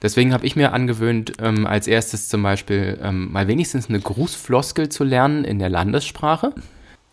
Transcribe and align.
Deswegen 0.00 0.32
habe 0.32 0.46
ich 0.46 0.54
mir 0.54 0.72
angewöhnt, 0.72 1.32
ähm, 1.40 1.66
als 1.66 1.88
erstes 1.88 2.28
zum 2.28 2.42
Beispiel 2.42 2.98
ähm, 3.02 3.32
mal 3.32 3.48
wenigstens 3.48 3.88
eine 3.88 3.98
Grußfloskel 3.98 4.88
zu 4.88 5.02
lernen 5.02 5.44
in 5.44 5.58
der 5.58 5.68
Landessprache. 5.68 6.52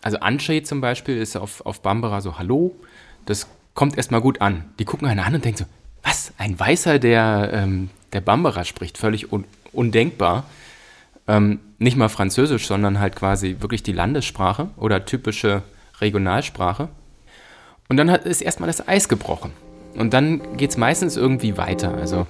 Also 0.02 0.18
Ansche 0.20 0.62
zum 0.62 0.80
Beispiel 0.80 1.16
ist 1.16 1.36
auf, 1.36 1.66
auf 1.66 1.80
Bambara 1.82 2.20
so 2.20 2.38
Hallo. 2.38 2.76
Das 3.24 3.48
kommt 3.74 3.96
erstmal 3.96 4.20
gut 4.20 4.40
an. 4.40 4.64
Die 4.78 4.84
gucken 4.84 5.08
einen 5.08 5.18
an 5.18 5.34
und 5.34 5.44
denken 5.44 5.58
so, 5.58 5.64
was? 6.04 6.32
Ein 6.38 6.58
Weißer, 6.58 7.00
der, 7.00 7.50
ähm, 7.52 7.90
der 8.12 8.20
Bambara 8.20 8.64
spricht, 8.64 8.98
völlig 8.98 9.32
un 9.32 9.44
undenkbar. 9.72 10.44
Ähm, 11.26 11.60
nicht 11.78 11.96
mal 11.96 12.08
Französisch, 12.08 12.66
sondern 12.66 13.00
halt 13.00 13.16
quasi 13.16 13.56
wirklich 13.60 13.82
die 13.82 13.92
Landessprache 13.92 14.70
oder 14.76 15.04
typische 15.04 15.62
Regionalsprache. 16.00 16.88
Und 17.88 17.96
dann 17.96 18.10
hat, 18.10 18.24
ist 18.24 18.40
erstmal 18.40 18.68
das 18.68 18.86
Eis 18.86 19.08
gebrochen. 19.08 19.50
Und 19.94 20.14
dann 20.14 20.56
geht 20.56 20.70
es 20.70 20.76
meistens 20.76 21.16
irgendwie 21.16 21.56
weiter. 21.56 21.94
Also 21.94 22.26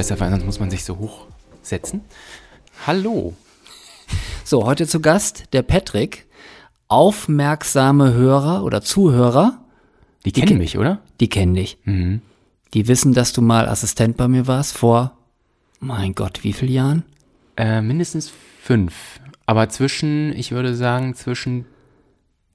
besser, 0.00 0.18
weil 0.18 0.30
sonst 0.30 0.46
muss 0.46 0.60
man 0.60 0.70
sich 0.70 0.82
so 0.82 0.98
hochsetzen. 0.98 2.00
Hallo. 2.86 3.34
So, 4.44 4.64
heute 4.64 4.86
zu 4.86 5.00
Gast 5.00 5.44
der 5.52 5.62
Patrick. 5.62 6.26
Aufmerksame 6.90 8.12
Hörer 8.12 8.64
oder 8.64 8.82
Zuhörer. 8.82 9.58
Die 10.26 10.32
kennen 10.32 10.48
die, 10.48 10.54
mich, 10.56 10.76
oder? 10.76 11.00
Die 11.20 11.28
kennen 11.28 11.54
dich. 11.54 11.78
Mhm. 11.84 12.20
Die 12.74 12.88
wissen, 12.88 13.14
dass 13.14 13.32
du 13.32 13.42
mal 13.42 13.68
Assistent 13.68 14.16
bei 14.16 14.28
mir 14.28 14.46
warst 14.46 14.76
vor, 14.76 15.16
mein 15.78 16.14
Gott, 16.14 16.42
wie 16.42 16.52
viele 16.52 16.72
Jahren? 16.72 17.04
Äh, 17.56 17.80
mindestens 17.80 18.32
fünf. 18.60 19.20
Aber 19.46 19.68
zwischen, 19.68 20.32
ich 20.36 20.50
würde 20.50 20.74
sagen, 20.74 21.14
zwischen 21.14 21.64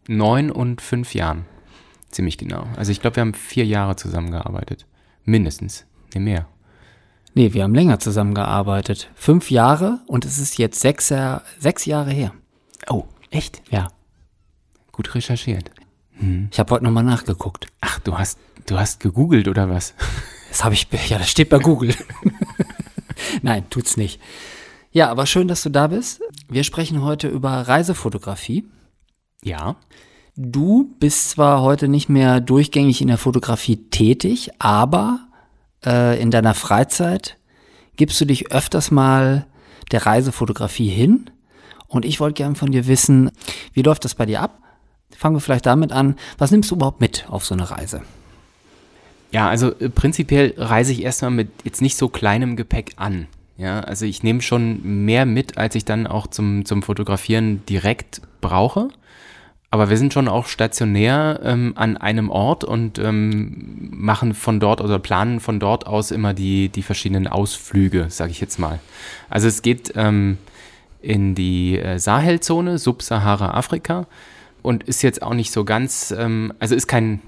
neun 0.07 0.51
und 0.51 0.81
fünf 0.81 1.15
Jahren. 1.15 1.45
Ziemlich 2.11 2.37
genau. 2.37 2.67
Also 2.75 2.91
ich 2.91 3.01
glaube, 3.01 3.15
wir 3.15 3.21
haben 3.21 3.33
vier 3.33 3.65
Jahre 3.65 3.95
zusammengearbeitet. 3.95 4.85
Mindestens. 5.23 5.85
Nee, 6.13 6.19
mehr. 6.19 6.47
Nee, 7.33 7.53
wir 7.53 7.63
haben 7.63 7.75
länger 7.75 7.99
zusammengearbeitet. 7.99 9.09
Fünf 9.15 9.49
Jahre 9.49 10.01
und 10.07 10.25
es 10.25 10.39
ist 10.39 10.57
jetzt 10.57 10.79
sechs, 10.81 11.11
sechs 11.59 11.85
Jahre 11.85 12.11
her. 12.11 12.33
Oh, 12.89 13.05
echt? 13.31 13.61
Ja. 13.69 13.87
Gut 14.95 15.13
recherchiert. 15.13 15.71
Hm. 16.19 16.47
Ich 16.53 16.57
habe 16.57 16.73
heute 16.73 16.85
nochmal 16.85 17.03
nachgeguckt. 17.03 17.67
Ach, 17.81 17.99
du 17.99 18.17
hast, 18.17 18.39
du 18.65 18.79
hast 18.79 19.01
gegoogelt 19.01 19.49
oder 19.49 19.69
was? 19.69 19.93
Das 20.47 20.63
habe 20.63 20.73
ich, 20.73 20.87
ja, 21.09 21.17
das 21.17 21.29
steht 21.29 21.49
bei 21.49 21.59
Google. 21.59 21.93
Nein, 23.41 23.69
tut's 23.69 23.97
nicht. 23.97 24.21
Ja, 24.91 25.11
aber 25.11 25.25
schön, 25.25 25.49
dass 25.49 25.63
du 25.63 25.69
da 25.69 25.87
bist. 25.87 26.21
Wir 26.47 26.63
sprechen 26.63 27.01
heute 27.01 27.27
über 27.27 27.49
Reisefotografie. 27.49 28.63
Ja. 29.43 29.75
Du 30.37 30.95
bist 30.97 31.31
zwar 31.31 31.61
heute 31.61 31.89
nicht 31.89 32.07
mehr 32.07 32.39
durchgängig 32.39 33.01
in 33.01 33.09
der 33.09 33.17
Fotografie 33.17 33.89
tätig, 33.89 34.51
aber 34.59 35.27
äh, 35.85 36.21
in 36.21 36.31
deiner 36.31 36.53
Freizeit 36.53 37.37
gibst 37.97 38.21
du 38.21 38.23
dich 38.23 38.53
öfters 38.53 38.91
mal 38.91 39.45
der 39.91 40.05
Reisefotografie 40.05 40.87
hin. 40.87 41.31
Und 41.87 42.05
ich 42.05 42.21
wollte 42.21 42.35
gerne 42.35 42.55
von 42.55 42.71
dir 42.71 42.87
wissen, 42.87 43.29
wie 43.73 43.81
läuft 43.81 44.05
das 44.05 44.15
bei 44.15 44.25
dir 44.25 44.39
ab? 44.39 44.61
Fangen 45.15 45.35
wir 45.35 45.41
vielleicht 45.41 45.65
damit 45.65 45.91
an. 45.91 46.15
Was 46.37 46.51
nimmst 46.51 46.71
du 46.71 46.75
überhaupt 46.75 47.01
mit 47.01 47.25
auf 47.29 47.45
so 47.45 47.55
eine 47.55 47.69
Reise? 47.69 48.01
Ja, 49.31 49.49
also 49.49 49.71
äh, 49.79 49.89
prinzipiell 49.89 50.53
reise 50.57 50.91
ich 50.91 51.03
erstmal 51.03 51.31
mit 51.31 51.49
jetzt 51.63 51.81
nicht 51.81 51.97
so 51.97 52.09
kleinem 52.09 52.55
Gepäck 52.55 52.93
an. 52.97 53.27
Ja, 53.57 53.79
also 53.79 54.05
ich 54.05 54.23
nehme 54.23 54.41
schon 54.41 55.05
mehr 55.05 55.25
mit, 55.25 55.57
als 55.57 55.75
ich 55.75 55.85
dann 55.85 56.07
auch 56.07 56.27
zum, 56.27 56.65
zum 56.65 56.83
Fotografieren 56.83 57.65
direkt 57.65 58.21
brauche. 58.41 58.89
Aber 59.71 59.89
wir 59.89 59.97
sind 59.97 60.13
schon 60.13 60.27
auch 60.29 60.47
stationär 60.47 61.41
ähm, 61.43 61.73
an 61.75 61.97
einem 61.97 62.29
Ort 62.29 62.63
und 62.63 62.97
ähm, 62.97 63.89
machen 63.91 64.33
von 64.33 64.59
dort 64.59 64.79
oder 64.79 64.99
planen 64.99 65.39
von 65.41 65.59
dort 65.59 65.85
aus 65.87 66.11
immer 66.11 66.33
die, 66.33 66.69
die 66.69 66.81
verschiedenen 66.81 67.27
Ausflüge, 67.27 68.07
sage 68.09 68.31
ich 68.31 68.39
jetzt 68.39 68.57
mal. 68.57 68.79
Also 69.29 69.49
es 69.49 69.61
geht 69.61 69.91
ähm, 69.95 70.37
in 71.01 71.35
die 71.35 71.77
äh, 71.77 71.99
Sahelzone, 71.99 72.77
Subsahara-Afrika 72.77 74.07
und 74.65 74.83
ist 74.83 75.01
jetzt 75.01 75.21
auch 75.21 75.33
nicht 75.33 75.51
so 75.51 75.63
ganz, 75.63 76.13
ähm, 76.17 76.53
also 76.59 76.75
ist 76.75 76.87
kein, 76.87 77.21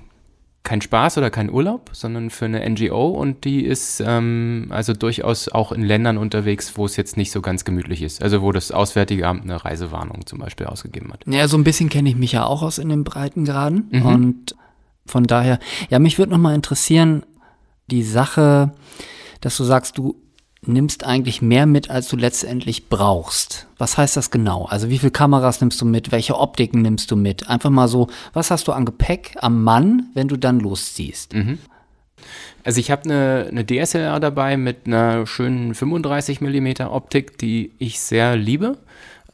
kein 0.64 0.81
Spaß 0.81 1.18
oder 1.18 1.30
kein 1.30 1.50
Urlaub, 1.50 1.92
sondern 1.94 2.30
für 2.30 2.46
eine 2.46 2.68
NGO 2.68 3.09
und 3.09 3.46
die 3.46 3.64
ist 3.64 4.03
ähm, 4.06 4.68
also 4.70 4.94
durchaus 4.94 5.48
auch 5.48 5.72
in 5.72 5.81
Ländern 5.81 6.18
unterwegs, 6.18 6.78
wo 6.78 6.86
es 6.86 6.98
jetzt 6.98 7.16
nicht 7.16 7.31
so 7.31 7.42
ganz 7.42 7.64
gemütlich 7.64 8.02
ist. 8.02 8.22
Also 8.22 8.42
wo 8.42 8.52
das 8.52 8.72
Auswärtige 8.72 9.28
Amt 9.28 9.44
eine 9.44 9.64
Reisewarnung 9.64 10.25
zum 10.25 10.40
Beispiel 10.40 10.66
ausgegeben 10.66 11.14
hat. 11.14 11.22
Ja, 11.25 11.48
so 11.48 11.58
ein 11.58 11.64
bisschen 11.64 11.90
kenne 11.90 12.09
ich 12.09 12.16
mich 12.16 12.34
ja 12.34 12.46
auch 12.46 12.64
aus 12.64 12.80
in 12.80 12.90
den 12.90 13.03
Breitengraden 13.03 13.88
mhm. 13.92 14.06
und 14.06 14.56
von 15.06 15.24
daher, 15.24 15.59
ja, 15.90 16.00
mich 16.00 16.18
würde 16.18 16.34
nochmal 16.34 16.56
interessieren, 16.56 17.24
die 17.90 18.04
Sache, 18.04 18.74
dass 19.40 19.56
du 19.56 19.64
sagst, 19.64 19.98
du 19.98 20.16
nimmst 20.66 21.06
eigentlich 21.06 21.41
mehr 21.41 21.66
mit, 21.66 21.90
als 21.90 22.07
du 22.09 22.16
letztendlich 22.16 22.90
brauchst. 22.90 23.68
Was 23.78 23.97
heißt 23.97 24.18
das 24.18 24.31
genau? 24.31 24.66
Also 24.66 24.90
wie 24.90 24.97
viele 24.97 25.12
Kameras 25.12 25.62
nimmst 25.62 25.79
du 25.81 25.85
mit? 25.85 26.12
Welche 26.12 26.38
Optiken 26.38 26.81
nimmst 26.81 27.12
du 27.12 27.16
mit? 27.16 27.47
Einfach 27.50 27.69
mal 27.69 27.88
so, 27.88 28.07
was 28.34 28.51
hast 28.51 28.68
du 28.68 28.72
an 28.72 28.85
Gepäck 28.85 29.35
am 29.40 29.63
Mann, 29.63 30.09
wenn 30.13 30.28
du 30.28 30.38
dann 30.38 30.59
losziehst? 30.59 31.34
Mhm. 31.34 31.59
Also 32.63 32.79
ich 32.79 32.91
habe 32.91 33.03
eine, 33.06 33.47
eine 33.50 33.66
DSLR 33.66 34.19
dabei 34.19 34.57
mit 34.57 34.88
einer 34.88 35.25
schönen 35.25 35.73
35 35.73 36.41
mm 36.41 36.81
Optik, 36.89 37.38
die 37.38 37.72
ich 37.78 38.00
sehr 38.00 38.35
liebe. 38.35 38.78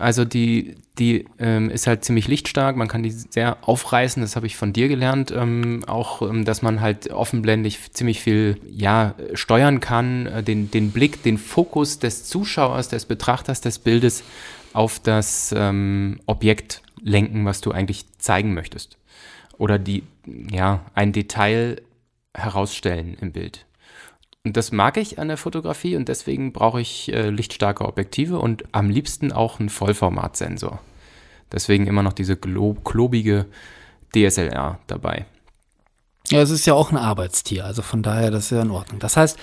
Also 0.03 0.25
die, 0.25 0.75
die 0.99 1.25
ähm, 1.39 1.69
ist 1.69 1.87
halt 1.87 2.03
ziemlich 2.03 2.27
lichtstark, 2.27 2.75
man 2.75 2.89
kann 2.89 3.03
die 3.03 3.09
sehr 3.11 3.57
aufreißen, 3.61 4.21
das 4.21 4.35
habe 4.35 4.45
ich 4.47 4.57
von 4.57 4.73
dir 4.73 4.89
gelernt, 4.89 5.31
ähm, 5.31 5.85
auch, 5.87 6.21
ähm, 6.21 6.43
dass 6.43 6.61
man 6.61 6.81
halt 6.81 7.09
offenblendig 7.09 7.93
ziemlich 7.93 8.19
viel, 8.19 8.57
ja, 8.69 9.15
steuern 9.33 9.79
kann, 9.79 10.27
äh, 10.27 10.43
den, 10.43 10.69
den 10.69 10.91
Blick, 10.91 11.23
den 11.23 11.37
Fokus 11.37 11.99
des 11.99 12.25
Zuschauers, 12.25 12.89
des 12.89 13.05
Betrachters 13.05 13.61
des 13.61 13.79
Bildes 13.79 14.25
auf 14.73 14.99
das 14.99 15.55
ähm, 15.57 16.19
Objekt 16.25 16.81
lenken, 17.01 17.45
was 17.45 17.61
du 17.61 17.71
eigentlich 17.71 18.05
zeigen 18.17 18.53
möchtest. 18.53 18.97
Oder 19.57 19.79
die, 19.79 20.03
ja, 20.51 20.85
ein 20.95 21.13
Detail 21.13 21.81
herausstellen 22.33 23.15
im 23.21 23.31
Bild. 23.31 23.65
Und 24.45 24.57
das 24.57 24.73
mag 24.73 24.97
ich 24.97 25.19
an 25.19 25.29
der 25.29 25.37
Fotografie 25.37 25.95
und 25.95 26.09
deswegen 26.09 26.51
brauche 26.51 26.81
ich 26.81 27.13
äh, 27.13 27.29
lichtstarke 27.29 27.85
Objektive 27.85 28.39
und 28.39 28.63
am 28.73 28.89
liebsten 28.89 29.31
auch 29.31 29.59
einen 29.59 29.69
Vollformatsensor. 29.69 30.81
Deswegen 31.51 31.87
immer 31.87 32.03
noch 32.03 32.13
diese 32.13 32.35
klobige 32.35 33.45
DSLR 34.13 34.79
dabei. 34.87 35.25
Ja, 36.29 36.41
es 36.41 36.49
ist 36.49 36.65
ja 36.65 36.73
auch 36.73 36.91
ein 36.91 36.97
Arbeitstier, 36.97 37.65
also 37.65 37.81
von 37.81 38.01
daher, 38.01 38.31
das 38.31 38.45
ist 38.45 38.51
ja 38.51 38.61
in 38.61 38.71
Ordnung. 38.71 38.99
Das 38.99 39.15
heißt, 39.15 39.37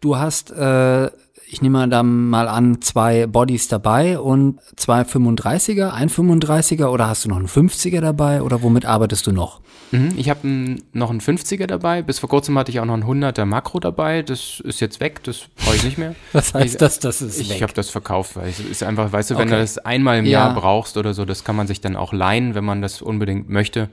du 0.00 0.16
hast 0.16 0.50
äh, 0.52 1.10
ich 1.48 1.62
nehme 1.62 1.88
da 1.88 2.02
mal 2.02 2.48
an, 2.48 2.82
zwei 2.82 3.26
Bodies 3.26 3.68
dabei 3.68 4.18
und 4.18 4.60
zwei 4.76 5.02
35er, 5.02 5.90
ein 5.90 6.10
35er 6.10 6.86
oder 6.86 7.08
hast 7.08 7.24
du 7.24 7.28
noch 7.28 7.36
einen 7.36 7.48
50er 7.48 8.00
dabei 8.00 8.42
oder 8.42 8.62
womit 8.62 8.84
arbeitest 8.84 9.26
du 9.26 9.32
noch? 9.32 9.60
Mhm, 9.92 10.14
ich 10.16 10.30
habe 10.30 10.76
noch 10.92 11.10
einen 11.10 11.20
50er 11.20 11.66
dabei. 11.66 12.02
Bis 12.02 12.18
vor 12.18 12.28
kurzem 12.28 12.58
hatte 12.58 12.70
ich 12.70 12.80
auch 12.80 12.84
noch 12.84 12.94
einen 12.94 13.04
100er 13.04 13.44
Makro 13.44 13.78
dabei. 13.78 14.22
Das 14.22 14.60
ist 14.60 14.80
jetzt 14.80 15.00
weg, 15.00 15.22
das 15.24 15.42
brauche 15.56 15.76
ich 15.76 15.84
nicht 15.84 15.98
mehr. 15.98 16.14
Was 16.32 16.54
heißt 16.54 16.74
ich, 16.74 16.78
das, 16.78 16.98
das 16.98 17.22
ist 17.22 17.40
ich, 17.40 17.48
weg? 17.48 17.56
Ich 17.56 17.62
habe 17.62 17.72
das 17.72 17.90
verkauft, 17.90 18.36
weil 18.36 18.48
es 18.48 18.60
ist 18.60 18.82
einfach, 18.82 19.12
weißt 19.12 19.30
du, 19.30 19.34
wenn 19.34 19.48
okay. 19.48 19.56
du 19.56 19.60
das 19.60 19.78
einmal 19.78 20.18
im 20.18 20.24
ja. 20.24 20.46
Jahr 20.46 20.54
brauchst 20.54 20.96
oder 20.96 21.14
so, 21.14 21.24
das 21.24 21.44
kann 21.44 21.56
man 21.56 21.66
sich 21.66 21.80
dann 21.80 21.96
auch 21.96 22.12
leihen, 22.12 22.54
wenn 22.54 22.64
man 22.64 22.82
das 22.82 23.02
unbedingt 23.02 23.48
möchte. 23.48 23.88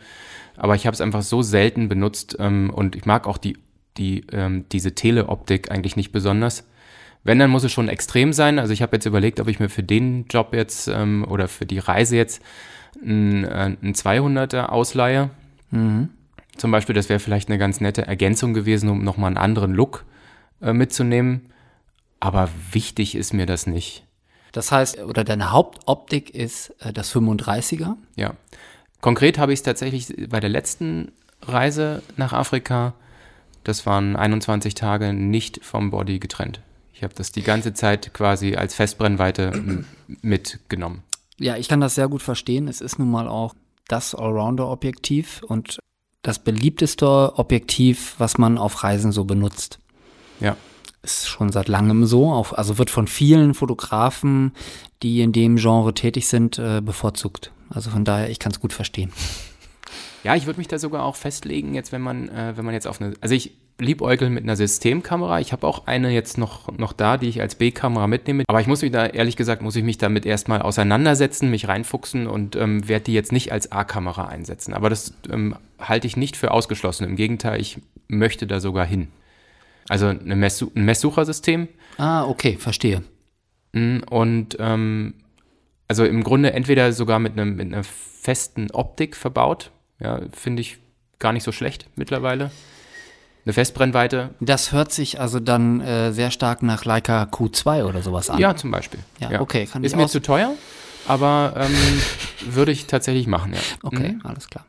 Aber 0.57 0.75
ich 0.75 0.85
habe 0.85 0.93
es 0.93 1.01
einfach 1.01 1.23
so 1.23 1.41
selten 1.41 1.89
benutzt 1.89 2.37
ähm, 2.39 2.69
und 2.69 2.95
ich 2.95 3.05
mag 3.05 3.27
auch 3.27 3.37
die, 3.37 3.57
die, 3.97 4.25
ähm, 4.31 4.65
diese 4.71 4.93
Teleoptik 4.93 5.71
eigentlich 5.71 5.95
nicht 5.95 6.11
besonders. 6.11 6.65
Wenn, 7.23 7.39
dann 7.39 7.51
muss 7.51 7.63
es 7.63 7.71
schon 7.71 7.87
extrem 7.87 8.33
sein. 8.33 8.59
Also 8.59 8.73
ich 8.73 8.81
habe 8.81 8.95
jetzt 8.95 9.05
überlegt, 9.05 9.39
ob 9.39 9.47
ich 9.47 9.59
mir 9.59 9.69
für 9.69 9.83
den 9.83 10.25
Job 10.29 10.53
jetzt 10.53 10.87
ähm, 10.87 11.25
oder 11.27 11.47
für 11.47 11.65
die 11.65 11.79
Reise 11.79 12.17
jetzt 12.17 12.41
ein, 13.01 13.45
äh, 13.45 13.75
ein 13.81 13.93
200er 13.93 14.65
ausleihe. 14.65 15.29
Mhm. 15.73 16.09
Zum 16.57 16.71
Beispiel, 16.71 16.93
das 16.95 17.09
wäre 17.09 17.19
vielleicht 17.19 17.49
eine 17.49 17.57
ganz 17.57 17.81
nette 17.81 18.05
Ergänzung 18.05 18.53
gewesen, 18.53 18.89
um 18.89 19.03
nochmal 19.03 19.27
einen 19.27 19.37
anderen 19.37 19.73
Look 19.73 20.05
äh, 20.61 20.73
mitzunehmen. 20.73 21.49
Aber 22.19 22.49
wichtig 22.71 23.15
ist 23.15 23.33
mir 23.33 23.45
das 23.45 23.67
nicht. 23.67 24.05
Das 24.51 24.71
heißt, 24.71 24.99
oder 24.99 25.23
deine 25.23 25.51
Hauptoptik 25.51 26.29
ist 26.29 26.69
äh, 26.79 26.93
das 26.93 27.13
35er? 27.13 27.95
Ja. 28.15 28.35
Konkret 29.01 29.37
habe 29.37 29.51
ich 29.51 29.59
es 29.59 29.63
tatsächlich 29.63 30.13
bei 30.29 30.39
der 30.39 30.49
letzten 30.49 31.11
Reise 31.41 32.01
nach 32.15 32.31
Afrika, 32.31 32.93
das 33.63 33.85
waren 33.85 34.15
21 34.15 34.75
Tage, 34.75 35.13
nicht 35.13 35.63
vom 35.63 35.91
Body 35.91 36.19
getrennt 36.19 36.61
Ich 36.93 37.03
habe 37.03 37.13
das 37.13 37.31
die 37.31 37.43
ganze 37.43 37.73
Zeit 37.73 38.13
quasi 38.13 38.55
als 38.55 38.75
Festbrennweite 38.75 39.83
mitgenommen. 40.21 41.03
Ja, 41.37 41.57
ich 41.57 41.67
kann 41.67 41.81
das 41.81 41.95
sehr 41.95 42.07
gut 42.07 42.21
verstehen. 42.21 42.67
Es 42.67 42.81
ist 42.81 42.99
nun 42.99 43.09
mal 43.09 43.27
auch 43.27 43.55
das 43.87 44.15
Allrounder-Objektiv 44.15 45.41
und 45.47 45.79
das 46.21 46.39
beliebteste 46.39 47.37
Objektiv, 47.37 48.15
was 48.17 48.37
man 48.37 48.57
auf 48.57 48.83
Reisen 48.83 49.11
so 49.11 49.25
benutzt. 49.25 49.79
Ja. 50.39 50.55
Ist 51.01 51.27
schon 51.27 51.51
seit 51.51 51.67
langem 51.67 52.05
so, 52.05 52.31
auch, 52.31 52.53
also 52.53 52.77
wird 52.77 52.89
von 52.89 53.07
vielen 53.07 53.53
Fotografen, 53.53 54.53
die 55.01 55.21
in 55.21 55.33
dem 55.33 55.57
Genre 55.57 55.93
tätig 55.93 56.27
sind, 56.27 56.57
äh, 56.57 56.81
bevorzugt. 56.81 57.51
Also 57.69 57.89
von 57.89 58.05
daher, 58.05 58.29
ich 58.29 58.39
kann 58.39 58.53
es 58.53 58.61
gut 58.61 58.71
verstehen. 58.71 59.11
Ja, 60.23 60.35
ich 60.35 60.45
würde 60.45 60.59
mich 60.59 60.69
da 60.69 60.79
sogar 60.79 61.03
auch 61.03 61.17
festlegen, 61.17 61.75
jetzt 61.75 61.91
wenn 61.91 62.01
man, 62.01 62.29
äh, 62.29 62.53
wenn 62.55 62.63
man 62.63 62.73
jetzt 62.73 62.87
auf 62.87 63.01
eine, 63.01 63.13
also 63.19 63.35
ich 63.35 63.51
liebäugel 63.79 64.29
mit 64.29 64.43
einer 64.43 64.55
Systemkamera. 64.55 65.39
Ich 65.39 65.51
habe 65.51 65.67
auch 65.67 65.87
eine 65.87 66.11
jetzt 66.11 66.37
noch, 66.37 66.77
noch 66.77 66.93
da, 66.93 67.17
die 67.17 67.27
ich 67.27 67.41
als 67.41 67.55
B-Kamera 67.55 68.07
mitnehme. 68.07 68.43
Aber 68.47 68.61
ich 68.61 68.67
muss 68.67 68.81
mich 68.81 68.91
da, 68.91 69.05
ehrlich 69.05 69.35
gesagt, 69.35 69.61
muss 69.61 69.75
ich 69.75 69.83
mich 69.83 69.97
damit 69.97 70.25
erstmal 70.25 70.61
auseinandersetzen, 70.61 71.49
mich 71.49 71.67
reinfuchsen 71.67 72.27
und 72.27 72.55
ähm, 72.55 72.87
werde 72.87 73.05
die 73.05 73.13
jetzt 73.13 73.31
nicht 73.31 73.51
als 73.51 73.71
A-Kamera 73.71 74.27
einsetzen. 74.27 74.73
Aber 74.73 74.89
das 74.89 75.13
ähm, 75.31 75.55
halte 75.79 76.07
ich 76.07 76.17
nicht 76.17 76.37
für 76.37 76.51
ausgeschlossen. 76.51 77.05
Im 77.05 77.15
Gegenteil, 77.15 77.59
ich 77.59 77.79
möchte 78.07 78.47
da 78.47 78.59
sogar 78.59 78.85
hin. 78.85 79.07
Also 79.89 80.07
eine 80.07 80.35
Messsu 80.35 80.71
ein 80.75 80.85
Messsuchersystem. 80.85 81.67
Ah, 81.97 82.25
okay, 82.25 82.57
verstehe. 82.57 83.03
Mm, 83.73 83.99
und 84.09 84.57
ähm, 84.59 85.15
also 85.87 86.05
im 86.05 86.23
Grunde 86.23 86.53
entweder 86.53 86.93
sogar 86.93 87.19
mit, 87.19 87.33
einem, 87.33 87.55
mit 87.55 87.73
einer 87.73 87.83
festen 87.83 88.71
Optik 88.71 89.15
verbaut. 89.15 89.71
Ja, 89.99 90.21
finde 90.31 90.61
ich 90.61 90.77
gar 91.19 91.33
nicht 91.33 91.43
so 91.43 91.51
schlecht 91.51 91.87
mittlerweile. 91.95 92.51
Eine 93.45 93.53
Festbrennweite. 93.53 94.29
Das 94.39 94.71
hört 94.71 94.91
sich 94.91 95.19
also 95.19 95.39
dann 95.39 95.81
äh, 95.81 96.13
sehr 96.13 96.31
stark 96.31 96.63
nach 96.63 96.85
Leica 96.85 97.23
Q2 97.23 97.83
oder 97.83 98.01
sowas 98.01 98.29
an. 98.29 98.39
Ja, 98.39 98.55
zum 98.55 98.71
Beispiel. 98.71 99.01
Ja, 99.19 99.31
ja. 99.31 99.41
okay. 99.41 99.65
Kann 99.65 99.83
Ist 99.83 99.95
mir 99.95 100.07
zu 100.07 100.21
teuer, 100.21 100.53
aber 101.07 101.53
ähm, 101.57 102.01
würde 102.53 102.71
ich 102.71 102.87
tatsächlich 102.87 103.27
machen, 103.27 103.53
ja. 103.53 103.59
Okay, 103.83 104.13
mhm. 104.13 104.21
alles 104.23 104.47
klar. 104.47 104.65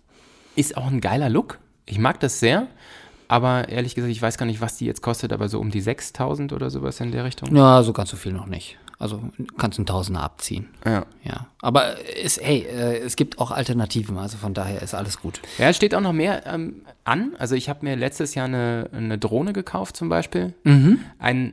Ist 0.56 0.76
auch 0.76 0.88
ein 0.88 1.00
geiler 1.00 1.28
Look. 1.28 1.58
Ich 1.86 1.98
mag 1.98 2.18
das 2.20 2.40
sehr. 2.40 2.66
Aber 3.28 3.68
ehrlich 3.68 3.94
gesagt, 3.94 4.12
ich 4.12 4.20
weiß 4.20 4.38
gar 4.38 4.46
nicht, 4.46 4.60
was 4.60 4.76
die 4.76 4.84
jetzt 4.84 5.02
kostet, 5.02 5.32
aber 5.32 5.48
so 5.48 5.58
um 5.58 5.70
die 5.70 5.80
6000 5.80 6.52
oder 6.52 6.68
sowas 6.70 7.00
in 7.00 7.10
der 7.10 7.24
Richtung. 7.24 7.54
Ja, 7.56 7.82
so 7.82 7.92
ganz 7.92 8.10
so 8.10 8.16
viel 8.16 8.32
noch 8.32 8.46
nicht. 8.46 8.78
Also 9.04 9.20
kannst 9.58 9.76
du 9.76 9.82
einen 9.82 9.86
Tausender 9.86 10.22
abziehen. 10.22 10.68
Ja. 10.86 11.04
Ja. 11.24 11.48
Aber 11.60 11.96
es, 12.16 12.40
hey, 12.40 12.60
äh, 12.60 13.00
es 13.00 13.16
gibt 13.16 13.38
auch 13.38 13.50
Alternativen, 13.50 14.16
also 14.16 14.38
von 14.38 14.54
daher 14.54 14.80
ist 14.80 14.94
alles 14.94 15.20
gut. 15.20 15.42
Ja, 15.58 15.68
es 15.68 15.76
steht 15.76 15.94
auch 15.94 16.00
noch 16.00 16.14
mehr 16.14 16.46
ähm, 16.46 16.86
an. 17.04 17.36
Also 17.38 17.54
ich 17.54 17.68
habe 17.68 17.84
mir 17.84 17.96
letztes 17.96 18.34
Jahr 18.34 18.46
eine, 18.46 18.88
eine 18.94 19.18
Drohne 19.18 19.52
gekauft 19.52 19.94
zum 19.94 20.08
Beispiel. 20.08 20.54
Mhm. 20.64 21.00
Ein, 21.18 21.52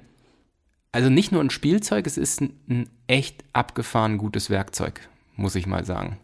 also 0.93 1.09
nicht 1.09 1.33
nur 1.33 1.43
ein 1.43 1.49
Spielzeug, 1.49 2.07
es 2.07 2.17
ist 2.17 2.39
ein, 2.39 2.53
ein 2.69 2.89
echt 3.07 3.43
abgefahren 3.51 4.17
gutes 4.17 4.49
Werkzeug, 4.49 5.01
muss 5.35 5.55
ich 5.55 5.67
mal 5.67 5.83
sagen. 5.83 6.19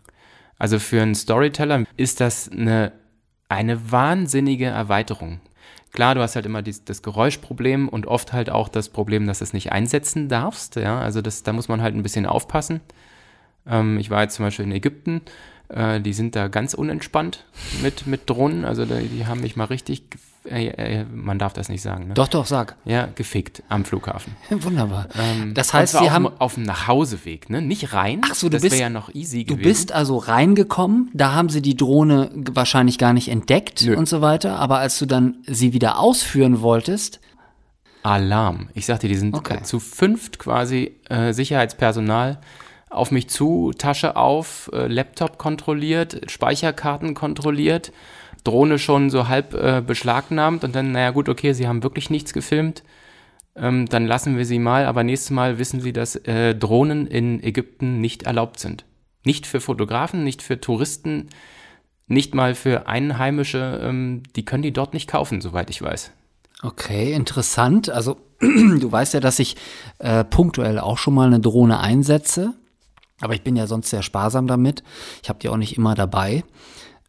Also 0.57 0.79
für 0.79 1.01
einen 1.01 1.13
Storyteller 1.13 1.83
ist 1.97 2.21
das 2.21 2.49
eine, 2.49 2.93
eine 3.49 3.91
wahnsinnige 3.91 4.67
Erweiterung. 4.67 5.41
Klar, 5.93 6.15
du 6.15 6.21
hast 6.21 6.35
halt 6.35 6.45
immer 6.45 6.61
dies, 6.61 6.83
das 6.83 7.01
Geräuschproblem 7.01 7.89
und 7.89 8.07
oft 8.07 8.33
halt 8.33 8.49
auch 8.49 8.69
das 8.69 8.89
Problem, 8.89 9.25
dass 9.25 9.39
du 9.39 9.43
es 9.43 9.53
nicht 9.53 9.71
einsetzen 9.71 10.29
darfst. 10.29 10.75
Ja, 10.75 10.99
also 10.99 11.21
das, 11.21 11.43
da 11.43 11.53
muss 11.53 11.67
man 11.67 11.81
halt 11.81 11.95
ein 11.95 12.03
bisschen 12.03 12.25
aufpassen. 12.25 12.81
Ähm, 13.65 13.97
ich 13.97 14.09
war 14.09 14.23
jetzt 14.23 14.35
zum 14.35 14.45
Beispiel 14.45 14.65
in 14.65 14.71
Ägypten. 14.71 15.21
Äh, 15.69 16.01
die 16.01 16.13
sind 16.13 16.35
da 16.35 16.47
ganz 16.47 16.73
unentspannt 16.73 17.45
mit, 17.81 18.07
mit 18.07 18.29
Drohnen. 18.29 18.65
Also 18.65 18.85
die, 18.85 19.07
die 19.07 19.25
haben 19.25 19.41
mich 19.41 19.55
mal 19.55 19.65
richtig 19.65 20.03
äh, 20.49 20.67
äh, 21.01 21.05
man 21.05 21.39
darf 21.39 21.53
das 21.53 21.69
nicht 21.69 21.81
sagen, 21.81 22.07
ne? 22.07 22.13
Doch, 22.13 22.27
doch, 22.27 22.45
sag. 22.45 22.75
Ja, 22.85 23.07
gefickt 23.15 23.63
am 23.69 23.85
Flughafen. 23.85 24.35
Wunderbar. 24.49 25.07
Ähm, 25.17 25.53
das 25.53 25.73
heißt, 25.73 25.97
Sie 25.97 26.11
haben 26.11 26.27
auf 26.39 26.55
dem 26.55 26.63
Nachhauseweg, 26.63 27.49
ne? 27.49 27.61
Nicht 27.61 27.93
rein. 27.93 28.21
Ach 28.29 28.35
so, 28.35 28.47
du 28.47 28.53
das 28.53 28.61
bist 28.63 28.79
ja 28.79 28.89
noch 28.89 29.13
easy 29.13 29.43
Du 29.43 29.55
gewesen. 29.55 29.67
bist 29.67 29.91
also 29.91 30.17
reingekommen, 30.17 31.09
da 31.13 31.33
haben 31.33 31.49
sie 31.49 31.61
die 31.61 31.75
Drohne 31.75 32.31
wahrscheinlich 32.33 32.97
gar 32.97 33.13
nicht 33.13 33.29
entdeckt 33.29 33.83
Nö. 33.85 33.95
und 33.95 34.07
so 34.07 34.21
weiter, 34.21 34.57
aber 34.59 34.79
als 34.79 34.97
du 34.99 35.05
dann 35.05 35.37
sie 35.45 35.73
wieder 35.73 35.99
ausführen 35.99 36.61
wolltest, 36.61 37.19
Alarm. 38.03 38.69
Ich 38.73 38.85
sagte, 38.85 39.07
die 39.07 39.15
sind 39.15 39.33
Okay. 39.35 39.57
äh, 39.57 39.63
zu 39.63 39.79
fünft 39.79 40.39
quasi 40.39 40.95
äh, 41.09 41.33
Sicherheitspersonal 41.33 42.39
auf 42.89 43.11
mich 43.11 43.27
zu, 43.29 43.73
Tasche 43.77 44.15
auf, 44.15 44.69
äh, 44.73 44.87
Laptop 44.87 45.37
kontrolliert, 45.37 46.21
Speicherkarten 46.31 47.15
kontrolliert, 47.15 47.91
Drohne 48.47 48.79
schon 48.79 49.09
so 49.09 49.27
halb 49.27 49.53
äh, 49.53 49.81
beschlagnahmt 49.85 50.63
und 50.63 50.75
dann, 50.75 50.91
naja 50.91 51.11
gut, 51.11 51.29
okay, 51.29 51.53
sie 51.53 51.67
haben 51.67 51.83
wirklich 51.83 52.09
nichts 52.09 52.33
gefilmt. 52.33 52.83
Ähm, 53.55 53.87
dann 53.87 54.05
lassen 54.05 54.37
wir 54.37 54.45
sie 54.45 54.59
mal, 54.59 54.85
aber 54.85 55.03
nächstes 55.03 55.31
Mal 55.31 55.57
wissen 55.57 55.81
sie, 55.81 55.91
dass 55.91 56.15
äh, 56.15 56.55
Drohnen 56.55 57.07
in 57.07 57.43
Ägypten 57.43 57.99
nicht 57.99 58.23
erlaubt 58.23 58.59
sind. 58.59 58.85
Nicht 59.25 59.47
für 59.47 59.59
Fotografen, 59.59 60.23
nicht 60.23 60.41
für 60.41 60.61
Touristen, 60.61 61.29
nicht 62.07 62.33
mal 62.35 62.55
für 62.55 62.87
Einheimische, 62.87 63.81
ähm, 63.83 64.23
die 64.35 64.45
können 64.45 64.63
die 64.63 64.71
dort 64.71 64.93
nicht 64.93 65.09
kaufen, 65.09 65.41
soweit 65.41 65.69
ich 65.69 65.81
weiß. 65.81 66.11
Okay, 66.63 67.13
interessant. 67.13 67.89
Also 67.89 68.17
du 68.39 68.91
weißt 68.91 69.13
ja, 69.13 69.19
dass 69.19 69.39
ich 69.39 69.57
äh, 69.99 70.23
punktuell 70.23 70.79
auch 70.79 70.97
schon 70.97 71.13
mal 71.15 71.27
eine 71.27 71.39
Drohne 71.39 71.79
einsetze, 71.79 72.53
aber 73.19 73.33
ich 73.33 73.41
bin 73.41 73.55
ja 73.55 73.67
sonst 73.67 73.89
sehr 73.89 74.03
sparsam 74.03 74.47
damit. 74.47 74.83
Ich 75.23 75.29
habe 75.29 75.39
die 75.39 75.49
auch 75.49 75.57
nicht 75.57 75.77
immer 75.77 75.95
dabei. 75.95 76.43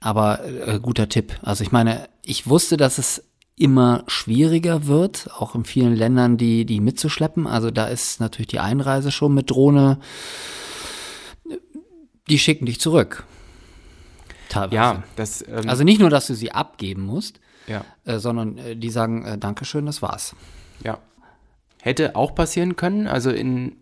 Aber 0.00 0.44
äh, 0.44 0.78
guter 0.80 1.08
Tipp. 1.08 1.34
Also 1.42 1.62
ich 1.64 1.72
meine, 1.72 2.08
ich 2.22 2.46
wusste, 2.48 2.76
dass 2.76 2.98
es 2.98 3.24
immer 3.56 4.04
schwieriger 4.06 4.86
wird, 4.86 5.28
auch 5.36 5.54
in 5.56 5.64
vielen 5.64 5.96
Ländern, 5.96 6.36
die, 6.36 6.64
die 6.64 6.80
mitzuschleppen. 6.80 7.46
Also 7.48 7.70
da 7.72 7.86
ist 7.88 8.20
natürlich 8.20 8.46
die 8.48 8.60
Einreise 8.60 9.10
schon 9.10 9.34
mit 9.34 9.50
Drohne. 9.50 9.98
Die 12.28 12.38
schicken 12.38 12.66
dich 12.66 12.80
zurück. 12.80 13.24
Teilweise. 14.48 14.74
Ja, 14.74 15.02
das. 15.16 15.42
Ähm, 15.46 15.68
Also 15.68 15.84
nicht 15.84 16.00
nur, 16.00 16.10
dass 16.10 16.26
du 16.26 16.34
sie 16.34 16.52
abgeben 16.52 17.02
musst, 17.02 17.40
ja, 17.66 17.84
äh, 18.04 18.18
sondern 18.18 18.58
äh, 18.58 18.76
die 18.76 18.90
sagen, 18.90 19.24
äh, 19.24 19.38
Dankeschön, 19.38 19.86
das 19.86 20.02
war's. 20.02 20.34
ja. 20.84 20.98
Hätte 21.80 22.16
auch 22.16 22.34
passieren 22.34 22.74
können. 22.74 23.06
Also 23.06 23.30
in, 23.30 23.76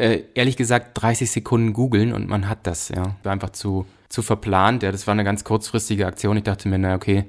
äh, 0.00 0.24
ehrlich 0.34 0.56
gesagt, 0.56 1.00
30 1.00 1.30
Sekunden 1.30 1.72
googeln 1.72 2.12
und 2.12 2.28
man 2.28 2.48
hat 2.48 2.66
das, 2.66 2.88
ja. 2.88 3.16
War 3.22 3.32
einfach 3.32 3.50
zu, 3.50 3.86
zu 4.08 4.22
verplant. 4.22 4.82
Ja, 4.82 4.92
das 4.92 5.06
war 5.06 5.12
eine 5.12 5.24
ganz 5.24 5.44
kurzfristige 5.44 6.06
Aktion. 6.06 6.36
Ich 6.36 6.44
dachte 6.44 6.68
mir, 6.68 6.78
na 6.78 6.94
okay, 6.94 7.26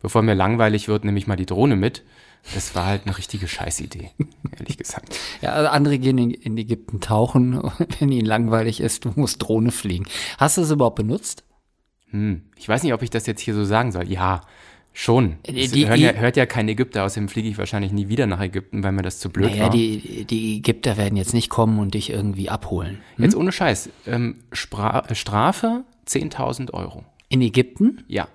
bevor 0.00 0.22
mir 0.22 0.34
langweilig 0.34 0.88
wird, 0.88 1.04
nehme 1.04 1.18
ich 1.18 1.26
mal 1.26 1.36
die 1.36 1.46
Drohne 1.46 1.76
mit. 1.76 2.02
Das 2.54 2.74
war 2.74 2.86
halt 2.86 3.02
eine 3.04 3.18
richtige 3.18 3.46
Scheißidee, 3.46 4.10
ehrlich 4.58 4.78
gesagt. 4.78 5.18
Ja, 5.42 5.52
also 5.52 5.68
andere 5.68 5.98
gehen 5.98 6.18
in, 6.18 6.56
Ägypten 6.56 7.00
tauchen, 7.00 7.60
wenn 7.98 8.12
ihnen 8.12 8.26
langweilig 8.26 8.80
ist, 8.80 9.04
du 9.04 9.12
musst 9.16 9.42
Drohne 9.42 9.70
fliegen. 9.70 10.06
Hast 10.38 10.56
du 10.56 10.62
es 10.62 10.70
überhaupt 10.70 10.96
benutzt? 10.96 11.44
Hm. 12.10 12.42
Ich 12.56 12.68
weiß 12.68 12.82
nicht, 12.82 12.94
ob 12.94 13.02
ich 13.02 13.10
das 13.10 13.26
jetzt 13.26 13.40
hier 13.40 13.54
so 13.54 13.64
sagen 13.64 13.92
soll. 13.92 14.10
Ja, 14.10 14.40
schon. 14.92 15.36
Es 15.44 15.70
die- 15.72 15.88
hören 15.88 16.00
ja, 16.00 16.12
hört 16.12 16.36
ja 16.36 16.46
kein 16.46 16.68
Ägypter, 16.68 17.04
außerdem 17.04 17.28
fliege 17.28 17.48
ich 17.48 17.58
wahrscheinlich 17.58 17.92
nie 17.92 18.08
wieder 18.08 18.26
nach 18.26 18.40
Ägypten, 18.40 18.82
weil 18.82 18.92
mir 18.92 19.02
das 19.02 19.18
zu 19.18 19.30
blöd 19.30 19.50
Naja, 19.50 19.64
war. 19.64 19.70
die, 19.70 20.24
die 20.24 20.56
Ägypter 20.58 20.96
werden 20.96 21.16
jetzt 21.16 21.34
nicht 21.34 21.48
kommen 21.48 21.78
und 21.78 21.94
dich 21.94 22.10
irgendwie 22.10 22.50
abholen. 22.50 23.00
Jetzt 23.18 23.36
ohne 23.36 23.52
Scheiß. 23.52 23.90
Ähm, 24.06 24.36
Spra 24.52 25.04
Strafe 25.14 25.84
10.000 26.06 26.72
Euro. 26.74 27.04
In 27.28 27.40
Ägypten? 27.42 28.02
Ja. 28.08 28.28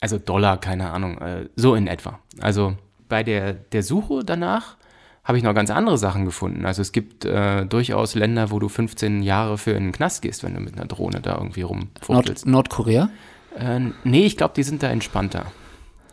Also 0.00 0.18
Dollar, 0.18 0.58
keine 0.60 0.90
Ahnung, 0.90 1.18
äh, 1.18 1.48
so 1.56 1.74
in 1.74 1.86
etwa. 1.88 2.20
Also 2.40 2.76
bei 3.08 3.22
der, 3.22 3.52
der 3.52 3.82
Suche 3.82 4.22
danach 4.24 4.76
habe 5.24 5.36
ich 5.36 5.44
noch 5.44 5.54
ganz 5.54 5.70
andere 5.70 5.98
Sachen 5.98 6.24
gefunden. 6.24 6.64
Also 6.64 6.80
es 6.80 6.92
gibt 6.92 7.24
äh, 7.24 7.66
durchaus 7.66 8.14
Länder, 8.14 8.50
wo 8.50 8.58
du 8.60 8.68
15 8.68 9.22
Jahre 9.22 9.58
für 9.58 9.72
in 9.72 9.84
den 9.84 9.92
Knast 9.92 10.22
gehst, 10.22 10.42
wenn 10.42 10.54
du 10.54 10.60
mit 10.60 10.74
einer 10.78 10.86
Drohne 10.86 11.20
da 11.20 11.34
irgendwie 11.34 11.62
Nord 11.62 11.70
rumfuchtelst. 12.00 12.46
Nordkorea? 12.46 13.10
Äh, 13.58 13.92
nee, 14.04 14.26
ich 14.26 14.36
glaube, 14.36 14.54
die 14.54 14.62
sind 14.62 14.82
da 14.82 14.88
entspannter. 14.88 15.46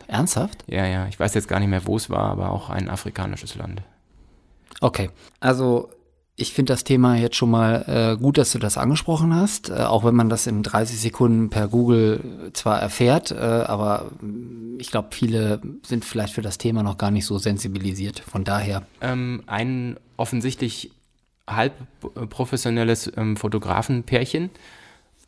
Ernsthaft? 0.08 0.64
Ja, 0.66 0.86
ja, 0.86 1.08
ich 1.08 1.18
weiß 1.18 1.34
jetzt 1.34 1.48
gar 1.48 1.60
nicht 1.60 1.68
mehr, 1.68 1.86
wo 1.86 1.96
es 1.96 2.10
war, 2.10 2.30
aber 2.30 2.50
auch 2.50 2.70
ein 2.70 2.88
afrikanisches 2.88 3.56
Land. 3.56 3.82
Okay. 4.80 5.10
Also 5.40 5.90
ich 6.36 6.52
finde 6.52 6.74
das 6.74 6.84
Thema 6.84 7.16
jetzt 7.16 7.36
schon 7.36 7.50
mal 7.50 7.84
äh, 8.16 8.20
gut, 8.20 8.36
dass 8.36 8.52
du 8.52 8.58
das 8.58 8.76
angesprochen 8.76 9.34
hast, 9.34 9.70
äh, 9.70 9.74
auch 9.74 10.04
wenn 10.04 10.14
man 10.14 10.28
das 10.28 10.46
in 10.46 10.62
30 10.62 11.00
Sekunden 11.00 11.48
per 11.48 11.66
Google 11.66 12.50
zwar 12.52 12.80
erfährt, 12.80 13.30
äh, 13.30 13.36
aber 13.36 14.10
mm, 14.20 14.78
ich 14.78 14.90
glaube, 14.90 15.08
viele 15.12 15.62
sind 15.82 16.04
vielleicht 16.04 16.34
für 16.34 16.42
das 16.42 16.58
Thema 16.58 16.82
noch 16.82 16.98
gar 16.98 17.10
nicht 17.10 17.24
so 17.24 17.38
sensibilisiert. 17.38 18.20
Von 18.20 18.44
daher. 18.44 18.82
ähm, 19.00 19.42
ein 19.46 19.96
offensichtlich 20.18 20.90
halb 21.48 21.72
äh, 22.14 22.26
professionelles 22.26 23.10
ähm, 23.16 23.36
Fotografenpärchen 23.36 24.50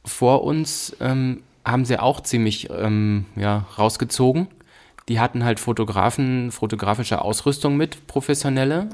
vor 0.04 0.44
uns 0.44 0.94
ähm, 1.00 1.42
haben 1.70 1.84
sie 1.84 1.98
auch 1.98 2.20
ziemlich 2.20 2.68
ähm, 2.70 3.26
ja, 3.36 3.66
rausgezogen. 3.78 4.48
Die 5.08 5.20
hatten 5.20 5.44
halt 5.44 5.58
Fotografen, 5.60 6.50
fotografische 6.52 7.22
Ausrüstung 7.22 7.76
mit, 7.76 8.06
professionelle. 8.06 8.88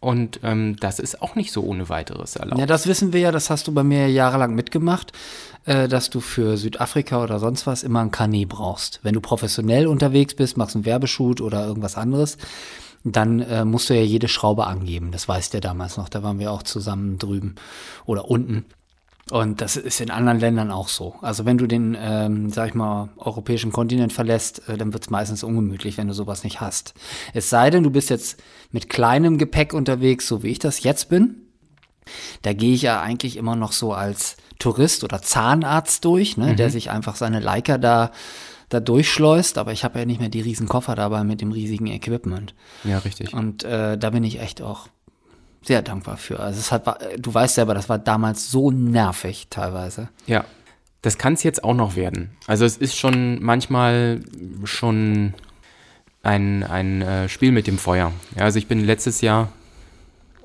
Und 0.00 0.40
ähm, 0.42 0.74
das 0.80 0.98
ist 0.98 1.22
auch 1.22 1.36
nicht 1.36 1.52
so 1.52 1.62
ohne 1.62 1.88
weiteres 1.88 2.34
erlaubt. 2.34 2.58
Ja, 2.58 2.66
das 2.66 2.88
wissen 2.88 3.12
wir 3.12 3.20
ja, 3.20 3.30
das 3.30 3.50
hast 3.50 3.68
du 3.68 3.72
bei 3.72 3.84
mir 3.84 4.08
jahrelang 4.10 4.52
mitgemacht, 4.52 5.12
äh, 5.64 5.86
dass 5.86 6.10
du 6.10 6.18
für 6.18 6.56
Südafrika 6.56 7.22
oder 7.22 7.38
sonst 7.38 7.68
was 7.68 7.84
immer 7.84 8.00
ein 8.00 8.10
Carnet 8.10 8.48
brauchst. 8.48 8.98
Wenn 9.04 9.14
du 9.14 9.20
professionell 9.20 9.86
unterwegs 9.86 10.34
bist, 10.34 10.56
machst 10.56 10.74
einen 10.74 10.84
Werbeshoot 10.84 11.40
oder 11.40 11.64
irgendwas 11.64 11.96
anderes, 11.96 12.36
dann 13.04 13.40
äh, 13.40 13.64
musst 13.64 13.90
du 13.90 13.94
ja 13.94 14.02
jede 14.02 14.26
Schraube 14.26 14.66
angeben. 14.66 15.12
Das 15.12 15.28
weißt 15.28 15.52
du 15.52 15.58
ja 15.58 15.60
damals 15.60 15.96
noch. 15.96 16.08
Da 16.08 16.24
waren 16.24 16.40
wir 16.40 16.50
auch 16.50 16.64
zusammen 16.64 17.18
drüben 17.18 17.54
oder 18.04 18.28
unten. 18.28 18.64
Und 19.30 19.60
das 19.60 19.76
ist 19.76 20.00
in 20.00 20.10
anderen 20.10 20.40
Ländern 20.40 20.70
auch 20.70 20.88
so. 20.88 21.14
Also 21.22 21.44
wenn 21.44 21.56
du 21.56 21.66
den, 21.66 21.96
ähm, 21.98 22.50
sag 22.50 22.68
ich 22.68 22.74
mal, 22.74 23.08
europäischen 23.16 23.72
Kontinent 23.72 24.12
verlässt, 24.12 24.68
äh, 24.68 24.76
dann 24.76 24.92
wird 24.92 25.04
es 25.04 25.10
meistens 25.10 25.44
ungemütlich, 25.44 25.96
wenn 25.96 26.08
du 26.08 26.14
sowas 26.14 26.44
nicht 26.44 26.60
hast. 26.60 26.94
Es 27.32 27.48
sei 27.48 27.70
denn, 27.70 27.84
du 27.84 27.90
bist 27.90 28.10
jetzt 28.10 28.42
mit 28.72 28.88
kleinem 28.88 29.38
Gepäck 29.38 29.74
unterwegs, 29.74 30.26
so 30.26 30.42
wie 30.42 30.48
ich 30.48 30.58
das 30.58 30.82
jetzt 30.82 31.08
bin. 31.08 31.36
Da 32.42 32.52
gehe 32.52 32.74
ich 32.74 32.82
ja 32.82 33.00
eigentlich 33.00 33.36
immer 33.36 33.54
noch 33.54 33.72
so 33.72 33.92
als 33.92 34.36
Tourist 34.58 35.04
oder 35.04 35.22
Zahnarzt 35.22 36.04
durch, 36.04 36.36
ne, 36.36 36.48
mhm. 36.52 36.56
der 36.56 36.70
sich 36.70 36.90
einfach 36.90 37.14
seine 37.16 37.40
Leica 37.40 37.78
da 37.78 38.10
da 38.72 38.80
durchschleust, 38.80 39.58
aber 39.58 39.72
ich 39.72 39.84
habe 39.84 39.98
ja 39.98 40.06
nicht 40.06 40.18
mehr 40.18 40.30
die 40.30 40.40
riesen 40.40 40.66
Koffer 40.66 40.94
dabei 40.94 41.24
mit 41.24 41.40
dem 41.40 41.52
riesigen 41.52 41.88
Equipment. 41.88 42.54
Ja, 42.84 42.98
richtig. 42.98 43.34
Und 43.34 43.64
äh, 43.64 43.98
da 43.98 44.10
bin 44.10 44.24
ich 44.24 44.40
echt 44.40 44.62
auch 44.62 44.88
sehr 45.62 45.82
dankbar 45.82 46.16
für. 46.16 46.40
Also 46.40 46.58
es 46.58 46.72
hat, 46.72 46.84
du 47.18 47.32
weißt 47.32 47.54
selber, 47.54 47.74
das 47.74 47.88
war 47.88 47.98
damals 47.98 48.50
so 48.50 48.70
nervig 48.70 49.46
teilweise. 49.50 50.08
Ja, 50.26 50.44
das 51.02 51.18
kann 51.18 51.34
es 51.34 51.42
jetzt 51.42 51.64
auch 51.64 51.74
noch 51.74 51.96
werden. 51.96 52.30
Also 52.46 52.64
es 52.64 52.76
ist 52.76 52.96
schon 52.96 53.42
manchmal 53.42 54.20
schon 54.64 55.34
ein, 56.22 56.62
ein 56.62 57.02
äh, 57.02 57.28
Spiel 57.28 57.52
mit 57.52 57.66
dem 57.66 57.78
Feuer. 57.78 58.12
Ja, 58.36 58.44
also 58.44 58.58
ich 58.58 58.68
bin 58.68 58.84
letztes 58.84 59.20
Jahr 59.20 59.52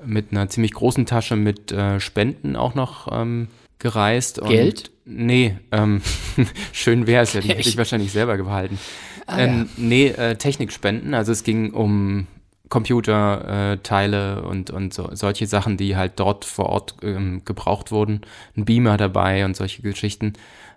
mit 0.04 0.32
einer 0.32 0.48
ziemlich 0.48 0.72
großen 0.72 1.06
Tasche 1.06 1.36
mit 1.36 1.72
äh, 1.72 2.00
Spenden 2.00 2.56
auch 2.56 2.74
noch 2.74 3.08
ähm, 3.12 3.48
gereist. 3.78 4.40
Geld? 4.46 4.90
nee, 5.04 5.56
ähm, 5.72 6.02
schön 6.72 7.06
wäre 7.06 7.22
es 7.22 7.32
ja, 7.32 7.40
die 7.40 7.48
hätte 7.50 7.60
ich 7.68 7.76
wahrscheinlich 7.76 8.12
selber 8.12 8.36
behalten. 8.36 8.78
Ah, 9.26 9.38
ähm, 9.38 9.68
ja. 9.76 9.82
Nee, 9.84 10.06
äh, 10.08 10.36
Technikspenden. 10.36 11.14
Also 11.14 11.32
es 11.32 11.44
ging 11.44 11.72
um 11.72 12.26
Computerteile 12.68 14.36
äh, 14.36 14.46
und, 14.46 14.70
und 14.70 14.92
so, 14.92 15.08
solche 15.12 15.46
Sachen, 15.46 15.76
die 15.76 15.96
halt 15.96 16.12
dort 16.16 16.44
vor 16.44 16.66
Ort 16.66 16.96
ähm, 17.02 17.42
gebraucht 17.44 17.90
wurden. 17.90 18.22
Ein 18.56 18.64
Beamer 18.64 18.96
dabei 18.96 19.44
und 19.44 19.56
solche 19.56 19.82
Geschichten. 19.82 20.34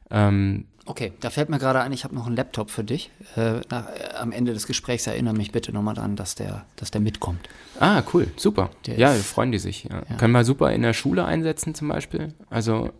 Ähm, 0.09 0.65
okay, 0.85 1.13
da 1.19 1.29
fällt 1.29 1.49
mir 1.49 1.59
gerade 1.59 1.81
ein, 1.81 1.91
ich 1.91 2.03
habe 2.03 2.15
noch 2.15 2.27
einen 2.27 2.35
Laptop 2.35 2.69
für 2.69 2.83
dich. 2.83 3.09
Äh, 3.35 3.61
nach, 3.69 3.87
äh, 3.87 4.15
am 4.19 4.31
Ende 4.31 4.53
des 4.53 4.67
Gesprächs 4.67 5.07
erinnere 5.07 5.33
mich 5.33 5.51
bitte 5.51 5.71
nochmal 5.71 5.95
daran, 5.95 6.15
dass 6.15 6.35
der, 6.35 6.65
dass 6.75 6.91
der 6.91 7.01
mitkommt. 7.01 7.49
Ah, 7.79 8.03
cool, 8.13 8.27
super. 8.35 8.69
Der 8.85 8.97
ja, 8.97 9.13
ist, 9.13 9.25
freuen 9.25 9.51
die 9.51 9.59
sich. 9.59 9.85
Ja. 9.85 10.03
Ja. 10.09 10.15
Können 10.17 10.33
wir 10.33 10.43
super 10.43 10.71
in 10.71 10.81
der 10.81 10.93
Schule 10.93 11.25
einsetzen 11.25 11.75
zum 11.75 11.87
Beispiel. 11.87 12.33
Also 12.49 12.91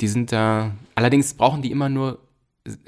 die 0.00 0.08
sind 0.08 0.32
da, 0.32 0.72
allerdings 0.94 1.34
brauchen 1.34 1.62
die 1.62 1.70
immer 1.70 1.88
nur 1.88 2.18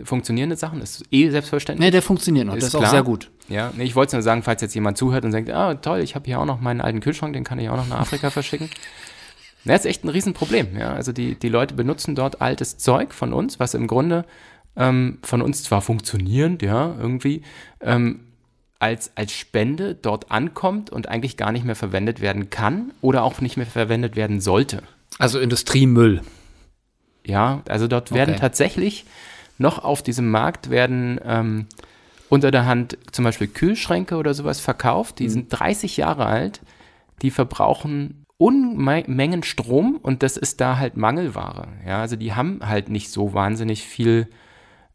funktionierende 0.04 0.56
Sachen, 0.56 0.80
das 0.80 0.96
ist 0.96 1.04
eh 1.10 1.30
selbstverständlich. 1.30 1.86
Nee, 1.86 1.90
der 1.90 2.02
funktioniert 2.02 2.46
noch, 2.46 2.54
ist 2.54 2.62
das 2.62 2.74
ist 2.74 2.78
klar. 2.78 2.88
auch 2.88 2.92
sehr 2.92 3.02
gut. 3.02 3.30
Ja, 3.48 3.72
nee, 3.76 3.84
ich 3.84 3.94
wollte 3.96 4.16
nur 4.16 4.22
sagen, 4.22 4.42
falls 4.42 4.62
jetzt 4.62 4.74
jemand 4.74 4.98
zuhört 4.98 5.24
und 5.24 5.32
denkt, 5.32 5.50
ah, 5.50 5.74
toll, 5.74 6.00
ich 6.00 6.14
habe 6.14 6.26
hier 6.26 6.40
auch 6.40 6.44
noch 6.46 6.60
meinen 6.60 6.80
alten 6.80 7.00
Kühlschrank, 7.00 7.32
den 7.32 7.44
kann 7.44 7.58
ich 7.58 7.68
auch 7.68 7.76
noch 7.76 7.88
nach 7.88 8.00
Afrika 8.00 8.30
verschicken. 8.30 8.70
Das 9.64 9.80
ist 9.80 9.86
echt 9.86 10.04
ein 10.04 10.08
Riesenproblem, 10.08 10.76
ja. 10.76 10.92
Also 10.92 11.12
die, 11.12 11.36
die 11.36 11.48
Leute 11.48 11.74
benutzen 11.74 12.14
dort 12.14 12.40
altes 12.40 12.78
Zeug 12.78 13.14
von 13.14 13.32
uns, 13.32 13.60
was 13.60 13.74
im 13.74 13.86
Grunde 13.86 14.24
ähm, 14.76 15.18
von 15.22 15.42
uns 15.42 15.62
zwar 15.62 15.82
funktionierend, 15.82 16.62
ja, 16.62 16.94
irgendwie, 16.98 17.42
ähm, 17.80 18.20
als, 18.78 19.12
als 19.14 19.32
Spende 19.32 19.94
dort 19.94 20.32
ankommt 20.32 20.90
und 20.90 21.08
eigentlich 21.08 21.36
gar 21.36 21.52
nicht 21.52 21.64
mehr 21.64 21.76
verwendet 21.76 22.20
werden 22.20 22.50
kann 22.50 22.92
oder 23.00 23.22
auch 23.22 23.40
nicht 23.40 23.56
mehr 23.56 23.66
verwendet 23.66 24.16
werden 24.16 24.40
sollte. 24.40 24.82
Also 25.18 25.38
Industriemüll. 25.38 26.22
Ja, 27.24 27.62
also 27.68 27.86
dort 27.86 28.12
werden 28.12 28.30
okay. 28.30 28.40
tatsächlich 28.40 29.04
noch 29.62 29.82
auf 29.82 30.02
diesem 30.02 30.30
Markt 30.30 30.68
werden 30.68 31.18
ähm, 31.24 31.66
unter 32.28 32.50
der 32.50 32.66
Hand 32.66 32.98
zum 33.12 33.24
Beispiel 33.24 33.46
Kühlschränke 33.46 34.16
oder 34.16 34.34
sowas 34.34 34.60
verkauft. 34.60 35.18
Die 35.18 35.24
mhm. 35.24 35.30
sind 35.30 35.46
30 35.50 35.96
Jahre 35.96 36.26
alt, 36.26 36.60
die 37.22 37.30
verbrauchen 37.30 38.26
Unmengen 38.38 39.44
Strom 39.44 40.00
und 40.02 40.24
das 40.24 40.36
ist 40.36 40.60
da 40.60 40.76
halt 40.76 40.96
Mangelware. 40.96 41.68
Ja, 41.86 42.00
also 42.00 42.16
die 42.16 42.34
haben 42.34 42.60
halt 42.66 42.88
nicht 42.88 43.10
so 43.10 43.34
wahnsinnig 43.34 43.84
viel 43.84 44.26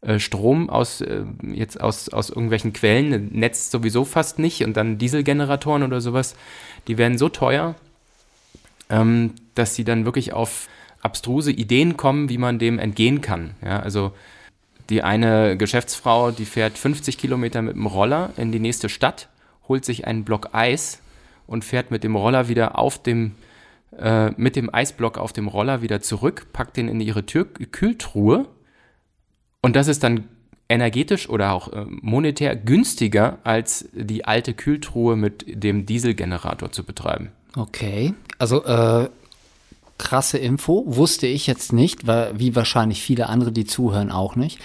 äh, 0.02 0.18
Strom 0.18 0.68
aus 0.68 1.00
äh, 1.00 1.24
jetzt 1.42 1.80
aus, 1.80 2.10
aus 2.10 2.28
irgendwelchen 2.28 2.74
Quellen, 2.74 3.30
Netz 3.32 3.70
sowieso 3.70 4.04
fast 4.04 4.38
nicht 4.38 4.64
und 4.64 4.76
dann 4.76 4.98
Dieselgeneratoren 4.98 5.82
oder 5.82 6.00
sowas, 6.02 6.36
die 6.88 6.98
werden 6.98 7.16
so 7.16 7.30
teuer, 7.30 7.74
ähm, 8.90 9.32
dass 9.54 9.74
sie 9.74 9.84
dann 9.84 10.04
wirklich 10.04 10.34
auf 10.34 10.68
abstruse 11.00 11.50
Ideen 11.50 11.96
kommen, 11.96 12.28
wie 12.28 12.38
man 12.38 12.58
dem 12.58 12.78
entgehen 12.78 13.20
kann. 13.20 13.54
Ja, 13.64 13.80
also 13.80 14.12
die 14.90 15.02
eine 15.02 15.56
Geschäftsfrau, 15.56 16.30
die 16.30 16.44
fährt 16.44 16.78
50 16.78 17.18
Kilometer 17.18 17.62
mit 17.62 17.76
dem 17.76 17.86
Roller 17.86 18.30
in 18.36 18.52
die 18.52 18.60
nächste 18.60 18.88
Stadt, 18.88 19.28
holt 19.68 19.84
sich 19.84 20.06
einen 20.06 20.24
Block 20.24 20.50
Eis 20.52 21.00
und 21.46 21.64
fährt 21.64 21.90
mit 21.90 22.04
dem 22.04 22.16
Roller 22.16 22.48
wieder 22.48 22.78
auf 22.78 23.02
dem, 23.02 23.34
äh, 23.98 24.30
mit 24.30 24.56
dem 24.56 24.72
Eisblock 24.72 25.18
auf 25.18 25.32
dem 25.32 25.48
Roller 25.48 25.82
wieder 25.82 26.00
zurück, 26.00 26.46
packt 26.52 26.76
den 26.76 26.88
in 26.88 27.00
ihre 27.00 27.26
Tür 27.26 27.44
Kühltruhe 27.44 28.46
und 29.60 29.76
das 29.76 29.88
ist 29.88 30.02
dann 30.02 30.28
energetisch 30.68 31.28
oder 31.28 31.52
auch 31.52 31.72
äh, 31.72 31.84
monetär 31.88 32.56
günstiger, 32.56 33.38
als 33.44 33.88
die 33.92 34.24
alte 34.24 34.54
Kühltruhe 34.54 35.16
mit 35.16 35.44
dem 35.46 35.86
Dieselgenerator 35.86 36.70
zu 36.70 36.84
betreiben. 36.84 37.30
Okay, 37.56 38.14
also 38.38 38.64
äh, 38.64 39.08
krasse 39.98 40.38
Info, 40.38 40.84
wusste 40.86 41.26
ich 41.26 41.46
jetzt 41.46 41.72
nicht, 41.72 42.06
weil, 42.06 42.38
wie 42.38 42.56
wahrscheinlich 42.56 43.02
viele 43.02 43.28
andere, 43.28 43.52
die 43.52 43.64
zuhören, 43.64 44.10
auch 44.10 44.36
nicht. 44.36 44.58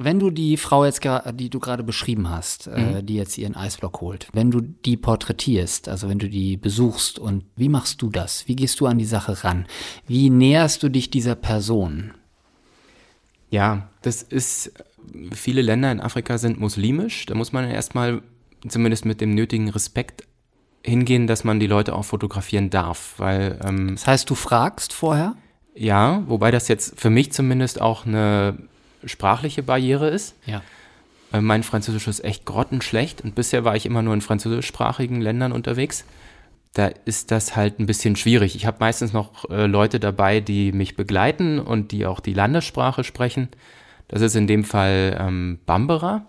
Wenn 0.00 0.20
du 0.20 0.30
die 0.30 0.56
Frau 0.56 0.84
jetzt, 0.84 1.00
die 1.32 1.50
du 1.50 1.58
gerade 1.58 1.82
beschrieben 1.82 2.30
hast, 2.30 2.68
äh, 2.68 2.78
mhm. 2.78 2.96
äh, 2.96 3.02
die 3.02 3.14
jetzt 3.14 3.36
ihren 3.36 3.56
Eisblock 3.56 4.00
holt, 4.00 4.28
wenn 4.32 4.52
du 4.52 4.60
die 4.60 4.96
porträtierst, 4.96 5.88
also 5.88 6.08
wenn 6.08 6.20
du 6.20 6.28
die 6.28 6.56
besuchst 6.56 7.18
und 7.18 7.44
wie 7.56 7.68
machst 7.68 8.00
du 8.00 8.08
das? 8.08 8.46
Wie 8.46 8.54
gehst 8.54 8.78
du 8.78 8.86
an 8.86 8.98
die 8.98 9.04
Sache 9.04 9.42
ran? 9.42 9.66
Wie 10.06 10.30
näherst 10.30 10.84
du 10.84 10.88
dich 10.88 11.10
dieser 11.10 11.34
Person? 11.34 12.12
Ja, 13.50 13.88
das 14.02 14.22
ist, 14.22 14.72
viele 15.32 15.62
Länder 15.62 15.90
in 15.90 16.00
Afrika 16.00 16.38
sind 16.38 16.60
muslimisch. 16.60 17.26
Da 17.26 17.34
muss 17.34 17.52
man 17.52 17.68
erstmal 17.68 18.22
zumindest 18.68 19.04
mit 19.04 19.20
dem 19.20 19.34
nötigen 19.34 19.68
Respekt 19.68 20.27
hingehen, 20.88 21.26
dass 21.26 21.44
man 21.44 21.60
die 21.60 21.66
Leute 21.66 21.94
auch 21.94 22.04
fotografieren 22.04 22.70
darf, 22.70 23.14
weil. 23.18 23.58
Ähm, 23.64 23.94
das 23.94 24.06
heißt, 24.06 24.30
du 24.30 24.34
fragst 24.34 24.92
vorher? 24.92 25.34
Ja, 25.74 26.22
wobei 26.26 26.50
das 26.50 26.68
jetzt 26.68 26.98
für 26.98 27.10
mich 27.10 27.32
zumindest 27.32 27.80
auch 27.80 28.04
eine 28.04 28.58
sprachliche 29.04 29.62
Barriere 29.62 30.08
ist. 30.08 30.34
Ja. 30.44 30.62
Mein 31.30 31.62
Französisch 31.62 32.08
ist 32.08 32.24
echt 32.24 32.46
grottenschlecht 32.46 33.20
und 33.20 33.34
bisher 33.34 33.64
war 33.64 33.76
ich 33.76 33.84
immer 33.84 34.02
nur 34.02 34.14
in 34.14 34.22
französischsprachigen 34.22 35.20
Ländern 35.20 35.52
unterwegs. 35.52 36.04
Da 36.72 36.86
ist 37.04 37.30
das 37.30 37.54
halt 37.54 37.78
ein 37.78 37.86
bisschen 37.86 38.16
schwierig. 38.16 38.56
Ich 38.56 38.66
habe 38.66 38.78
meistens 38.80 39.12
noch 39.12 39.48
äh, 39.50 39.66
Leute 39.66 40.00
dabei, 40.00 40.40
die 40.40 40.72
mich 40.72 40.96
begleiten 40.96 41.58
und 41.58 41.92
die 41.92 42.06
auch 42.06 42.20
die 42.20 42.34
Landessprache 42.34 43.04
sprechen. 43.04 43.48
Das 44.08 44.22
ist 44.22 44.36
in 44.36 44.46
dem 44.46 44.64
Fall 44.64 45.16
ähm, 45.20 45.58
Bambara 45.66 46.26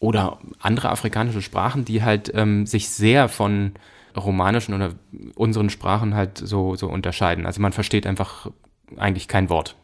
oder 0.00 0.38
andere 0.58 0.88
afrikanische 0.88 1.42
Sprachen, 1.42 1.84
die 1.84 2.02
halt 2.02 2.32
ähm, 2.34 2.66
sich 2.66 2.88
sehr 2.88 3.28
von 3.28 3.72
romanischen 4.16 4.74
oder 4.74 4.94
unseren 5.36 5.70
Sprachen 5.70 6.14
halt 6.14 6.38
so, 6.38 6.74
so 6.74 6.88
unterscheiden. 6.88 7.46
Also 7.46 7.60
man 7.60 7.72
versteht 7.72 8.06
einfach 8.06 8.50
eigentlich 8.96 9.28
kein 9.28 9.48
Wort. 9.50 9.76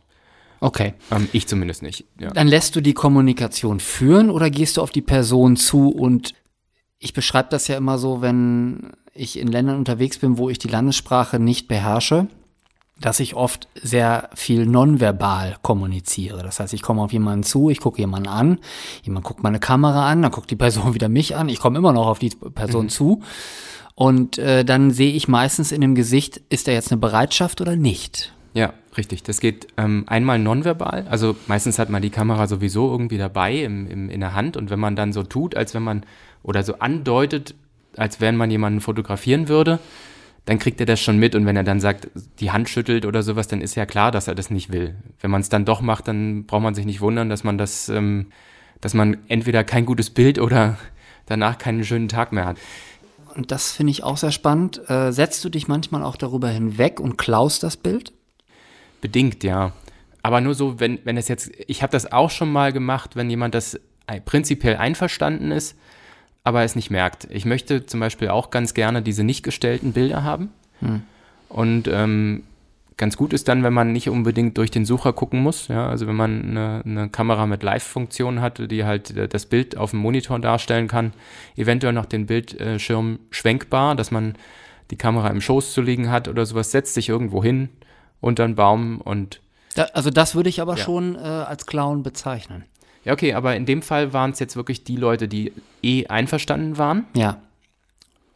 Okay. 0.60 0.94
Ähm, 1.12 1.28
ich 1.32 1.46
zumindest 1.46 1.82
nicht. 1.82 2.06
Ja. 2.18 2.30
Dann 2.30 2.48
lässt 2.48 2.74
du 2.74 2.80
die 2.80 2.94
Kommunikation 2.94 3.78
führen 3.78 4.30
oder 4.30 4.50
gehst 4.50 4.78
du 4.78 4.82
auf 4.82 4.90
die 4.90 5.02
Person 5.02 5.56
zu 5.56 5.90
und 5.90 6.34
ich 6.98 7.12
beschreibe 7.12 7.50
das 7.50 7.68
ja 7.68 7.76
immer 7.76 7.98
so, 7.98 8.22
wenn 8.22 8.92
ich 9.12 9.38
in 9.38 9.48
Ländern 9.48 9.76
unterwegs 9.76 10.18
bin, 10.18 10.38
wo 10.38 10.48
ich 10.48 10.58
die 10.58 10.68
Landessprache 10.68 11.38
nicht 11.38 11.68
beherrsche, 11.68 12.26
dass 13.00 13.20
ich 13.20 13.34
oft 13.34 13.68
sehr 13.74 14.30
viel 14.34 14.66
nonverbal 14.66 15.56
kommuniziere. 15.62 16.42
Das 16.42 16.60
heißt, 16.60 16.72
ich 16.72 16.82
komme 16.82 17.02
auf 17.02 17.12
jemanden 17.12 17.42
zu, 17.42 17.68
ich 17.68 17.80
gucke 17.80 18.00
jemanden 18.00 18.28
an, 18.28 18.58
jemand 19.02 19.24
guckt 19.24 19.42
meine 19.42 19.60
Kamera 19.60 20.10
an, 20.10 20.22
dann 20.22 20.30
guckt 20.30 20.50
die 20.50 20.56
Person 20.56 20.94
wieder 20.94 21.08
mich 21.08 21.36
an, 21.36 21.48
ich 21.48 21.60
komme 21.60 21.78
immer 21.78 21.92
noch 21.92 22.06
auf 22.06 22.18
die 22.18 22.30
Person 22.30 22.84
mhm. 22.84 22.90
zu. 22.90 23.22
Und 23.94 24.38
äh, 24.38 24.64
dann 24.64 24.90
sehe 24.90 25.12
ich 25.12 25.26
meistens 25.26 25.72
in 25.72 25.80
dem 25.80 25.94
Gesicht, 25.94 26.42
ist 26.50 26.68
da 26.68 26.72
jetzt 26.72 26.92
eine 26.92 27.00
Bereitschaft 27.00 27.62
oder 27.62 27.76
nicht. 27.76 28.34
Ja, 28.52 28.72
richtig. 28.96 29.22
Das 29.22 29.40
geht 29.40 29.68
ähm, 29.76 30.04
einmal 30.06 30.38
nonverbal. 30.38 31.06
Also 31.10 31.36
meistens 31.46 31.78
hat 31.78 31.90
man 31.90 32.00
die 32.02 32.10
Kamera 32.10 32.46
sowieso 32.46 32.90
irgendwie 32.90 33.18
dabei 33.18 33.54
im, 33.56 33.86
im, 33.86 34.10
in 34.10 34.20
der 34.20 34.34
Hand. 34.34 34.56
Und 34.56 34.70
wenn 34.70 34.80
man 34.80 34.96
dann 34.96 35.12
so 35.12 35.22
tut, 35.22 35.54
als 35.54 35.74
wenn 35.74 35.82
man 35.82 36.04
oder 36.42 36.62
so 36.62 36.78
andeutet, 36.78 37.54
als 37.96 38.20
wenn 38.20 38.36
man 38.36 38.50
jemanden 38.50 38.80
fotografieren 38.80 39.48
würde, 39.48 39.78
dann 40.46 40.58
kriegt 40.58 40.80
er 40.80 40.86
das 40.86 41.00
schon 41.00 41.18
mit. 41.18 41.34
Und 41.34 41.44
wenn 41.44 41.56
er 41.56 41.64
dann 41.64 41.80
sagt, 41.80 42.08
die 42.40 42.50
Hand 42.50 42.68
schüttelt 42.68 43.04
oder 43.04 43.22
sowas, 43.22 43.48
dann 43.48 43.60
ist 43.60 43.74
ja 43.74 43.84
klar, 43.84 44.10
dass 44.10 44.28
er 44.28 44.34
das 44.34 44.48
nicht 44.48 44.72
will. 44.72 44.94
Wenn 45.20 45.30
man 45.30 45.40
es 45.40 45.48
dann 45.48 45.64
doch 45.64 45.80
macht, 45.80 46.08
dann 46.08 46.46
braucht 46.46 46.62
man 46.62 46.74
sich 46.74 46.86
nicht 46.86 47.00
wundern, 47.00 47.28
dass 47.28 47.44
man 47.44 47.58
das, 47.58 47.88
ähm, 47.88 48.28
dass 48.80 48.94
man 48.94 49.18
entweder 49.28 49.64
kein 49.64 49.84
gutes 49.84 50.08
Bild 50.10 50.38
oder 50.38 50.78
danach 51.26 51.58
keinen 51.58 51.84
schönen 51.84 52.08
Tag 52.08 52.32
mehr 52.32 52.46
hat. 52.46 52.58
Und 53.34 53.50
das 53.50 53.72
finde 53.72 53.90
ich 53.90 54.04
auch 54.04 54.16
sehr 54.16 54.32
spannend. 54.32 54.88
Äh, 54.88 55.12
setzt 55.12 55.44
du 55.44 55.50
dich 55.50 55.68
manchmal 55.68 56.02
auch 56.02 56.16
darüber 56.16 56.48
hinweg 56.48 57.00
und 57.00 57.18
klaust 57.18 57.62
das 57.62 57.76
Bild? 57.76 58.12
Bedingt, 59.02 59.44
ja. 59.44 59.72
Aber 60.22 60.40
nur 60.40 60.54
so, 60.54 60.80
wenn, 60.80 61.00
wenn 61.04 61.16
es 61.16 61.28
jetzt, 61.28 61.50
ich 61.66 61.82
habe 61.82 61.92
das 61.92 62.10
auch 62.12 62.30
schon 62.30 62.50
mal 62.50 62.72
gemacht, 62.72 63.14
wenn 63.14 63.28
jemand 63.28 63.54
das 63.54 63.78
prinzipiell 64.24 64.76
einverstanden 64.76 65.50
ist, 65.50 65.76
aber 66.46 66.62
es 66.62 66.76
nicht 66.76 66.90
merkt. 66.90 67.26
Ich 67.30 67.44
möchte 67.44 67.86
zum 67.86 67.98
Beispiel 67.98 68.28
auch 68.28 68.50
ganz 68.50 68.72
gerne 68.72 69.02
diese 69.02 69.24
nicht 69.24 69.42
gestellten 69.42 69.92
Bilder 69.92 70.22
haben. 70.22 70.50
Hm. 70.78 71.02
Und 71.48 71.88
ähm, 71.88 72.44
ganz 72.96 73.16
gut 73.16 73.32
ist 73.32 73.48
dann, 73.48 73.64
wenn 73.64 73.72
man 73.72 73.90
nicht 73.90 74.08
unbedingt 74.08 74.56
durch 74.56 74.70
den 74.70 74.84
Sucher 74.84 75.12
gucken 75.12 75.42
muss. 75.42 75.66
Ja, 75.66 75.88
also 75.88 76.06
wenn 76.06 76.14
man 76.14 76.42
eine, 76.44 76.82
eine 76.84 77.08
Kamera 77.08 77.46
mit 77.46 77.64
Live-Funktion 77.64 78.40
hat, 78.40 78.70
die 78.70 78.84
halt 78.84 79.10
äh, 79.16 79.26
das 79.26 79.46
Bild 79.46 79.76
auf 79.76 79.90
dem 79.90 79.98
Monitor 79.98 80.38
darstellen 80.38 80.86
kann, 80.86 81.14
eventuell 81.56 81.92
noch 81.92 82.06
den 82.06 82.26
Bildschirm 82.26 83.18
schwenkbar, 83.30 83.96
dass 83.96 84.12
man 84.12 84.36
die 84.92 84.96
Kamera 84.96 85.30
im 85.30 85.40
Schoß 85.40 85.72
zu 85.72 85.82
liegen 85.82 86.12
hat 86.12 86.28
oder 86.28 86.46
sowas, 86.46 86.70
setzt 86.70 86.94
sich 86.94 87.08
irgendwo 87.08 87.42
hin 87.42 87.70
unter 88.20 88.44
einen 88.44 88.54
Baum 88.54 89.00
und 89.00 89.40
da, 89.74 89.88
also 89.92 90.08
das 90.08 90.34
würde 90.34 90.48
ich 90.48 90.62
aber 90.62 90.76
ja. 90.76 90.84
schon 90.84 91.16
äh, 91.16 91.18
als 91.18 91.66
Clown 91.66 92.02
bezeichnen. 92.02 92.64
Ja, 93.06 93.12
okay, 93.12 93.34
aber 93.34 93.54
in 93.54 93.66
dem 93.66 93.82
Fall 93.82 94.12
waren 94.12 94.32
es 94.32 94.40
jetzt 94.40 94.56
wirklich 94.56 94.82
die 94.82 94.96
Leute, 94.96 95.28
die 95.28 95.52
eh 95.80 96.08
einverstanden 96.08 96.76
waren. 96.76 97.06
Ja. 97.14 97.40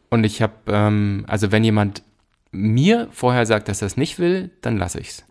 Und 0.09 0.23
ich 0.23 0.41
habe, 0.41 0.53
ähm, 0.67 1.25
also 1.27 1.51
wenn 1.51 1.65
jemand 1.65 2.03
mir 2.51 3.09
vorher 3.11 3.45
sagt, 3.45 3.67
dass 3.67 3.81
er 3.81 3.87
es 3.87 3.97
nicht 3.97 4.17
will, 4.17 4.49
dann 4.61 4.77
lasse 4.77 5.01
ich 5.01 5.09
es. 5.09 5.25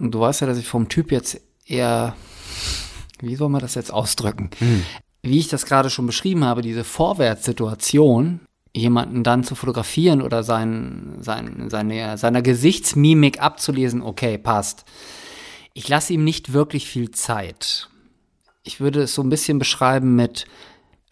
Du 0.00 0.18
weißt 0.18 0.40
ja, 0.40 0.48
dass 0.48 0.58
ich 0.58 0.66
vom 0.66 0.88
Typ 0.88 1.12
jetzt 1.12 1.40
eher, 1.64 2.16
wie 3.20 3.36
soll 3.36 3.50
man 3.50 3.60
das 3.60 3.76
jetzt 3.76 3.92
ausdrücken? 3.92 4.50
Hm. 4.58 4.82
Wie 5.22 5.38
ich 5.38 5.46
das 5.46 5.64
gerade 5.64 5.88
schon 5.88 6.06
beschrieben 6.06 6.42
habe, 6.42 6.62
diese 6.62 6.82
Vorwärtssituation, 6.82 8.40
jemanden 8.74 9.22
dann 9.22 9.44
zu 9.44 9.54
fotografieren 9.54 10.22
oder 10.22 10.42
sein, 10.42 11.18
sein, 11.20 11.70
seine, 11.70 12.18
seiner 12.18 12.42
Gesichtsmimik 12.42 13.40
abzulesen, 13.40 14.02
okay, 14.02 14.38
passt. 14.38 14.84
Ich 15.72 15.88
lasse 15.88 16.14
ihm 16.14 16.24
nicht 16.24 16.52
wirklich 16.52 16.88
viel 16.88 17.12
Zeit 17.12 17.89
ich 18.62 18.80
würde 18.80 19.02
es 19.02 19.14
so 19.14 19.22
ein 19.22 19.30
bisschen 19.30 19.58
beschreiben 19.58 20.14
mit 20.14 20.46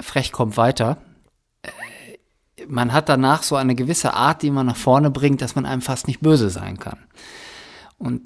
frech 0.01 0.33
kommt 0.33 0.57
weiter. 0.57 0.99
Äh, 1.63 1.71
man 2.67 2.93
hat 2.93 3.09
danach 3.09 3.43
so 3.43 3.57
eine 3.57 3.75
gewisse 3.75 4.15
Art, 4.15 4.43
die 4.43 4.51
man 4.51 4.67
nach 4.67 4.77
vorne 4.77 5.11
bringt, 5.11 5.43
dass 5.43 5.55
man 5.55 5.67
einem 5.67 5.83
fast 5.83 6.07
nicht 6.07 6.21
böse 6.21 6.51
sein 6.51 6.79
kann. 6.79 6.99
Und 7.99 8.23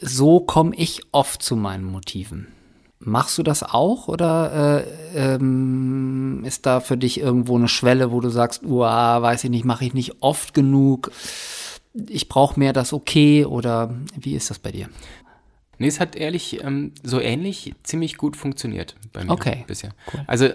so 0.00 0.40
komme 0.40 0.74
ich 0.76 1.02
oft 1.12 1.42
zu 1.42 1.56
meinen 1.56 1.84
Motiven. 1.84 2.48
Machst 2.98 3.36
du 3.36 3.42
das 3.42 3.64
auch 3.64 4.06
oder 4.06 4.84
äh, 4.84 5.34
ähm, 5.34 6.44
ist 6.44 6.66
da 6.66 6.80
für 6.80 6.96
dich 6.96 7.18
irgendwo 7.18 7.56
eine 7.56 7.68
Schwelle, 7.68 8.12
wo 8.12 8.20
du 8.20 8.28
sagst, 8.28 8.64
uah, 8.64 9.20
weiß 9.20 9.44
ich 9.44 9.50
nicht, 9.50 9.64
mache 9.64 9.84
ich 9.84 9.92
nicht 9.92 10.22
oft 10.22 10.54
genug, 10.54 11.10
ich 11.94 12.28
brauche 12.28 12.58
mehr 12.58 12.72
das 12.72 12.92
okay 12.92 13.44
oder 13.44 13.94
wie 14.18 14.34
ist 14.34 14.50
das 14.50 14.58
bei 14.58 14.72
dir? 14.72 14.88
Nee, 15.82 15.88
es 15.88 15.98
hat 15.98 16.14
ehrlich 16.14 16.62
ähm, 16.62 16.92
so 17.02 17.20
ähnlich 17.20 17.74
ziemlich 17.82 18.16
gut 18.16 18.36
funktioniert 18.36 18.94
bei 19.12 19.24
mir 19.24 19.32
okay. 19.32 19.64
bisher. 19.66 19.90
Cool. 20.14 20.20
Also 20.28 20.50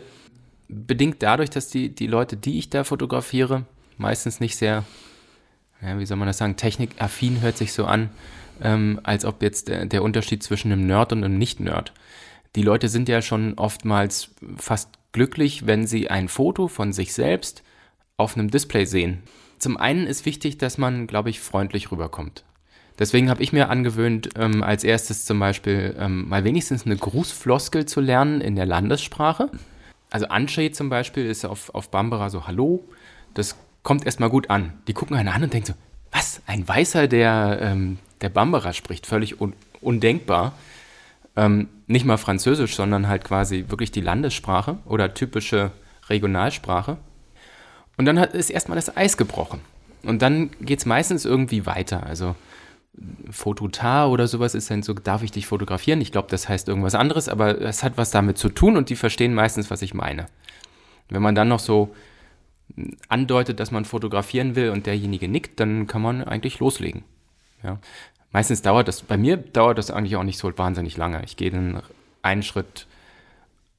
bedingt 0.70 1.18
dadurch, 1.20 1.50
dass 1.50 1.68
die, 1.68 1.94
die 1.94 2.08
Leute, 2.08 2.38
die 2.38 2.58
ich 2.58 2.70
da 2.70 2.86
fotografiere, 2.86 3.66
meistens 3.98 4.40
nicht 4.40 4.56
sehr, 4.56 4.86
ja, 5.82 6.00
wie 6.00 6.06
soll 6.06 6.16
man 6.16 6.30
das 6.30 6.38
sagen, 6.38 6.56
technikaffin 6.56 7.42
hört 7.42 7.58
sich 7.58 7.74
so 7.74 7.84
an, 7.84 8.10
ähm, 8.62 9.02
als 9.04 9.26
ob 9.26 9.42
jetzt 9.42 9.68
der, 9.68 9.86
der 9.86 10.02
Unterschied 10.02 10.44
zwischen 10.44 10.72
einem 10.72 10.88
Nerd 10.88 11.12
und 11.12 11.26
einem 11.26 11.38
Nicht-Nerd. 11.38 11.92
Die 12.56 12.62
Leute 12.62 12.88
sind 12.88 13.10
ja 13.10 13.22
schon 13.22 13.56
oftmals 13.56 14.30
fast 14.56 14.92
glücklich, 15.12 15.68
wenn 15.68 15.88
sie 15.88 16.10
ein 16.10 16.30
Foto 16.30 16.70
von 16.70 16.94
sich 16.94 17.14
selbst 17.14 17.64
auf 18.16 18.38
einem 18.38 18.50
Display 18.50 18.86
sehen. 18.86 19.24
Zum 19.60 19.76
einen 19.76 20.08
ist 20.08 20.26
wichtig, 20.26 20.58
dass 20.58 20.78
man, 20.78 21.06
glaube 21.06 21.30
ich, 21.30 21.42
freundlich 21.42 21.92
rüberkommt. 21.92 22.46
Deswegen 23.00 23.30
habe 23.30 23.44
ich 23.44 23.54
mir 23.54 23.70
angewöhnt, 23.70 24.30
ähm, 24.38 24.64
als 24.64 24.84
erstes 24.84 25.26
zum 25.26 25.40
Beispiel 25.40 25.96
ähm, 26.00 26.28
mal 26.30 26.44
wenigstens 26.44 26.86
eine 26.86 26.98
Grußfloskel 26.98 27.86
zu 27.86 28.02
lernen 28.02 28.42
in 28.42 28.56
der 28.56 28.66
Landessprache. 28.66 29.52
Also 30.10 30.28
Ansche 30.28 30.72
zum 30.72 30.90
Beispiel 30.90 31.26
ist 31.26 31.46
auf, 31.46 31.74
auf 31.76 31.90
Bambara 31.90 32.30
so 32.30 32.48
Hallo. 32.48 32.84
Das 33.34 33.56
kommt 33.84 34.06
erstmal 34.06 34.30
gut 34.30 34.50
an. 34.50 34.74
Die 34.88 34.94
gucken 34.94 35.16
einen 35.16 35.30
an 35.30 35.44
und 35.44 35.54
denken 35.54 35.68
so, 35.68 35.74
was? 36.12 36.42
Ein 36.48 36.68
Weißer, 36.68 37.08
der, 37.08 37.60
ähm, 37.62 38.00
der 38.22 38.30
Bambara 38.30 38.74
spricht, 38.74 39.06
völlig 39.06 39.40
un 39.40 39.54
undenkbar. 39.80 40.54
Ähm, 41.36 41.68
nicht 41.86 42.04
mal 42.04 42.18
Französisch, 42.18 42.76
sondern 42.76 43.08
halt 43.08 43.24
quasi 43.24 43.66
wirklich 43.68 43.92
die 43.92 44.02
Landessprache 44.02 44.80
oder 44.86 45.14
typische 45.14 45.72
Regionalsprache. 46.10 46.98
Und 47.96 48.06
dann 48.06 48.20
hat, 48.20 48.34
ist 48.34 48.50
erstmal 48.50 48.76
das 48.76 48.98
Eis 48.98 49.18
gebrochen. 49.18 49.62
Und 50.02 50.24
dann 50.24 50.50
geht 50.62 50.80
es 50.80 50.86
meistens 50.86 51.26
irgendwie 51.26 51.68
weiter. 51.68 52.04
Also 52.08 52.36
Fototar 53.30 54.10
oder 54.10 54.28
sowas 54.28 54.56
ist 54.56 54.72
dann 54.72 54.84
so, 54.84 54.94
darf 54.94 55.24
ich 55.24 55.32
dich 55.32 55.48
fotografieren? 55.48 56.02
Ich 56.02 56.12
glaube, 56.12 56.30
das 56.30 56.50
heißt 56.50 56.68
irgendwas 56.68 56.96
anderes, 56.96 57.30
aber 57.30 57.62
es 57.62 57.84
hat 57.84 57.98
was 57.98 58.12
damit 58.12 58.38
zu 58.38 58.50
tun 58.50 58.78
und 58.78 58.90
die 58.90 58.96
verstehen 58.96 59.34
meistens, 59.34 59.70
was 59.70 59.82
ich 59.82 59.94
meine. 59.94 60.28
Wenn 61.10 61.22
man 61.22 61.36
dann 61.36 61.48
noch 61.48 61.60
so 61.60 61.94
andeutet, 63.08 63.60
dass 63.60 63.72
man 63.72 63.86
fotografieren 63.86 64.56
will 64.56 64.70
und 64.72 64.86
derjenige 64.86 65.28
nickt, 65.28 65.60
dann 65.60 65.88
kann 65.88 66.02
man 66.02 66.24
eigentlich 66.24 66.60
loslegen. 66.60 67.04
Ja. 67.64 67.80
Meistens 68.32 68.62
dauert 68.62 68.88
das, 68.88 69.02
bei 69.02 69.18
mir 69.18 69.38
dauert 69.38 69.78
das 69.78 69.90
eigentlich 69.90 70.16
auch 70.16 70.24
nicht 70.24 70.38
so 70.38 70.56
wahnsinnig 70.58 70.98
lange. 70.98 71.24
Ich 71.24 71.38
gehe 71.38 71.50
dann 71.50 71.82
einen 72.22 72.44
Schritt 72.44 72.88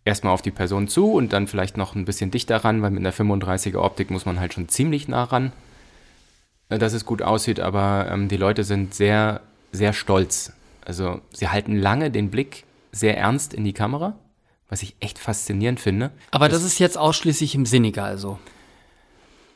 erstmal 0.04 0.32
auf 0.32 0.42
die 0.42 0.50
Person 0.50 0.88
zu 0.88 1.12
und 1.12 1.32
dann 1.32 1.46
vielleicht 1.46 1.76
noch 1.76 1.94
ein 1.94 2.06
bisschen 2.06 2.30
dichter 2.30 2.56
ran, 2.64 2.82
weil 2.82 2.90
mit 2.90 3.00
einer 3.00 3.12
35er 3.12 3.78
Optik 3.78 4.10
muss 4.10 4.26
man 4.26 4.40
halt 4.40 4.54
schon 4.54 4.68
ziemlich 4.68 5.06
nah 5.06 5.24
ran. 5.24 5.52
Dass 6.68 6.92
es 6.92 7.06
gut 7.06 7.22
aussieht, 7.22 7.60
aber 7.60 8.08
ähm, 8.10 8.28
die 8.28 8.36
Leute 8.36 8.62
sind 8.62 8.94
sehr, 8.94 9.40
sehr 9.72 9.92
stolz. 9.92 10.52
Also 10.84 11.20
sie 11.32 11.48
halten 11.48 11.76
lange 11.76 12.10
den 12.10 12.30
Blick 12.30 12.64
sehr 12.92 13.16
ernst 13.16 13.54
in 13.54 13.64
die 13.64 13.72
Kamera, 13.72 14.18
was 14.68 14.82
ich 14.82 14.94
echt 15.00 15.18
faszinierend 15.18 15.80
finde. 15.80 16.10
Aber 16.30 16.48
das, 16.48 16.62
das 16.62 16.72
ist 16.72 16.78
jetzt 16.78 16.98
ausschließlich 16.98 17.54
im 17.54 17.64
Senegal 17.64 18.18
so. 18.18 18.38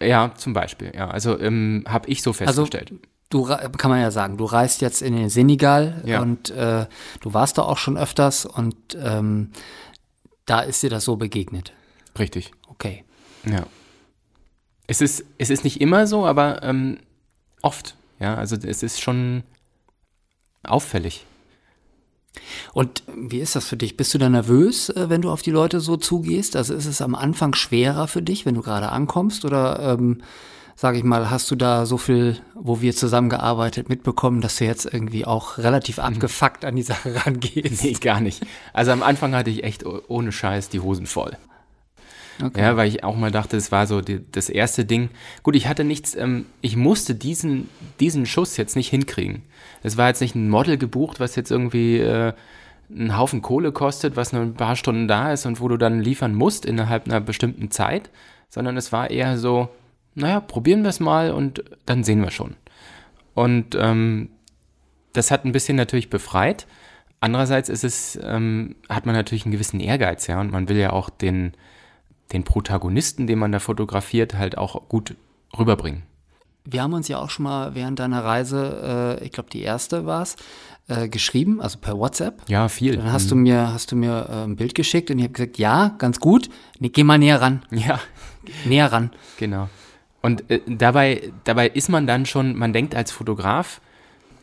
Ja, 0.00 0.32
zum 0.36 0.52
Beispiel, 0.52 0.92
ja. 0.94 1.08
Also 1.08 1.38
ähm, 1.38 1.84
habe 1.86 2.08
ich 2.08 2.22
so 2.22 2.30
also, 2.30 2.44
festgestellt. 2.44 2.92
Also, 2.92 3.02
du 3.32 3.44
kann 3.76 3.90
man 3.90 4.00
ja 4.00 4.10
sagen, 4.10 4.36
du 4.36 4.44
reist 4.44 4.80
jetzt 4.80 5.02
in 5.02 5.16
den 5.16 5.30
Senegal 5.30 6.02
ja. 6.04 6.20
und 6.20 6.50
äh, 6.50 6.86
du 7.20 7.34
warst 7.34 7.58
da 7.58 7.62
auch 7.62 7.78
schon 7.78 7.96
öfters 7.96 8.46
und 8.46 8.76
ähm, 9.00 9.52
da 10.44 10.60
ist 10.60 10.82
dir 10.82 10.90
das 10.90 11.04
so 11.04 11.16
begegnet. 11.16 11.72
Richtig. 12.18 12.52
Okay. 12.68 13.04
Ja. 13.44 13.64
Es 14.86 15.00
ist, 15.00 15.24
es 15.38 15.50
ist 15.50 15.64
nicht 15.64 15.80
immer 15.80 16.06
so, 16.06 16.26
aber 16.26 16.62
ähm, 16.62 16.98
oft. 17.62 17.96
Ja, 18.18 18.34
also 18.36 18.56
es 18.56 18.82
ist 18.82 19.00
schon 19.00 19.42
auffällig. 20.62 21.26
Und 22.72 23.02
wie 23.14 23.40
ist 23.40 23.56
das 23.56 23.66
für 23.66 23.76
dich? 23.76 23.96
Bist 23.96 24.14
du 24.14 24.18
da 24.18 24.28
nervös, 24.28 24.88
äh, 24.88 25.10
wenn 25.10 25.22
du 25.22 25.30
auf 25.30 25.42
die 25.42 25.50
Leute 25.50 25.80
so 25.80 25.96
zugehst? 25.96 26.56
Also 26.56 26.74
ist 26.74 26.86
es 26.86 27.02
am 27.02 27.14
Anfang 27.14 27.54
schwerer 27.54 28.08
für 28.08 28.22
dich, 28.22 28.46
wenn 28.46 28.54
du 28.54 28.62
gerade 28.62 28.90
ankommst? 28.90 29.44
Oder 29.44 29.98
ähm, 29.98 30.22
sage 30.74 30.98
ich 30.98 31.04
mal, 31.04 31.30
hast 31.30 31.50
du 31.50 31.56
da 31.56 31.84
so 31.84 31.98
viel, 31.98 32.40
wo 32.54 32.80
wir 32.80 32.94
zusammengearbeitet, 32.94 33.88
mitbekommen, 33.88 34.40
dass 34.40 34.56
du 34.56 34.64
jetzt 34.64 34.86
irgendwie 34.86 35.26
auch 35.26 35.58
relativ 35.58 35.98
mhm. 35.98 36.04
abgefuckt 36.04 36.64
an 36.64 36.76
die 36.76 36.82
Sache 36.82 37.14
rangehst? 37.26 37.84
Nee, 37.84 37.92
gar 37.92 38.20
nicht. 38.20 38.44
Also 38.72 38.92
am 38.92 39.02
Anfang 39.02 39.34
hatte 39.34 39.50
ich 39.50 39.64
echt 39.64 39.84
ohne 39.84 40.32
Scheiß 40.32 40.70
die 40.70 40.80
Hosen 40.80 41.06
voll. 41.06 41.36
Okay. 42.42 42.60
Ja, 42.60 42.76
weil 42.76 42.88
ich 42.88 43.04
auch 43.04 43.16
mal 43.16 43.30
dachte, 43.30 43.56
es 43.56 43.72
war 43.72 43.86
so 43.86 44.00
die, 44.00 44.20
das 44.30 44.48
erste 44.48 44.84
Ding. 44.84 45.10
Gut, 45.42 45.56
ich 45.56 45.66
hatte 45.66 45.84
nichts, 45.84 46.14
ähm, 46.14 46.46
ich 46.60 46.76
musste 46.76 47.14
diesen, 47.14 47.68
diesen 48.00 48.26
Schuss 48.26 48.56
jetzt 48.56 48.76
nicht 48.76 48.88
hinkriegen. 48.88 49.42
Es 49.82 49.96
war 49.96 50.08
jetzt 50.08 50.20
nicht 50.20 50.34
ein 50.34 50.48
Model 50.48 50.78
gebucht, 50.78 51.20
was 51.20 51.36
jetzt 51.36 51.50
irgendwie 51.50 51.98
äh, 51.98 52.32
einen 52.90 53.16
Haufen 53.16 53.42
Kohle 53.42 53.72
kostet, 53.72 54.16
was 54.16 54.32
nur 54.32 54.42
ein 54.42 54.54
paar 54.54 54.76
Stunden 54.76 55.08
da 55.08 55.32
ist 55.32 55.46
und 55.46 55.60
wo 55.60 55.68
du 55.68 55.76
dann 55.76 56.00
liefern 56.00 56.34
musst 56.34 56.64
innerhalb 56.64 57.06
einer 57.06 57.20
bestimmten 57.20 57.70
Zeit, 57.70 58.10
sondern 58.48 58.76
es 58.76 58.92
war 58.92 59.10
eher 59.10 59.38
so, 59.38 59.68
naja, 60.14 60.40
probieren 60.40 60.82
wir 60.82 60.90
es 60.90 61.00
mal 61.00 61.32
und 61.32 61.64
dann 61.86 62.04
sehen 62.04 62.22
wir 62.22 62.30
schon. 62.30 62.54
Und 63.34 63.74
ähm, 63.78 64.28
das 65.12 65.30
hat 65.30 65.44
ein 65.44 65.52
bisschen 65.52 65.76
natürlich 65.76 66.10
befreit. 66.10 66.66
Andererseits 67.20 67.68
ist 67.68 67.84
es, 67.84 68.18
ähm, 68.22 68.76
hat 68.88 69.06
man 69.06 69.14
natürlich 69.14 69.44
einen 69.44 69.52
gewissen 69.52 69.80
Ehrgeiz, 69.80 70.26
ja, 70.26 70.40
und 70.40 70.50
man 70.50 70.68
will 70.68 70.76
ja 70.76 70.92
auch 70.92 71.08
den, 71.08 71.52
den 72.32 72.44
Protagonisten, 72.44 73.26
den 73.26 73.38
man 73.38 73.52
da 73.52 73.58
fotografiert, 73.58 74.34
halt 74.34 74.56
auch 74.58 74.88
gut 74.88 75.16
rüberbringen. 75.58 76.04
Wir 76.64 76.82
haben 76.82 76.92
uns 76.92 77.08
ja 77.08 77.18
auch 77.18 77.30
schon 77.30 77.44
mal 77.44 77.74
während 77.74 77.98
deiner 77.98 78.24
Reise, 78.24 79.18
äh, 79.20 79.24
ich 79.24 79.32
glaube 79.32 79.50
die 79.50 79.62
erste 79.62 80.06
war 80.06 80.22
es, 80.22 80.36
äh, 80.88 81.08
geschrieben, 81.08 81.60
also 81.60 81.78
per 81.78 81.98
WhatsApp. 81.98 82.42
Ja, 82.48 82.68
viel. 82.68 82.96
Dann 82.96 83.12
hast 83.12 83.26
mhm. 83.26 83.30
du 83.30 83.36
mir, 83.36 83.72
hast 83.72 83.92
du 83.92 83.96
mir 83.96 84.28
äh, 84.28 84.44
ein 84.44 84.56
Bild 84.56 84.74
geschickt 84.74 85.10
und 85.10 85.18
ich 85.18 85.24
habe 85.24 85.32
gesagt, 85.32 85.58
ja, 85.58 85.94
ganz 85.98 86.20
gut. 86.20 86.48
Nee, 86.78 86.90
geh 86.90 87.04
mal 87.04 87.18
näher 87.18 87.40
ran. 87.40 87.62
Ja. 87.70 88.00
Näher 88.64 88.90
ran. 88.90 89.12
Genau. 89.38 89.68
Und 90.20 90.50
äh, 90.50 90.60
dabei, 90.66 91.32
dabei 91.44 91.68
ist 91.68 91.88
man 91.88 92.06
dann 92.06 92.26
schon, 92.26 92.56
man 92.56 92.72
denkt 92.72 92.94
als 92.94 93.12
Fotograf, 93.12 93.80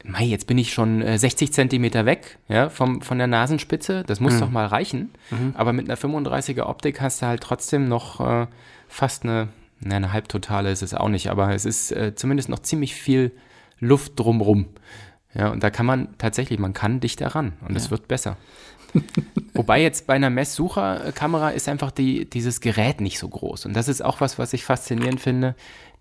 Mei, 0.04 0.24
jetzt 0.24 0.48
bin 0.48 0.58
ich 0.58 0.74
schon 0.74 1.02
äh, 1.02 1.18
60 1.18 1.54
Zentimeter 1.54 2.06
weg 2.06 2.38
ja, 2.48 2.70
vom, 2.70 3.02
von 3.02 3.18
der 3.18 3.28
Nasenspitze. 3.28 4.04
Das 4.06 4.20
muss 4.20 4.36
mhm. 4.36 4.40
doch 4.40 4.50
mal 4.50 4.66
reichen. 4.66 5.12
Mhm. 5.32 5.54
Aber 5.56 5.74
mit 5.74 5.90
einer 5.90 5.98
35er 5.98 6.64
Optik 6.64 7.02
hast 7.02 7.22
du 7.22 7.28
halt 7.28 7.42
trotzdem 7.42 7.88
noch 7.88 8.20
äh, 8.20 8.48
fast 8.88 9.24
eine, 9.24 9.50
na, 9.80 9.96
eine 9.96 10.14
Halbtotale 10.14 10.72
ist 10.72 10.82
es 10.82 10.94
auch 10.94 11.10
nicht, 11.10 11.30
aber 11.30 11.54
es 11.54 11.66
ist 11.66 11.92
äh, 11.92 12.16
zumindest 12.16 12.50
noch 12.50 12.60
ziemlich 12.60 12.96
viel 12.96 13.32
Luft 13.80 14.14
drumrum. 14.20 14.68
Ja, 15.34 15.50
und 15.50 15.64
da 15.64 15.70
kann 15.70 15.86
man 15.86 16.18
tatsächlich, 16.18 16.60
man 16.60 16.74
kann 16.74 17.00
dichter 17.00 17.28
ran 17.28 17.54
und 17.68 17.76
es 17.76 17.86
ja. 17.86 17.92
wird 17.92 18.08
besser. 18.08 18.38
Wobei 19.54 19.82
jetzt 19.82 20.08
bei 20.08 20.16
einer 20.16 20.30
Messsucherkamera 20.30 21.50
ist 21.50 21.70
einfach 21.70 21.92
die, 21.92 22.28
dieses 22.30 22.62
Gerät 22.62 23.02
nicht 23.02 23.20
so 23.20 23.28
groß. 23.28 23.66
Und 23.66 23.76
das 23.76 23.88
ist 23.88 24.04
auch 24.04 24.22
was, 24.22 24.40
was 24.40 24.54
ich 24.54 24.64
faszinierend 24.64 25.20
finde. 25.20 25.56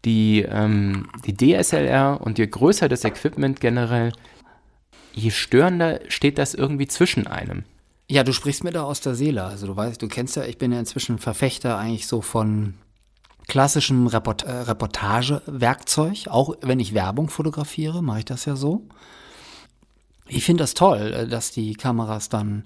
Die, 0.05 0.43
ähm, 0.43 1.09
die 1.27 1.37
DSLR 1.37 2.21
und 2.21 2.39
je 2.39 2.47
größer 2.47 2.89
das 2.89 3.05
Equipment 3.05 3.61
generell, 3.61 4.13
je 5.13 5.31
störender 5.31 6.01
steht 6.09 6.39
das 6.39 6.55
irgendwie 6.55 6.87
zwischen 6.87 7.27
einem. 7.27 7.65
Ja, 8.11 8.25
du 8.25 8.33
sprichst 8.33 8.65
mir 8.65 8.71
da 8.71 8.85
aus 8.85 9.01
der 9.01 9.15
Seele. 9.15 9.45
Also 9.45 9.67
du 9.67 9.77
weißt, 9.77 10.01
du 10.01 10.09
kennst 10.09 10.37
ja, 10.37 10.45
ich 10.45 10.57
bin 10.57 10.73
ja 10.73 10.79
inzwischen 10.79 11.19
Verfechter 11.19 11.77
eigentlich 11.77 12.07
so 12.07 12.23
von 12.23 12.75
klassischem 13.49 14.07
Report 14.07 14.45
äh, 14.45 14.51
Reportagewerkzeug. 14.51 16.29
Auch 16.29 16.55
wenn 16.63 16.81
ich 16.81 16.95
Werbung 16.95 17.29
fotografiere, 17.29 18.03
mache 18.03 18.21
ich 18.21 18.25
das 18.25 18.45
ja 18.45 18.57
so. 18.57 18.87
Ich 20.27 20.45
finde 20.45 20.63
das 20.63 20.75
toll, 20.75 21.13
äh, 21.13 21.27
dass 21.27 21.51
die 21.51 21.75
Kameras 21.75 22.29
dann 22.29 22.65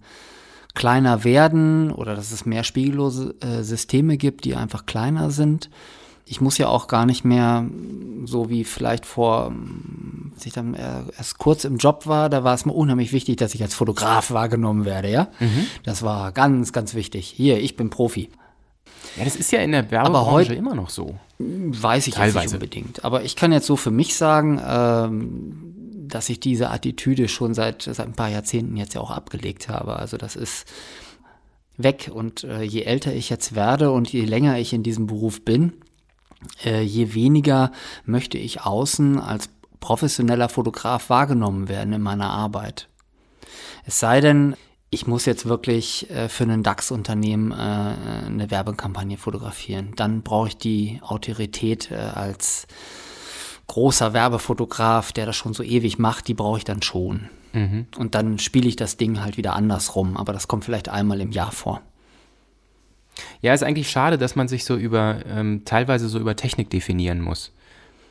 kleiner 0.75 1.25
werden 1.25 1.91
oder 1.91 2.15
dass 2.15 2.33
es 2.33 2.47
mehr 2.47 2.65
spiegellose 2.65 3.35
äh, 3.41 3.63
Systeme 3.63 4.17
gibt, 4.17 4.45
die 4.45 4.55
einfach 4.55 4.87
kleiner 4.87 5.31
sind. 5.31 5.71
Ich 6.25 6.41
muss 6.41 6.59
ja 6.59 6.69
auch 6.69 6.87
gar 6.89 7.05
nicht 7.05 7.25
mehr 7.25 7.67
so 8.25 8.49
wie 8.49 8.65
vielleicht 8.65 9.07
vor, 9.07 9.53
als 10.35 10.47
ich 10.47 10.53
dann 10.53 10.75
erst 10.75 11.39
kurz 11.39 11.65
im 11.65 11.77
Job 11.77 12.07
war, 12.07 12.31
da 12.31 12.45
war 12.45 12.55
es 12.55 12.65
mir 12.65 12.73
unheimlich 12.73 13.13
wichtig, 13.13 13.37
dass 13.37 13.55
ich 13.55 13.63
als 13.63 13.75
Fotograf 13.75 14.31
wahrgenommen 14.31 14.85
werde, 14.85 15.11
ja. 15.11 15.29
Mhm. 15.41 15.67
Das 15.83 16.03
war 16.03 16.33
ganz, 16.33 16.73
ganz 16.73 16.95
wichtig. 16.95 17.27
Hier, 17.27 17.61
ich 17.61 17.77
bin 17.77 17.91
Profi. 17.91 18.31
Ja, 19.17 19.25
das 19.25 19.37
ist 19.37 19.53
ja 19.53 19.61
in 19.61 19.73
der 19.73 19.91
Werbebranche 19.91 20.55
immer 20.55 20.75
noch 20.75 20.91
so. 20.91 21.17
Weiß 21.39 22.07
ich 22.07 22.15
Teilweise. 22.15 22.39
jetzt 22.39 22.45
nicht 22.47 22.55
unbedingt. 22.55 23.05
Aber 23.05 23.25
ich 23.25 23.37
kann 23.37 23.53
jetzt 23.53 23.67
so 23.67 23.77
für 23.77 23.91
mich 23.91 24.15
sagen, 24.15 24.61
ähm, 24.65 25.73
dass 26.09 26.29
ich 26.29 26.41
diese 26.41 26.71
Attitüde 26.71 27.29
schon 27.29 27.55
seit, 27.55 27.83
seit 27.83 28.01
ein 28.01 28.15
paar 28.15 28.29
Jahrzehnten 28.29 28.77
jetzt 28.77 28.95
ja 28.95 29.01
auch 29.01 29.11
abgelegt 29.11 29.69
habe. 29.69 29.97
Also 29.97 30.17
das 30.17 30.37
ist 30.37 30.67
weg. 31.77 32.11
Und 32.13 32.45
äh, 32.45 32.63
je 32.63 32.83
älter 32.83 33.13
ich 33.13 33.29
jetzt 33.29 33.55
werde 33.55 33.91
und 33.91 34.13
je 34.13 34.25
länger 34.25 34.59
ich 34.59 34.73
in 34.73 34.83
diesem 34.83 35.07
Beruf 35.07 35.45
bin, 35.45 35.73
äh, 36.65 36.83
je 36.83 37.15
weniger 37.15 37.73
möchte 38.05 38.39
ich 38.39 38.63
außen 38.63 39.19
als 39.19 39.49
professioneller 39.81 40.49
Fotograf 40.49 41.11
wahrgenommen 41.11 41.69
werden 41.69 41.93
in 41.93 42.03
meiner 42.03 42.31
Arbeit. 42.31 42.89
Es 43.85 43.99
sei 43.99 44.21
denn, 44.21 44.55
ich 44.91 45.07
muss 45.07 45.25
jetzt 45.25 45.47
wirklich 45.47 46.11
äh, 46.11 46.29
für 46.29 46.45
ein 46.45 46.63
DAX-Unternehmen 46.63 47.51
äh, 47.51 47.55
eine 47.55 48.51
Werbekampagne 48.51 49.17
fotografieren. 49.17 49.93
Dann 49.97 50.23
brauche 50.23 50.49
ich 50.49 50.57
die 50.57 51.01
Autorität 51.03 51.91
äh, 51.91 51.97
als 51.97 52.67
großer 53.67 54.13
Werbefotograf, 54.13 55.13
der 55.13 55.27
das 55.27 55.37
schon 55.37 55.55
so 55.55 55.63
ewig 55.63 55.99
macht, 55.99 56.29
die 56.29 56.35
brauche 56.35 56.59
ich 56.59 56.65
dann 56.65 56.83
schon. 56.83 57.29
Mhm. 57.53 57.87
Und 57.97 58.15
dann 58.15 58.39
spiele 58.39 58.69
ich 58.69 58.77
das 58.77 58.97
Ding 58.97 59.21
halt 59.21 59.37
wieder 59.37 59.55
andersrum, 59.55 60.17
aber 60.17 60.33
das 60.33 60.47
kommt 60.47 60.65
vielleicht 60.65 60.89
einmal 60.89 61.21
im 61.21 61.33
Jahr 61.33 61.53
vor. 61.53 61.81
Ja, 63.41 63.53
ist 63.53 63.63
eigentlich 63.63 63.91
schade, 63.91 64.19
dass 64.19 64.37
man 64.37 64.49
sich 64.49 64.65
so 64.65 64.77
über, 64.77 65.19
ähm, 65.29 65.63
teilweise 65.65 66.09
so 66.09 66.19
über 66.19 66.37
Technik 66.37 66.71
definieren 66.71 67.21
muss. 67.21 67.53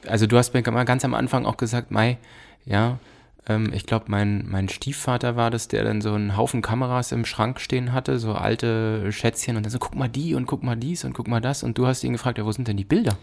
Also 0.08 0.28
du 0.28 0.38
hast 0.38 0.54
mir 0.54 0.64
mal 0.72 0.84
ganz 0.86 1.06
am 1.06 1.14
Anfang 1.14 1.46
auch 1.46 1.58
gesagt, 1.58 1.92
Mai, 1.92 2.18
ja, 2.66 3.00
ähm, 3.48 3.72
ich 3.74 3.86
glaube, 3.86 4.06
mein, 4.08 4.46
mein 4.50 4.70
Stiefvater 4.70 5.36
war 5.36 5.50
das, 5.50 5.68
der 5.68 5.84
dann 5.84 6.02
so 6.02 6.14
einen 6.14 6.38
Haufen 6.38 6.62
Kameras 6.62 7.12
im 7.12 7.26
Schrank 7.26 7.60
stehen 7.60 7.94
hatte, 7.94 8.20
so 8.20 8.34
alte 8.34 9.12
Schätzchen 9.12 9.58
und 9.58 9.64
dann 9.64 9.72
so, 9.72 9.80
guck 9.80 9.96
mal 9.96 10.10
die 10.10 10.36
und 10.36 10.46
guck 10.46 10.64
mal 10.64 10.76
dies 10.76 11.04
und 11.04 11.14
guck 11.14 11.28
mal 11.28 11.42
das 11.42 11.64
und 11.64 11.78
du 11.78 11.88
hast 11.88 12.04
ihn 12.04 12.14
gefragt, 12.14 12.38
ja, 12.38 12.46
wo 12.46 12.52
sind 12.52 12.68
denn 12.68 12.78
die 12.78 12.86
Bilder? 12.86 13.18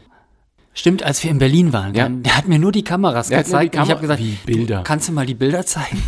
Stimmt, 0.75 1.03
als 1.03 1.23
wir 1.25 1.31
in 1.31 1.39
Berlin 1.39 1.73
waren. 1.73 1.95
Ja. 1.95 2.09
Der 2.09 2.37
hat 2.37 2.47
mir 2.47 2.59
nur 2.59 2.71
die 2.71 2.85
Kameras 2.85 3.29
der 3.29 3.43
gezeigt. 3.43 3.75
Die 3.75 3.79
Kam 3.79 3.87
ich 3.87 3.91
habe 3.91 4.01
gesagt, 4.01 4.21
Wie 4.21 4.39
Bilder. 4.47 4.83
kannst 4.85 5.09
du 5.09 5.13
mal 5.13 5.27
die 5.27 5.35
Bilder 5.35 5.67
zeigen? 5.67 6.03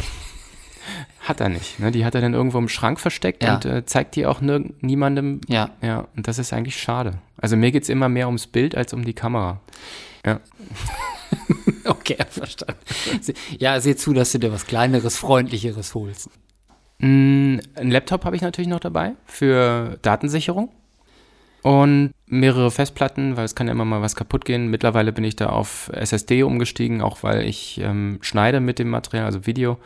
Hat 1.20 1.40
er 1.40 1.50
nicht. 1.50 1.78
Ne? 1.78 1.90
Die 1.90 2.04
hat 2.04 2.14
er 2.14 2.22
dann 2.22 2.32
irgendwo 2.32 2.58
im 2.58 2.68
Schrank 2.68 2.98
versteckt 2.98 3.42
ja. 3.42 3.54
und 3.54 3.64
äh, 3.66 3.84
zeigt 3.84 4.16
die 4.16 4.24
auch 4.24 4.40
niemandem. 4.40 5.42
Ja. 5.48 5.70
Ja, 5.82 6.08
und 6.16 6.26
das 6.26 6.38
ist 6.38 6.52
eigentlich 6.52 6.80
schade. 6.80 7.18
Also 7.36 7.56
mir 7.56 7.70
geht 7.72 7.82
es 7.82 7.88
immer 7.90 8.08
mehr 8.08 8.26
ums 8.26 8.46
Bild 8.46 8.74
als 8.74 8.94
um 8.94 9.04
die 9.04 9.12
Kamera. 9.12 9.60
Ja. 10.24 10.40
okay, 11.84 12.16
verstanden. 12.28 12.80
Ja, 13.58 13.78
seh 13.80 13.96
zu, 13.96 14.14
dass 14.14 14.32
du 14.32 14.38
dir 14.38 14.52
was 14.52 14.66
Kleineres, 14.66 15.18
Freundlicheres 15.18 15.94
holst. 15.94 16.30
Mm, 16.98 17.58
ein 17.74 17.90
Laptop 17.90 18.24
habe 18.24 18.36
ich 18.36 18.42
natürlich 18.42 18.68
noch 18.68 18.80
dabei 18.80 19.12
für 19.26 19.98
Datensicherung 20.02 20.70
und 21.62 22.12
mehrere 22.26 22.70
Festplatten, 22.70 23.36
weil 23.36 23.44
es 23.44 23.54
kann 23.54 23.66
ja 23.66 23.72
immer 23.72 23.84
mal 23.84 24.00
was 24.00 24.16
kaputt 24.16 24.46
gehen. 24.46 24.68
Mittlerweile 24.68 25.12
bin 25.12 25.24
ich 25.24 25.36
da 25.36 25.50
auf 25.50 25.90
SSD 25.92 26.42
umgestiegen, 26.42 27.02
auch 27.02 27.22
weil 27.22 27.44
ich 27.44 27.78
ähm, 27.82 28.18
schneide 28.22 28.60
mit 28.60 28.78
dem 28.78 28.88
Material, 28.88 29.26
also 29.26 29.46
Video, 29.46 29.78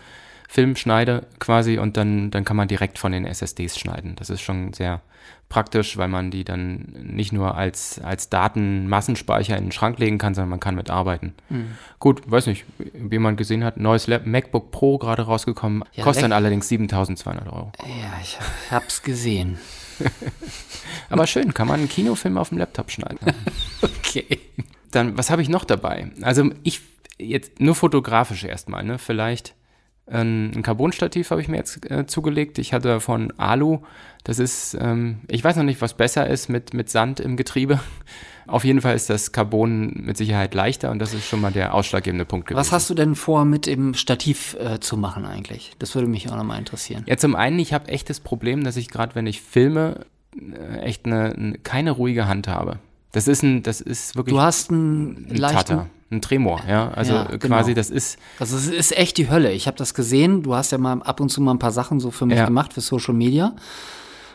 Film 0.54 0.76
schneide 0.76 1.26
quasi 1.40 1.78
und 1.78 1.96
dann, 1.96 2.30
dann 2.30 2.44
kann 2.44 2.56
man 2.56 2.68
direkt 2.68 3.00
von 3.00 3.10
den 3.10 3.26
SSDs 3.26 3.76
schneiden. 3.76 4.14
Das 4.14 4.30
ist 4.30 4.40
schon 4.40 4.72
sehr 4.72 5.00
praktisch, 5.48 5.96
weil 5.96 6.06
man 6.06 6.30
die 6.30 6.44
dann 6.44 6.94
nicht 7.02 7.32
nur 7.32 7.56
als, 7.56 8.00
als 8.00 8.30
Datenmassenspeicher 8.30 9.56
in 9.56 9.64
den 9.64 9.72
Schrank 9.72 9.98
legen 9.98 10.18
kann, 10.18 10.32
sondern 10.32 10.50
man 10.50 10.60
kann 10.60 10.76
mitarbeiten. 10.76 11.34
Mhm. 11.48 11.72
Gut, 11.98 12.30
weiß 12.30 12.46
nicht, 12.46 12.66
wie 12.78 13.18
man 13.18 13.34
gesehen 13.34 13.64
hat, 13.64 13.78
neues 13.78 14.06
MacBook 14.06 14.70
Pro 14.70 14.96
gerade 14.98 15.22
rausgekommen, 15.22 15.82
ja, 15.92 16.04
kostet 16.04 16.22
dann 16.22 16.32
allerdings 16.32 16.68
7200 16.68 17.48
Euro. 17.48 17.72
Ja, 17.80 18.12
ich 18.22 18.38
hab's 18.70 19.02
gesehen. 19.02 19.58
Aber 21.10 21.26
schön, 21.26 21.52
kann 21.52 21.66
man 21.66 21.80
einen 21.80 21.88
Kinofilm 21.88 22.38
auf 22.38 22.50
dem 22.50 22.58
Laptop 22.58 22.92
schneiden. 22.92 23.18
okay. 23.82 24.38
Dann, 24.92 25.18
was 25.18 25.30
habe 25.30 25.42
ich 25.42 25.48
noch 25.48 25.64
dabei? 25.64 26.12
Also 26.22 26.50
ich 26.62 26.80
jetzt 27.18 27.58
nur 27.58 27.74
fotografisch 27.74 28.44
erstmal, 28.44 28.84
ne? 28.84 28.98
Vielleicht 28.98 29.56
ein 30.06 30.62
Carbonstativ 30.62 31.30
habe 31.30 31.40
ich 31.40 31.48
mir 31.48 31.56
jetzt 31.56 31.90
äh, 31.90 32.06
zugelegt. 32.06 32.58
Ich 32.58 32.74
hatte 32.74 33.00
von 33.00 33.32
Alu, 33.38 33.80
das 34.22 34.38
ist, 34.38 34.76
ähm, 34.78 35.20
ich 35.28 35.42
weiß 35.42 35.56
noch 35.56 35.64
nicht, 35.64 35.80
was 35.80 35.94
besser 35.94 36.26
ist 36.28 36.48
mit, 36.48 36.74
mit 36.74 36.90
Sand 36.90 37.20
im 37.20 37.36
Getriebe. 37.36 37.80
Auf 38.46 38.64
jeden 38.64 38.82
Fall 38.82 38.94
ist 38.94 39.08
das 39.08 39.32
Carbon 39.32 40.02
mit 40.04 40.18
Sicherheit 40.18 40.52
leichter 40.52 40.90
und 40.90 40.98
das 40.98 41.14
ist 41.14 41.26
schon 41.26 41.40
mal 41.40 41.50
der 41.50 41.72
ausschlaggebende 41.72 42.26
Punkt 42.26 42.46
gewesen. 42.46 42.60
Was 42.60 42.72
hast 42.72 42.90
du 42.90 42.94
denn 42.94 43.14
vor, 43.14 43.46
mit 43.46 43.64
dem 43.64 43.94
Stativ 43.94 44.54
äh, 44.60 44.80
zu 44.80 44.98
machen 44.98 45.24
eigentlich? 45.24 45.72
Das 45.78 45.94
würde 45.94 46.08
mich 46.08 46.30
auch 46.30 46.36
nochmal 46.36 46.58
interessieren. 46.58 47.04
Ja, 47.06 47.16
zum 47.16 47.36
einen, 47.36 47.58
ich 47.58 47.72
habe 47.72 47.88
echt 47.88 48.10
das 48.10 48.20
Problem, 48.20 48.62
dass 48.62 48.76
ich 48.76 48.90
gerade, 48.90 49.14
wenn 49.14 49.26
ich 49.26 49.40
filme, 49.40 50.04
äh, 50.36 50.80
echt 50.80 51.06
eine, 51.06 51.32
eine, 51.32 51.58
keine 51.58 51.92
ruhige 51.92 52.28
Hand 52.28 52.46
habe. 52.46 52.78
Das 53.12 53.28
ist 53.28 53.42
ein, 53.42 53.62
das 53.62 53.80
ist 53.80 54.16
wirklich. 54.16 54.34
Du 54.34 54.40
hast 54.42 54.70
einen 54.70 55.28
ein 55.30 55.36
leichten, 55.36 55.56
Tatter, 55.56 55.90
ein 56.10 56.20
Tremor, 56.20 56.60
ja. 56.68 56.90
Also 56.90 57.14
ja, 57.14 57.24
quasi, 57.38 57.70
genau. 57.70 57.74
das 57.74 57.90
ist. 57.90 58.18
Also 58.38 58.56
es 58.56 58.68
ist 58.68 58.96
echt 58.96 59.16
die 59.16 59.30
Hölle. 59.30 59.52
Ich 59.52 59.66
habe 59.66 59.76
das 59.76 59.94
gesehen. 59.94 60.42
Du 60.42 60.54
hast 60.54 60.72
ja 60.72 60.78
mal 60.78 61.02
ab 61.02 61.20
und 61.20 61.30
zu 61.30 61.40
mal 61.40 61.52
ein 61.52 61.58
paar 61.58 61.72
Sachen 61.72 62.00
so 62.00 62.10
für 62.10 62.26
mich 62.26 62.38
ja. 62.38 62.46
gemacht 62.46 62.72
für 62.72 62.80
Social 62.80 63.14
Media. 63.14 63.54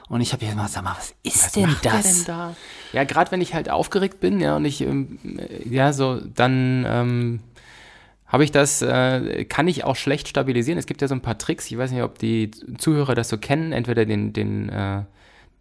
Und 0.10 0.22
ich 0.22 0.34
habe 0.34 0.44
ja 0.44 0.52
immer 0.52 0.68
sag 0.68 0.84
mal, 0.84 0.96
was 0.98 1.14
ist 1.22 1.46
was 1.46 1.52
denn 1.52 1.76
das? 1.84 2.26
Denn 2.26 2.36
da? 2.36 2.56
Ja, 2.94 3.04
gerade 3.04 3.32
wenn 3.32 3.42
ich 3.42 3.54
halt 3.54 3.70
aufgeregt 3.70 4.20
bin, 4.20 4.40
ja, 4.40 4.56
und 4.56 4.66
ich, 4.66 4.82
ähm, 4.82 5.20
ja, 5.70 5.94
so, 5.94 6.20
dann 6.20 6.84
ähm, 6.88 7.40
habe 8.26 8.44
ich 8.44 8.52
das, 8.52 8.82
äh, 8.82 9.46
kann 9.46 9.68
ich 9.68 9.84
auch 9.84 9.96
schlecht 9.96 10.28
stabilisieren. 10.28 10.80
Es 10.80 10.88
gibt 10.88 11.04
ja 11.04 11.08
so 11.08 11.14
ein 11.14 11.22
paar 11.22 11.38
Tricks, 11.38 11.70
ich 11.70 11.78
weiß 11.78 11.92
nicht, 11.92 12.02
ob 12.02 12.18
die 12.18 12.50
Zuhörer 12.80 13.14
das 13.14 13.30
so 13.30 13.38
kennen, 13.38 13.72
entweder 13.72 14.06
den, 14.06 14.34
den, 14.34 14.70
äh, 14.70 15.04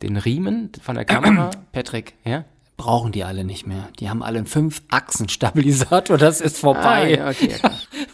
den 0.00 0.16
Riemen 0.16 0.72
von 0.80 0.94
der 0.94 1.04
Kamera. 1.04 1.50
Patrick. 1.72 2.14
Ja 2.24 2.44
brauchen 2.78 3.12
die 3.12 3.24
alle 3.24 3.44
nicht 3.44 3.66
mehr. 3.66 3.90
Die 3.98 4.08
haben 4.08 4.22
alle 4.22 4.38
einen 4.38 4.46
Fünf-Achsen-Stabilisator, 4.46 6.16
das 6.16 6.40
ist 6.40 6.56
vorbei. 6.56 6.82
Ah, 6.82 7.06
ja, 7.06 7.28
okay, 7.28 7.54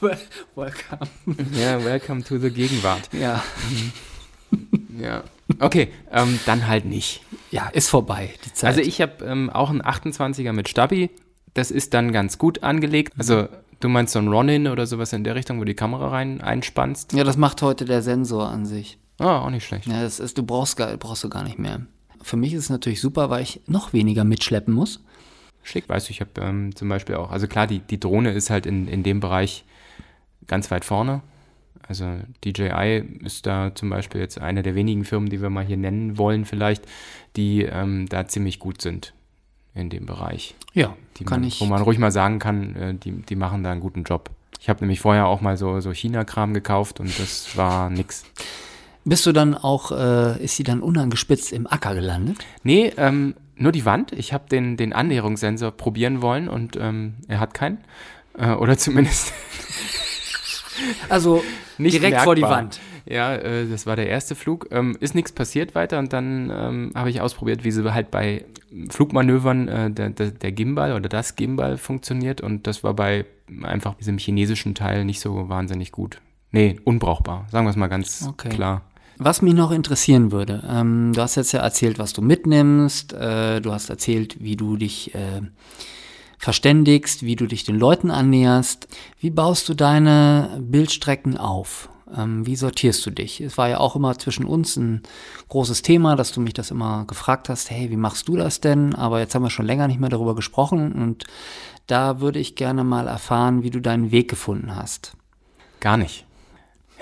okay. 0.00 0.16
welcome. 0.56 1.10
Ja, 1.52 1.84
welcome 1.84 2.24
to 2.24 2.38
the 2.38 2.50
Gegenwart. 2.50 3.08
Ja. 3.12 3.44
ja. 4.98 5.22
Okay, 5.60 5.88
ähm, 6.10 6.40
dann 6.46 6.66
halt 6.66 6.86
nicht. 6.86 7.20
Ja, 7.52 7.68
ist 7.68 7.90
vorbei, 7.90 8.30
die 8.44 8.52
Zeit. 8.54 8.68
Also 8.68 8.80
ich 8.80 9.00
habe 9.00 9.24
ähm, 9.24 9.50
auch 9.50 9.70
einen 9.70 9.82
28er 9.82 10.52
mit 10.52 10.68
Stabi. 10.68 11.10
Das 11.52 11.70
ist 11.70 11.94
dann 11.94 12.10
ganz 12.10 12.38
gut 12.38 12.64
angelegt. 12.64 13.12
Also 13.16 13.48
du 13.80 13.88
meinst 13.88 14.14
so 14.14 14.18
ein 14.18 14.28
Ronin 14.28 14.66
oder 14.66 14.86
sowas 14.86 15.12
in 15.12 15.22
der 15.22 15.34
Richtung, 15.34 15.58
wo 15.58 15.60
du 15.60 15.66
die 15.66 15.74
Kamera 15.74 16.08
rein 16.08 16.40
einspannst? 16.40 17.12
Ja, 17.12 17.22
das 17.22 17.36
macht 17.36 17.62
heute 17.62 17.84
der 17.84 18.02
Sensor 18.02 18.48
an 18.48 18.64
sich. 18.64 18.98
Ah, 19.18 19.40
auch 19.40 19.50
nicht 19.50 19.66
schlecht. 19.66 19.86
Ja, 19.86 20.02
das 20.02 20.18
ist, 20.18 20.38
du 20.38 20.42
brauchst, 20.42 20.78
brauchst 20.98 21.22
du 21.22 21.28
gar 21.28 21.44
nicht 21.44 21.58
mehr. 21.58 21.82
Für 22.24 22.36
mich 22.38 22.54
ist 22.54 22.64
es 22.64 22.70
natürlich 22.70 23.00
super, 23.00 23.28
weil 23.28 23.42
ich 23.42 23.60
noch 23.66 23.92
weniger 23.92 24.24
mitschleppen 24.24 24.72
muss. 24.72 25.04
Schick, 25.62 25.88
weißt 25.88 26.08
du, 26.08 26.10
ich 26.10 26.20
habe 26.20 26.30
ähm, 26.40 26.74
zum 26.74 26.88
Beispiel 26.88 27.16
auch, 27.16 27.30
also 27.30 27.46
klar, 27.46 27.66
die, 27.66 27.80
die 27.80 28.00
Drohne 28.00 28.32
ist 28.32 28.50
halt 28.50 28.66
in, 28.66 28.88
in 28.88 29.02
dem 29.02 29.20
Bereich 29.20 29.64
ganz 30.46 30.70
weit 30.70 30.84
vorne. 30.84 31.22
Also 31.86 32.06
DJI 32.44 33.04
ist 33.24 33.44
da 33.46 33.74
zum 33.74 33.90
Beispiel 33.90 34.20
jetzt 34.20 34.40
eine 34.40 34.62
der 34.62 34.74
wenigen 34.74 35.04
Firmen, 35.04 35.28
die 35.28 35.42
wir 35.42 35.50
mal 35.50 35.64
hier 35.64 35.76
nennen 35.76 36.16
wollen, 36.16 36.46
vielleicht, 36.46 36.86
die 37.36 37.62
ähm, 37.62 38.06
da 38.08 38.26
ziemlich 38.26 38.58
gut 38.58 38.80
sind 38.80 39.12
in 39.74 39.90
dem 39.90 40.06
Bereich. 40.06 40.54
Ja, 40.72 40.96
die 41.18 41.24
kann 41.24 41.40
man, 41.40 41.48
ich. 41.48 41.60
Wo 41.60 41.66
man 41.66 41.82
ruhig 41.82 41.98
mal 41.98 42.10
sagen 42.10 42.38
kann, 42.38 42.76
äh, 42.76 42.94
die, 42.94 43.12
die 43.12 43.36
machen 43.36 43.62
da 43.62 43.70
einen 43.70 43.80
guten 43.80 44.04
Job. 44.04 44.30
Ich 44.60 44.70
habe 44.70 44.80
nämlich 44.80 45.00
vorher 45.00 45.26
auch 45.26 45.42
mal 45.42 45.58
so, 45.58 45.80
so 45.80 45.92
China-Kram 45.92 46.54
gekauft 46.54 47.00
und 47.00 47.18
das 47.18 47.54
war 47.56 47.90
nix. 47.90 48.24
Bist 49.04 49.26
du 49.26 49.32
dann 49.32 49.54
auch, 49.54 49.92
äh, 49.92 50.42
ist 50.42 50.56
sie 50.56 50.64
dann 50.64 50.80
unangespitzt 50.80 51.52
im 51.52 51.66
Acker 51.66 51.94
gelandet? 51.94 52.38
Nee, 52.62 52.92
ähm, 52.96 53.34
nur 53.56 53.72
die 53.72 53.84
Wand. 53.84 54.12
Ich 54.12 54.32
habe 54.32 54.48
den, 54.48 54.76
den 54.76 54.92
Annäherungssensor 54.92 55.72
probieren 55.72 56.22
wollen 56.22 56.48
und 56.48 56.76
ähm, 56.80 57.14
er 57.28 57.40
hat 57.40 57.54
keinen. 57.54 57.78
Äh, 58.36 58.52
oder 58.52 58.78
zumindest. 58.78 59.32
also 61.08 61.44
nicht 61.78 61.94
direkt 61.94 62.12
merkbar. 62.12 62.24
vor 62.24 62.34
die 62.34 62.42
Wand. 62.42 62.80
Ja, 63.06 63.34
äh, 63.34 63.68
das 63.68 63.86
war 63.86 63.96
der 63.96 64.08
erste 64.08 64.34
Flug. 64.34 64.68
Ähm, 64.70 64.96
ist 65.00 65.14
nichts 65.14 65.32
passiert 65.32 65.74
weiter 65.74 65.98
und 65.98 66.12
dann 66.12 66.50
ähm, 66.50 66.92
habe 66.94 67.10
ich 67.10 67.20
ausprobiert, 67.20 67.62
wie 67.64 67.70
sie 67.70 67.92
halt 67.92 68.10
bei 68.10 68.44
Flugmanövern 68.88 69.68
äh, 69.68 69.90
der, 69.90 70.10
der, 70.10 70.30
der, 70.30 70.52
Gimbal 70.52 70.92
oder 70.92 71.08
das 71.08 71.36
Gimbal 71.36 71.76
funktioniert 71.76 72.40
und 72.40 72.66
das 72.66 72.82
war 72.82 72.94
bei 72.94 73.26
einfach 73.62 73.94
diesem 73.94 74.18
chinesischen 74.18 74.74
Teil 74.74 75.04
nicht 75.04 75.20
so 75.20 75.48
wahnsinnig 75.48 75.92
gut. 75.92 76.20
Nee, 76.50 76.80
unbrauchbar, 76.84 77.46
sagen 77.50 77.66
wir 77.66 77.70
es 77.70 77.76
mal 77.76 77.88
ganz 77.88 78.26
okay. 78.26 78.48
klar. 78.48 78.82
Was 79.18 79.42
mich 79.42 79.54
noch 79.54 79.70
interessieren 79.70 80.32
würde, 80.32 80.62
ähm, 80.68 81.12
du 81.14 81.20
hast 81.20 81.36
jetzt 81.36 81.52
ja 81.52 81.60
erzählt, 81.60 81.98
was 81.98 82.12
du 82.12 82.22
mitnimmst, 82.22 83.12
äh, 83.12 83.60
du 83.60 83.72
hast 83.72 83.88
erzählt, 83.88 84.42
wie 84.42 84.56
du 84.56 84.76
dich 84.76 85.14
äh, 85.14 85.42
verständigst, 86.38 87.22
wie 87.22 87.36
du 87.36 87.46
dich 87.46 87.64
den 87.64 87.78
Leuten 87.78 88.10
annäherst. 88.10 88.88
Wie 89.18 89.30
baust 89.30 89.68
du 89.68 89.74
deine 89.74 90.60
Bildstrecken 90.60 91.36
auf? 91.36 91.88
Ähm, 92.14 92.44
wie 92.46 92.56
sortierst 92.56 93.04
du 93.06 93.10
dich? 93.10 93.40
Es 93.40 93.56
war 93.56 93.68
ja 93.68 93.78
auch 93.78 93.96
immer 93.96 94.18
zwischen 94.18 94.44
uns 94.44 94.76
ein 94.76 95.02
großes 95.48 95.82
Thema, 95.82 96.16
dass 96.16 96.32
du 96.32 96.40
mich 96.40 96.52
das 96.52 96.70
immer 96.70 97.06
gefragt 97.06 97.48
hast, 97.48 97.70
hey, 97.70 97.90
wie 97.90 97.96
machst 97.96 98.28
du 98.28 98.36
das 98.36 98.60
denn? 98.60 98.94
Aber 98.94 99.20
jetzt 99.20 99.34
haben 99.34 99.42
wir 99.42 99.50
schon 99.50 99.66
länger 99.66 99.88
nicht 99.88 100.00
mehr 100.00 100.10
darüber 100.10 100.34
gesprochen 100.34 100.92
und 100.92 101.24
da 101.86 102.20
würde 102.20 102.38
ich 102.38 102.56
gerne 102.56 102.82
mal 102.84 103.08
erfahren, 103.08 103.62
wie 103.62 103.70
du 103.70 103.80
deinen 103.80 104.10
Weg 104.10 104.28
gefunden 104.28 104.74
hast. 104.74 105.12
Gar 105.80 105.98
nicht. 105.98 106.23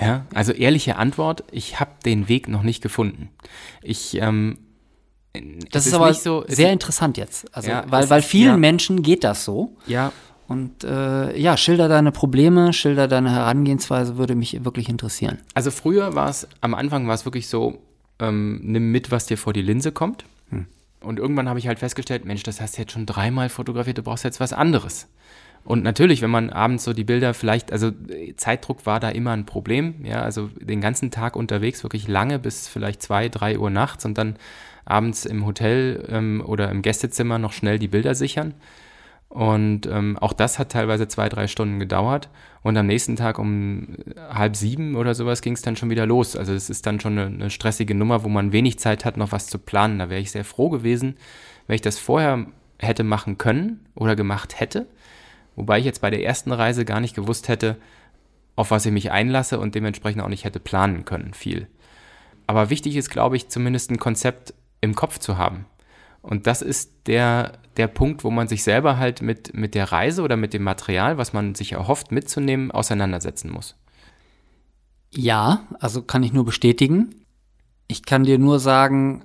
Ja, 0.02 0.26
also 0.34 0.52
ehrliche 0.52 0.96
Antwort, 0.96 1.44
ich 1.50 1.80
habe 1.80 1.92
den 2.04 2.28
Weg 2.28 2.48
noch 2.48 2.62
nicht 2.62 2.82
gefunden. 2.82 3.30
Ich 3.82 4.14
ähm, 4.20 4.58
das 5.70 5.86
ist, 5.86 5.92
ist, 5.92 5.94
aber 5.94 6.12
so, 6.12 6.44
sehr 6.46 6.72
interessant 6.72 7.16
jetzt. 7.16 7.54
Also, 7.56 7.70
ja, 7.70 7.84
weil, 7.88 8.10
weil 8.10 8.22
vielen 8.22 8.50
ja. 8.50 8.56
Menschen 8.58 9.02
geht 9.02 9.24
das 9.24 9.44
so. 9.44 9.76
Ja. 9.86 10.12
Und 10.46 10.84
äh, 10.84 11.38
ja, 11.38 11.56
schilder 11.56 11.88
deine 11.88 12.12
Probleme, 12.12 12.74
schilder 12.74 13.08
deine 13.08 13.30
Herangehensweise, 13.30 14.18
würde 14.18 14.34
mich 14.34 14.64
wirklich 14.64 14.90
interessieren. 14.90 15.38
Also 15.54 15.70
früher 15.70 16.14
war 16.14 16.28
es, 16.28 16.46
am 16.60 16.74
Anfang 16.74 17.08
war 17.08 17.14
es 17.14 17.24
wirklich 17.24 17.48
so, 17.48 17.78
ähm, 18.18 18.60
nimm 18.62 18.90
mit, 18.90 19.10
was 19.10 19.24
dir 19.24 19.38
vor 19.38 19.54
die 19.54 19.62
Linse 19.62 19.92
kommt. 19.92 20.26
Hm. 20.50 20.66
Und 21.00 21.18
irgendwann 21.18 21.48
habe 21.48 21.58
ich 21.58 21.66
halt 21.66 21.78
festgestellt, 21.78 22.26
Mensch, 22.26 22.42
das 22.42 22.60
hast 22.60 22.76
du 22.76 22.82
jetzt 22.82 22.92
schon 22.92 23.06
dreimal 23.06 23.48
fotografiert, 23.48 23.96
du 23.96 24.02
brauchst 24.02 24.24
jetzt 24.24 24.40
was 24.40 24.52
anderes. 24.52 25.08
Und 25.64 25.84
natürlich, 25.84 26.22
wenn 26.22 26.30
man 26.30 26.50
abends 26.50 26.84
so 26.84 26.92
die 26.92 27.04
Bilder 27.04 27.34
vielleicht, 27.34 27.72
also 27.72 27.92
Zeitdruck 28.36 28.84
war 28.84 28.98
da 28.98 29.10
immer 29.10 29.30
ein 29.30 29.46
Problem, 29.46 30.04
ja, 30.04 30.22
also 30.22 30.48
den 30.60 30.80
ganzen 30.80 31.10
Tag 31.10 31.36
unterwegs, 31.36 31.84
wirklich 31.84 32.08
lange 32.08 32.38
bis 32.38 32.66
vielleicht 32.66 33.02
zwei, 33.02 33.28
drei 33.28 33.58
Uhr 33.58 33.70
nachts 33.70 34.04
und 34.04 34.18
dann 34.18 34.36
abends 34.84 35.24
im 35.24 35.46
Hotel 35.46 36.04
ähm, 36.10 36.42
oder 36.44 36.70
im 36.70 36.82
Gästezimmer 36.82 37.38
noch 37.38 37.52
schnell 37.52 37.78
die 37.78 37.88
Bilder 37.88 38.14
sichern. 38.14 38.54
Und 39.28 39.86
ähm, 39.86 40.18
auch 40.18 40.34
das 40.34 40.58
hat 40.58 40.72
teilweise 40.72 41.08
zwei, 41.08 41.30
drei 41.30 41.46
Stunden 41.46 41.78
gedauert. 41.78 42.28
Und 42.62 42.76
am 42.76 42.86
nächsten 42.86 43.16
Tag 43.16 43.38
um 43.38 43.96
halb 44.28 44.56
sieben 44.56 44.94
oder 44.94 45.14
sowas 45.14 45.40
ging 45.40 45.54
es 45.54 45.62
dann 45.62 45.74
schon 45.74 45.88
wieder 45.88 46.04
los. 46.04 46.36
Also 46.36 46.52
es 46.52 46.68
ist 46.68 46.84
dann 46.84 47.00
schon 47.00 47.18
eine, 47.18 47.34
eine, 47.34 47.50
stressige 47.50 47.94
Nummer, 47.94 48.24
wo 48.24 48.28
man 48.28 48.52
wenig 48.52 48.78
Zeit 48.78 49.06
hat, 49.06 49.16
noch 49.16 49.32
was 49.32 49.46
zu 49.46 49.58
planen. 49.58 50.00
Da 50.00 50.10
wäre 50.10 50.20
ich 50.20 50.32
sehr 50.32 50.44
froh 50.44 50.68
gewesen, 50.68 51.16
wenn 51.66 51.76
ich 51.76 51.80
das 51.80 51.98
vorher 51.98 52.44
hätte 52.78 53.04
machen 53.04 53.38
können 53.38 53.86
oder 53.94 54.16
gemacht 54.16 54.60
hätte. 54.60 54.86
Wobei 55.56 55.78
ich 55.78 55.84
jetzt 55.84 56.00
bei 56.00 56.10
der 56.10 56.24
ersten 56.24 56.52
Reise 56.52 56.84
gar 56.84 57.00
nicht 57.00 57.14
gewusst 57.14 57.48
hätte, 57.48 57.76
auf 58.56 58.70
was 58.70 58.86
ich 58.86 58.92
mich 58.92 59.10
einlasse 59.10 59.58
und 59.58 59.74
dementsprechend 59.74 60.22
auch 60.22 60.28
nicht 60.28 60.44
hätte 60.44 60.60
planen 60.60 61.04
können, 61.04 61.34
viel. 61.34 61.68
Aber 62.46 62.70
wichtig 62.70 62.96
ist, 62.96 63.10
glaube 63.10 63.36
ich, 63.36 63.48
zumindest 63.48 63.90
ein 63.90 63.98
Konzept 63.98 64.54
im 64.80 64.94
Kopf 64.94 65.18
zu 65.18 65.38
haben. 65.38 65.66
Und 66.20 66.46
das 66.46 66.62
ist 66.62 66.92
der, 67.06 67.58
der 67.76 67.88
Punkt, 67.88 68.24
wo 68.24 68.30
man 68.30 68.48
sich 68.48 68.62
selber 68.62 68.96
halt 68.98 69.22
mit, 69.22 69.54
mit 69.54 69.74
der 69.74 69.90
Reise 69.90 70.22
oder 70.22 70.36
mit 70.36 70.54
dem 70.54 70.62
Material, 70.62 71.18
was 71.18 71.32
man 71.32 71.54
sich 71.54 71.72
erhofft 71.72 72.12
mitzunehmen, 72.12 72.70
auseinandersetzen 72.70 73.50
muss. 73.50 73.76
Ja, 75.10 75.66
also 75.78 76.02
kann 76.02 76.22
ich 76.22 76.32
nur 76.32 76.44
bestätigen. 76.44 77.14
Ich 77.88 78.04
kann 78.04 78.24
dir 78.24 78.38
nur 78.38 78.60
sagen, 78.60 79.24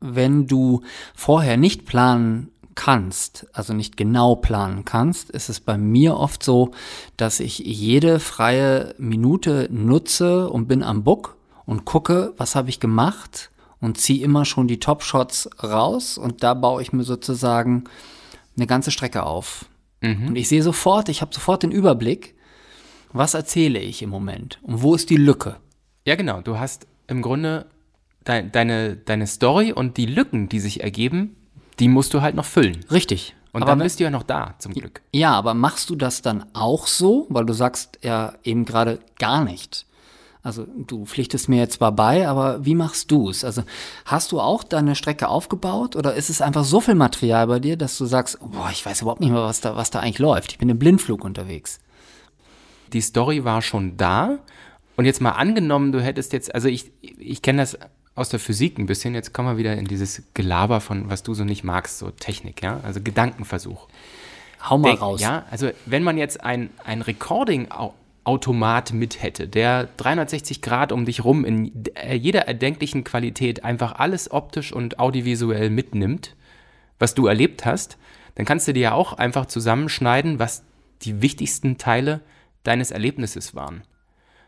wenn 0.00 0.46
du 0.46 0.82
vorher 1.14 1.56
nicht 1.56 1.86
planen 1.86 2.50
kannst, 2.74 3.46
also 3.52 3.72
nicht 3.72 3.96
genau 3.96 4.36
planen 4.36 4.84
kannst, 4.84 5.30
ist 5.30 5.48
es 5.48 5.60
bei 5.60 5.78
mir 5.78 6.16
oft 6.16 6.42
so, 6.42 6.72
dass 7.16 7.40
ich 7.40 7.58
jede 7.58 8.20
freie 8.20 8.94
Minute 8.98 9.68
nutze 9.70 10.48
und 10.48 10.66
bin 10.66 10.82
am 10.82 11.04
Book 11.04 11.36
und 11.66 11.84
gucke, 11.84 12.34
was 12.36 12.54
habe 12.54 12.68
ich 12.68 12.80
gemacht 12.80 13.50
und 13.80 13.98
ziehe 13.98 14.24
immer 14.24 14.44
schon 14.44 14.68
die 14.68 14.80
Top-Shots 14.80 15.50
raus 15.62 16.18
und 16.18 16.42
da 16.42 16.54
baue 16.54 16.82
ich 16.82 16.92
mir 16.92 17.04
sozusagen 17.04 17.84
eine 18.56 18.66
ganze 18.66 18.90
Strecke 18.90 19.24
auf. 19.24 19.66
Mhm. 20.00 20.28
Und 20.28 20.36
ich 20.36 20.48
sehe 20.48 20.62
sofort, 20.62 21.08
ich 21.08 21.20
habe 21.20 21.34
sofort 21.34 21.62
den 21.62 21.72
Überblick, 21.72 22.34
was 23.12 23.34
erzähle 23.34 23.78
ich 23.78 24.02
im 24.02 24.10
Moment 24.10 24.58
und 24.62 24.82
wo 24.82 24.94
ist 24.94 25.10
die 25.10 25.16
Lücke. 25.16 25.56
Ja, 26.06 26.16
genau. 26.16 26.40
Du 26.40 26.58
hast 26.58 26.86
im 27.06 27.22
Grunde 27.22 27.66
de 28.26 28.48
deine, 28.50 28.96
deine 28.96 29.26
Story 29.26 29.72
und 29.72 29.96
die 29.96 30.06
Lücken, 30.06 30.48
die 30.48 30.60
sich 30.60 30.82
ergeben, 30.82 31.36
die 31.78 31.88
musst 31.88 32.14
du 32.14 32.22
halt 32.22 32.34
noch 32.34 32.44
füllen. 32.44 32.84
Richtig. 32.90 33.34
Und 33.52 33.62
aber 33.62 33.72
dann 33.72 33.78
bist 33.78 34.00
du 34.00 34.04
ja 34.04 34.10
noch 34.10 34.24
da, 34.24 34.54
zum 34.58 34.72
Glück. 34.72 35.02
Ja, 35.12 35.32
aber 35.32 35.54
machst 35.54 35.88
du 35.88 35.94
das 35.94 36.22
dann 36.22 36.44
auch 36.54 36.88
so? 36.88 37.26
Weil 37.28 37.46
du 37.46 37.52
sagst 37.52 38.00
ja 38.02 38.34
eben 38.42 38.64
gerade 38.64 38.98
gar 39.18 39.44
nicht. 39.44 39.86
Also 40.42 40.66
du 40.76 41.06
pflichtest 41.06 41.48
mir 41.48 41.56
jetzt 41.56 41.76
zwar 41.76 41.92
bei, 41.92 42.28
aber 42.28 42.66
wie 42.66 42.74
machst 42.74 43.10
du 43.10 43.30
es? 43.30 43.44
Also 43.44 43.62
hast 44.04 44.30
du 44.30 44.40
auch 44.40 44.62
deine 44.62 44.94
Strecke 44.94 45.28
aufgebaut 45.28 45.96
oder 45.96 46.14
ist 46.14 46.28
es 46.28 46.42
einfach 46.42 46.64
so 46.64 46.80
viel 46.80 46.96
Material 46.96 47.46
bei 47.46 47.60
dir, 47.60 47.78
dass 47.78 47.96
du 47.96 48.04
sagst, 48.04 48.38
boah, 48.40 48.68
ich 48.70 48.84
weiß 48.84 49.02
überhaupt 49.02 49.20
nicht 49.20 49.30
mehr, 49.30 49.42
was 49.42 49.62
da, 49.62 49.74
was 49.74 49.90
da 49.90 50.00
eigentlich 50.00 50.18
läuft. 50.18 50.52
Ich 50.52 50.58
bin 50.58 50.68
im 50.68 50.78
Blindflug 50.78 51.24
unterwegs. 51.24 51.78
Die 52.92 53.00
Story 53.00 53.44
war 53.44 53.62
schon 53.62 53.96
da. 53.96 54.38
Und 54.96 55.06
jetzt 55.06 55.22
mal 55.22 55.30
angenommen, 55.30 55.92
du 55.92 56.02
hättest 56.02 56.32
jetzt, 56.34 56.54
also 56.54 56.68
ich, 56.68 56.92
ich 57.00 57.40
kenne 57.40 57.62
das 57.62 57.78
aus 58.14 58.28
der 58.28 58.38
Physik 58.38 58.78
ein 58.78 58.86
bisschen, 58.86 59.14
jetzt 59.14 59.32
kommen 59.32 59.48
wir 59.48 59.56
wieder 59.56 59.76
in 59.76 59.86
dieses 59.86 60.22
Gelaber 60.34 60.80
von, 60.80 61.08
was 61.10 61.22
du 61.22 61.34
so 61.34 61.44
nicht 61.44 61.64
magst, 61.64 61.98
so 61.98 62.10
Technik, 62.10 62.62
ja, 62.62 62.80
also 62.82 63.00
Gedankenversuch. 63.00 63.88
Hau 64.68 64.78
mal 64.78 64.90
Denk, 64.90 65.02
raus. 65.02 65.20
Ja, 65.20 65.44
also 65.50 65.70
wenn 65.86 66.02
man 66.02 66.16
jetzt 66.16 66.42
ein, 66.42 66.70
ein 66.84 67.02
Recording 67.02 67.68
Automat 68.24 68.92
mit 68.92 69.22
hätte, 69.22 69.46
der 69.46 69.88
360 69.98 70.62
Grad 70.62 70.92
um 70.92 71.04
dich 71.04 71.24
rum 71.24 71.44
in 71.44 71.84
jeder 72.14 72.48
erdenklichen 72.48 73.04
Qualität 73.04 73.64
einfach 73.64 73.96
alles 73.96 74.30
optisch 74.30 74.72
und 74.72 74.98
audiovisuell 74.98 75.68
mitnimmt, 75.68 76.34
was 76.98 77.14
du 77.14 77.26
erlebt 77.26 77.66
hast, 77.66 77.98
dann 78.36 78.46
kannst 78.46 78.66
du 78.66 78.72
dir 78.72 78.80
ja 78.80 78.92
auch 78.92 79.12
einfach 79.12 79.46
zusammenschneiden, 79.46 80.38
was 80.38 80.64
die 81.02 81.20
wichtigsten 81.20 81.76
Teile 81.76 82.20
deines 82.62 82.90
Erlebnisses 82.90 83.54
waren. 83.54 83.82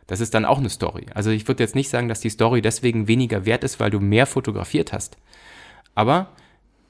Das 0.06 0.20
ist 0.20 0.34
dann 0.34 0.44
auch 0.44 0.58
eine 0.58 0.70
Story. 0.70 1.06
Also 1.14 1.30
ich 1.30 1.48
würde 1.48 1.62
jetzt 1.62 1.74
nicht 1.74 1.88
sagen, 1.88 2.08
dass 2.08 2.20
die 2.20 2.30
Story 2.30 2.62
deswegen 2.62 3.08
weniger 3.08 3.44
wert 3.44 3.64
ist, 3.64 3.80
weil 3.80 3.90
du 3.90 4.00
mehr 4.00 4.26
fotografiert 4.26 4.92
hast. 4.92 5.16
Aber 5.94 6.28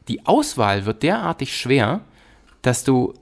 die 0.08 0.26
Auswahl 0.26 0.84
wird 0.84 1.02
derartig 1.02 1.56
schwer, 1.56 2.02
dass 2.62 2.84
du 2.84 3.14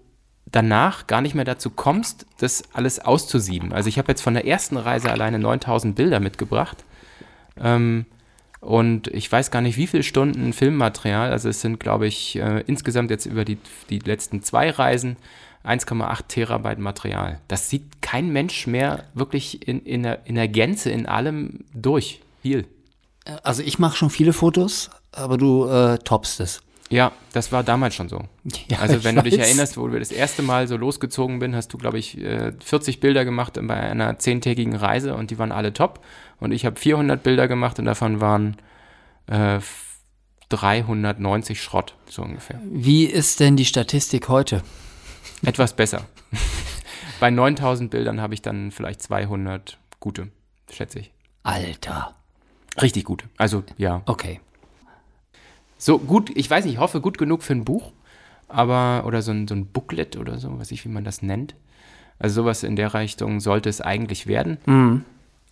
danach 0.46 1.06
gar 1.06 1.20
nicht 1.20 1.34
mehr 1.34 1.44
dazu 1.44 1.70
kommst, 1.70 2.26
das 2.38 2.62
alles 2.72 3.00
auszusieben. 3.00 3.72
Also 3.72 3.88
ich 3.88 3.98
habe 3.98 4.10
jetzt 4.10 4.22
von 4.22 4.34
der 4.34 4.46
ersten 4.46 4.76
Reise 4.76 5.10
alleine 5.10 5.38
9000 5.38 5.94
Bilder 5.94 6.20
mitgebracht. 6.20 6.84
Ähm, 7.60 8.06
und 8.64 9.08
ich 9.08 9.30
weiß 9.30 9.50
gar 9.50 9.60
nicht, 9.60 9.76
wie 9.76 9.86
viele 9.86 10.02
Stunden 10.02 10.52
Filmmaterial. 10.52 11.30
Also 11.30 11.48
es 11.48 11.60
sind, 11.60 11.78
glaube 11.78 12.06
ich, 12.06 12.36
äh, 12.36 12.64
insgesamt 12.66 13.10
jetzt 13.10 13.26
über 13.26 13.44
die, 13.44 13.58
die 13.90 13.98
letzten 13.98 14.42
zwei 14.42 14.70
Reisen 14.70 15.16
1,8 15.64 16.28
Terabyte 16.28 16.78
Material. 16.78 17.40
Das 17.48 17.68
sieht 17.68 18.02
kein 18.02 18.32
Mensch 18.32 18.66
mehr 18.66 19.04
wirklich 19.14 19.66
in, 19.68 19.80
in, 19.80 20.02
der, 20.02 20.26
in 20.26 20.34
der 20.34 20.48
Gänze, 20.48 20.90
in 20.90 21.06
allem 21.06 21.60
durch. 21.74 22.20
Viel. 22.42 22.66
Also 23.42 23.62
ich 23.62 23.78
mache 23.78 23.96
schon 23.96 24.10
viele 24.10 24.32
Fotos, 24.32 24.90
aber 25.12 25.38
du 25.38 25.66
äh, 25.66 25.98
toppst 25.98 26.40
es. 26.40 26.62
Ja, 26.90 27.12
das 27.32 27.50
war 27.50 27.62
damals 27.62 27.94
schon 27.94 28.08
so. 28.08 28.24
Ja, 28.68 28.78
also 28.78 29.04
wenn 29.04 29.16
du 29.16 29.22
dich 29.22 29.38
erinnerst, 29.38 29.76
wo 29.76 29.90
wir 29.90 29.98
das 29.98 30.12
erste 30.12 30.42
Mal 30.42 30.68
so 30.68 30.76
losgezogen 30.76 31.38
bin, 31.38 31.54
hast 31.54 31.72
du, 31.72 31.78
glaube 31.78 31.98
ich, 31.98 32.18
40 32.60 32.96
äh, 32.96 33.00
Bilder 33.00 33.24
gemacht 33.24 33.58
bei 33.62 33.74
einer 33.74 34.18
zehntägigen 34.18 34.76
Reise 34.76 35.14
und 35.14 35.30
die 35.30 35.38
waren 35.38 35.52
alle 35.52 35.72
top. 35.72 36.00
Und 36.40 36.52
ich 36.52 36.66
habe 36.66 36.78
400 36.78 37.22
Bilder 37.22 37.48
gemacht 37.48 37.78
und 37.78 37.86
davon 37.86 38.20
waren 38.20 38.56
äh, 39.26 39.60
390 40.50 41.62
Schrott, 41.62 41.94
so 42.08 42.22
ungefähr. 42.22 42.60
Wie 42.64 43.04
ist 43.04 43.40
denn 43.40 43.56
die 43.56 43.64
Statistik 43.64 44.28
heute? 44.28 44.62
Etwas 45.44 45.74
besser. 45.74 46.06
bei 47.20 47.30
9000 47.30 47.90
Bildern 47.90 48.20
habe 48.20 48.34
ich 48.34 48.42
dann 48.42 48.70
vielleicht 48.70 49.02
200 49.02 49.78
gute, 50.00 50.28
schätze 50.70 51.00
ich. 51.00 51.12
Alter. 51.42 52.14
Richtig 52.80 53.04
gute. 53.04 53.26
Also, 53.36 53.62
ja. 53.76 54.02
Okay. 54.06 54.40
So 55.84 55.98
gut, 55.98 56.30
ich 56.34 56.48
weiß 56.48 56.64
nicht, 56.64 56.76
ich 56.76 56.80
hoffe 56.80 57.02
gut 57.02 57.18
genug 57.18 57.42
für 57.42 57.52
ein 57.52 57.66
Buch, 57.66 57.92
aber, 58.48 59.02
oder 59.04 59.20
so 59.20 59.32
ein, 59.32 59.46
so 59.46 59.54
ein 59.54 59.66
Booklet 59.66 60.16
oder 60.16 60.38
so, 60.38 60.58
weiß 60.58 60.70
ich, 60.70 60.82
wie 60.86 60.88
man 60.88 61.04
das 61.04 61.20
nennt. 61.20 61.54
Also 62.18 62.40
sowas 62.40 62.62
in 62.62 62.74
der 62.74 62.94
Richtung 62.94 63.38
sollte 63.38 63.68
es 63.68 63.82
eigentlich 63.82 64.26
werden. 64.26 64.56
Mhm. 64.64 65.04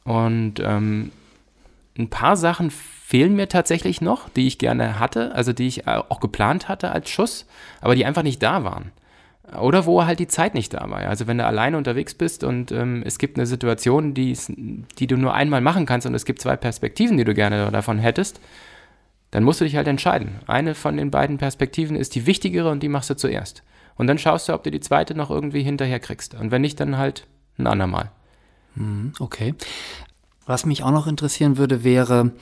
Und 0.05 0.55
ähm, 0.61 1.12
ein 1.99 2.09
paar 2.09 2.38
Sachen 2.38 2.71
fehlen 2.71 3.37
mir 3.37 3.51
tatsächlich 3.51 4.01
noch, 4.01 4.31
die 4.31 4.47
ich 4.47 4.57
gerne 4.57 4.99
hatte, 4.99 5.35
also 5.35 5.53
die 5.53 5.66
ich 5.66 5.87
auch 5.87 6.18
geplant 6.18 6.66
hatte 6.66 6.92
als 6.92 7.11
Schuss, 7.11 7.47
aber 7.83 7.95
die 7.95 8.07
einfach 8.07 8.23
nicht 8.23 8.42
da 8.42 8.64
waren. 8.64 8.90
Oder 9.61 9.85
wo 9.85 10.07
halt 10.07 10.18
die 10.18 10.29
Zeit 10.29 10.55
nicht 10.55 10.73
da 10.73 10.88
war. 10.88 11.01
Also 11.01 11.27
wenn 11.27 11.37
du 11.37 11.45
alleine 11.45 11.77
unterwegs 11.77 12.14
bist 12.14 12.42
und 12.42 12.73
ähm, 12.73 13.03
es 13.05 13.18
gibt 13.18 13.37
eine 13.37 13.45
Situation, 13.45 14.14
die, 14.14 14.35
die 14.99 15.07
du 15.07 15.18
nur 15.18 15.35
einmal 15.35 15.61
machen 15.61 15.85
kannst 15.85 16.07
und 16.07 16.14
es 16.14 16.25
gibt 16.25 16.40
zwei 16.40 16.57
Perspektiven, 16.57 17.18
die 17.18 17.25
du 17.25 17.35
gerne 17.35 17.71
davon 17.71 17.99
hättest, 17.99 18.40
dann 19.33 19.42
musst 19.42 19.61
du 19.61 19.64
dich 19.64 19.77
halt 19.77 19.88
entscheiden. 19.88 20.37
Eine 20.47 20.77
von 20.77 20.97
den 20.97 21.11
beiden 21.11 21.38
Perspektiven 21.38 21.97
ist 21.97 22.14
die 22.14 22.27
wichtigere 22.27 22.71
und 22.71 22.83
die 22.83 22.88
machst 22.88 23.11
du 23.11 23.16
zuerst. 23.16 23.64
Und 23.97 24.07
dann 24.07 24.18
schaust 24.18 24.49
du, 24.49 24.53
ob 24.53 24.62
du 24.62 24.71
die 24.71 24.81
zweite 24.81 25.14
noch 25.14 25.31
irgendwie 25.31 25.62
hinterher 25.62 26.01
kriegst. 26.01 26.35
Und 26.35 26.51
wenn 26.51 26.62
nicht, 26.62 26.79
dann 26.79 26.99
halt 26.99 27.27
ein 27.59 27.66
andermal. 27.66 28.12
Hm, 28.75 29.12
okay. 29.18 29.55
Was 30.47 30.66
mich 30.66 30.83
auch 30.83 30.90
noch 30.90 31.07
interessieren 31.07 31.57
würde, 31.57 31.83
wäre, 31.83 32.33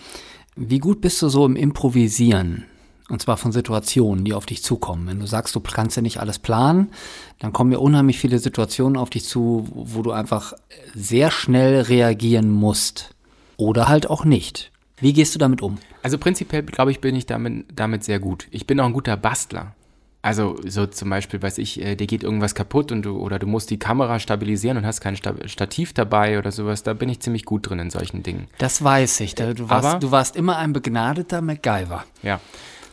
wie 0.57 0.79
gut 0.79 1.00
bist 1.00 1.22
du 1.22 1.29
so 1.29 1.46
im 1.46 1.57
Improvisieren? 1.57 2.66
Und 3.09 3.22
zwar 3.22 3.37
von 3.37 3.53
Situationen, 3.53 4.24
die 4.24 4.35
auf 4.35 4.46
dich 4.46 4.62
zukommen. 4.62 5.07
Wenn 5.07 5.20
du 5.20 5.26
sagst, 5.26 5.55
du 5.55 5.61
kannst 5.61 5.96
ja 5.96 6.03
nicht 6.03 6.18
alles 6.18 6.38
planen, 6.38 6.90
dann 7.38 7.53
kommen 7.53 7.72
ja 7.72 7.79
unheimlich 7.79 8.18
viele 8.18 8.38
Situationen 8.38 8.96
auf 8.96 9.11
dich 9.11 9.24
zu, 9.24 9.68
wo 9.72 10.03
du 10.03 10.12
einfach 10.12 10.55
sehr 10.94 11.31
schnell 11.31 11.83
reagieren 11.83 12.50
musst. 12.50 13.14
Oder 13.57 13.88
halt 13.88 14.09
auch 14.09 14.24
nicht. 14.24 14.70
Wie 15.00 15.12
gehst 15.12 15.34
du 15.34 15.38
damit 15.38 15.62
um? 15.62 15.78
Also 16.02 16.18
prinzipiell, 16.18 16.62
glaube 16.62 16.90
ich, 16.90 17.00
bin 17.00 17.14
ich 17.14 17.26
damit, 17.26 17.66
damit 17.74 18.04
sehr 18.04 18.18
gut. 18.18 18.48
Ich 18.50 18.66
bin 18.66 18.80
auch 18.80 18.86
ein 18.86 18.92
guter 18.92 19.16
Bastler. 19.16 19.74
Also 20.22 20.56
so 20.66 20.86
zum 20.86 21.08
Beispiel, 21.08 21.40
weiß 21.40 21.56
ich, 21.58 21.80
äh, 21.80 21.96
dir 21.96 22.06
geht 22.06 22.22
irgendwas 22.22 22.54
kaputt 22.54 22.92
und 22.92 23.02
du 23.02 23.18
oder 23.18 23.38
du 23.38 23.46
musst 23.46 23.70
die 23.70 23.78
Kamera 23.78 24.18
stabilisieren 24.18 24.76
und 24.76 24.84
hast 24.84 25.00
kein 25.00 25.16
Stativ 25.16 25.94
dabei 25.94 26.38
oder 26.38 26.52
sowas. 26.52 26.82
Da 26.82 26.92
bin 26.92 27.08
ich 27.08 27.20
ziemlich 27.20 27.46
gut 27.46 27.70
drin 27.70 27.78
in 27.78 27.90
solchen 27.90 28.22
Dingen. 28.22 28.46
Das 28.58 28.84
weiß 28.84 29.20
ich. 29.20 29.34
Du 29.34 29.70
warst, 29.70 29.86
Aber, 29.86 29.98
du 29.98 30.10
warst 30.10 30.36
immer 30.36 30.58
ein 30.58 30.74
begnadeter 30.74 31.40
MacGyver. 31.40 32.04
Ja. 32.22 32.38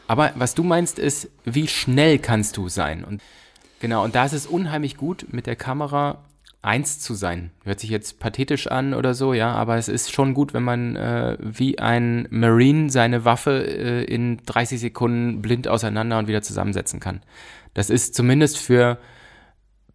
Aber 0.08 0.32
was 0.36 0.56
du 0.56 0.64
meinst 0.64 1.00
ist, 1.00 1.30
wie 1.44 1.68
schnell 1.68 2.18
kannst 2.18 2.56
du 2.56 2.70
sein? 2.70 3.04
Und 3.04 3.22
genau, 3.82 4.06
und 4.06 4.16
da 4.16 4.24
ist 4.24 4.32
es 4.32 4.48
unheimlich 4.48 4.96
gut, 4.96 5.26
mit 5.30 5.48
der 5.48 5.58
Kamera 5.58 6.24
eins 6.68 7.00
zu 7.00 7.16
sein. 7.16 7.52
Hört 7.64 7.80
sich 7.80 7.90
jetzt 7.90 8.20
pathetisch 8.20 8.68
an 8.68 8.94
oder 8.94 9.14
so, 9.14 9.34
ja, 9.34 9.54
aber 9.54 9.78
es 9.78 9.88
ist 9.88 10.12
schon 10.12 10.34
gut, 10.34 10.54
wenn 10.54 10.64
man 10.64 10.98
äh, 10.98 11.38
wie 11.40 11.80
ein 11.80 12.28
Marine 12.30 12.90
seine 12.90 13.24
Waffe 13.24 13.66
äh, 13.66 14.04
in 14.04 14.40
30 14.46 14.80
Sekunden 14.80 15.42
blind 15.42 15.70
auseinander 15.70 16.20
und 16.20 16.28
wieder 16.28 16.42
zusammensetzen 16.42 17.00
kann. 17.00 17.22
Das 17.74 17.90
ist 17.90 18.16
zumindest 18.16 18.58
für 18.58 19.00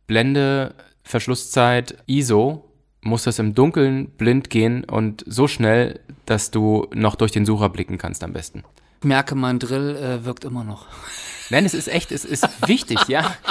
Blende, 0.06 0.74
Verschlusszeit, 1.02 2.02
ISO, 2.06 2.64
muss 3.02 3.24
das 3.24 3.38
im 3.38 3.54
Dunkeln 3.54 4.08
blind 4.10 4.48
gehen 4.48 4.84
und 4.84 5.24
so 5.26 5.48
schnell, 5.48 6.00
dass 6.24 6.50
du 6.50 6.88
noch 6.94 7.16
durch 7.16 7.32
den 7.32 7.44
Sucher 7.44 7.68
blicken 7.68 7.98
kannst 7.98 8.24
am 8.24 8.32
besten. 8.32 8.64
Ich 9.00 9.06
merke, 9.06 9.34
mein 9.34 9.58
Drill 9.58 9.96
äh, 9.96 10.24
wirkt 10.24 10.44
immer 10.44 10.64
noch. 10.64 10.86
Nein, 11.50 11.66
es 11.66 11.74
ist 11.74 11.88
echt, 11.88 12.12
es 12.12 12.24
ist 12.24 12.48
wichtig, 12.66 13.08
ja. 13.08 13.34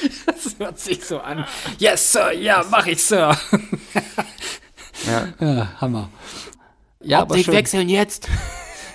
Das 0.26 0.58
hört 0.58 0.78
sich 0.78 1.04
so 1.04 1.20
an. 1.20 1.44
Yes, 1.78 2.12
Sir, 2.12 2.32
ja, 2.32 2.64
mach 2.70 2.86
ich, 2.86 3.02
Sir. 3.02 3.36
ja. 5.06 5.28
ja 5.40 5.80
Hammer. 5.80 6.08
Ja, 7.02 7.22
Optik 7.22 7.48
wechseln 7.48 7.88
jetzt. 7.88 8.28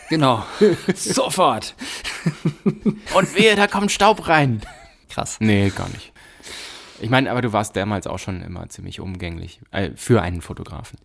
Genau. 0.07 0.45
Sofort. 0.93 1.73
Und 3.15 3.35
wehe, 3.35 3.55
da 3.55 3.65
kommt 3.65 3.91
Staub 3.91 4.27
rein. 4.27 4.61
Krass. 5.09 5.37
Nee, 5.39 5.71
gar 5.75 5.89
nicht. 5.89 6.13
Ich 7.01 7.09
meine, 7.09 7.31
aber 7.31 7.41
du 7.41 7.53
warst 7.53 7.75
damals 7.75 8.05
auch 8.05 8.19
schon 8.19 8.43
immer 8.43 8.69
ziemlich 8.69 8.99
umgänglich. 8.99 9.59
Äh, 9.71 9.93
für 9.95 10.21
einen 10.21 10.43
Fotografen. 10.43 10.99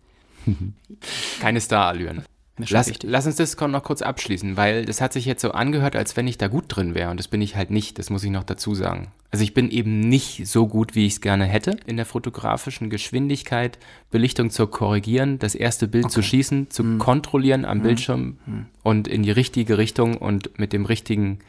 Keine 1.39 1.61
Starallüren. 1.61 2.23
Lass, 2.69 2.91
lass, 3.03 3.25
uns 3.25 3.35
das 3.35 3.59
noch 3.59 3.83
kurz 3.83 4.01
abschließen, 4.01 4.57
weil 4.57 4.85
das 4.85 5.01
hat 5.01 5.13
sich 5.13 5.25
jetzt 5.25 5.41
so 5.41 5.51
angehört, 5.51 5.95
als 5.95 6.15
wenn 6.17 6.27
ich 6.27 6.37
da 6.37 6.47
gut 6.47 6.65
drin 6.67 6.95
wäre. 6.95 7.11
Und 7.11 7.19
das 7.19 7.27
bin 7.27 7.41
ich 7.41 7.55
halt 7.55 7.71
nicht, 7.71 7.99
das 7.99 8.09
muss 8.09 8.23
ich 8.23 8.31
noch 8.31 8.43
dazu 8.43 8.75
sagen. 8.75 9.11
Also 9.31 9.43
ich 9.43 9.53
bin 9.53 9.69
eben 9.69 10.01
nicht 10.01 10.47
so 10.47 10.67
gut, 10.67 10.93
wie 10.93 11.05
ich 11.05 11.13
es 11.13 11.21
gerne 11.21 11.45
hätte, 11.45 11.77
in 11.85 11.95
der 11.95 12.05
fotografischen 12.05 12.89
Geschwindigkeit, 12.89 13.79
Belichtung 14.09 14.49
zu 14.49 14.67
korrigieren, 14.67 15.39
das 15.39 15.55
erste 15.55 15.87
Bild 15.87 16.05
okay. 16.05 16.13
zu 16.13 16.21
schießen, 16.21 16.69
zu 16.69 16.83
hm. 16.83 16.97
kontrollieren 16.99 17.65
am 17.65 17.77
hm. 17.77 17.83
Bildschirm 17.83 18.37
hm. 18.45 18.65
und 18.83 19.07
in 19.07 19.23
die 19.23 19.31
richtige 19.31 19.77
Richtung 19.77 20.17
und 20.17 20.59
mit 20.59 20.73
dem 20.73 20.85
richtigen 20.85 21.39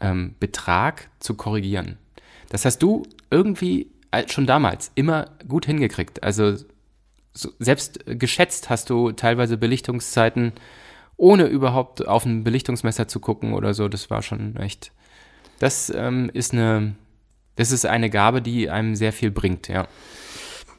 ähm, 0.00 0.34
Betrag 0.38 1.10
zu 1.18 1.34
korrigieren. 1.34 1.98
Das 2.48 2.64
hast 2.64 2.78
du 2.78 3.04
irgendwie 3.30 3.88
schon 4.28 4.46
damals 4.46 4.90
immer 4.94 5.30
gut 5.46 5.66
hingekriegt. 5.66 6.22
Also 6.22 6.56
so, 7.32 7.50
selbst 7.58 8.00
geschätzt 8.06 8.70
hast 8.70 8.90
du 8.90 9.12
teilweise 9.12 9.56
Belichtungszeiten, 9.56 10.52
ohne 11.16 11.46
überhaupt 11.46 12.06
auf 12.06 12.24
ein 12.24 12.44
Belichtungsmesser 12.44 13.06
zu 13.08 13.20
gucken 13.20 13.52
oder 13.52 13.74
so. 13.74 13.88
Das 13.88 14.10
war 14.10 14.22
schon 14.22 14.56
echt. 14.56 14.92
Das 15.58 15.92
ähm, 15.94 16.30
ist 16.32 16.52
eine, 16.52 16.94
das 17.56 17.72
ist 17.72 17.86
eine 17.86 18.10
Gabe, 18.10 18.40
die 18.42 18.70
einem 18.70 18.94
sehr 18.94 19.12
viel 19.12 19.30
bringt, 19.30 19.68
ja. 19.68 19.86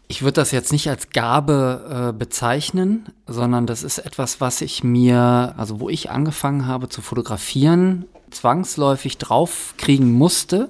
Ich 0.07 0.23
würde 0.23 0.41
das 0.41 0.51
jetzt 0.51 0.73
nicht 0.73 0.89
als 0.89 1.11
Gabe 1.11 2.09
äh, 2.09 2.17
bezeichnen, 2.17 3.13
sondern 3.27 3.65
das 3.65 3.81
ist 3.81 3.97
etwas, 3.99 4.41
was 4.41 4.59
ich 4.59 4.83
mir, 4.83 5.53
also 5.55 5.79
wo 5.79 5.87
ich 5.87 6.09
angefangen 6.11 6.67
habe 6.67 6.89
zu 6.89 7.01
fotografieren, 7.01 8.05
zwangsläufig 8.29 9.19
draufkriegen 9.19 10.11
musste, 10.11 10.69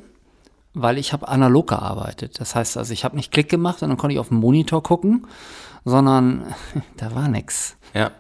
weil 0.76 1.00
ich 1.00 1.12
habe 1.12 1.28
analog 1.28 1.68
gearbeitet. 1.70 2.40
Das 2.40 2.54
heißt 2.54 2.78
also, 2.78 2.94
ich 2.94 3.04
habe 3.04 3.16
nicht 3.16 3.32
Klick 3.32 3.50
gemacht 3.50 3.82
und 3.82 3.90
dann 3.90 3.98
konnte 3.98 4.14
ich 4.14 4.20
auf 4.20 4.30
den 4.30 4.38
Monitor 4.38 4.84
gucken, 4.84 5.26
sondern 5.86 6.54
da 6.98 7.16
war 7.16 7.28
nichts. 7.28 7.78
Ja. 7.94 8.12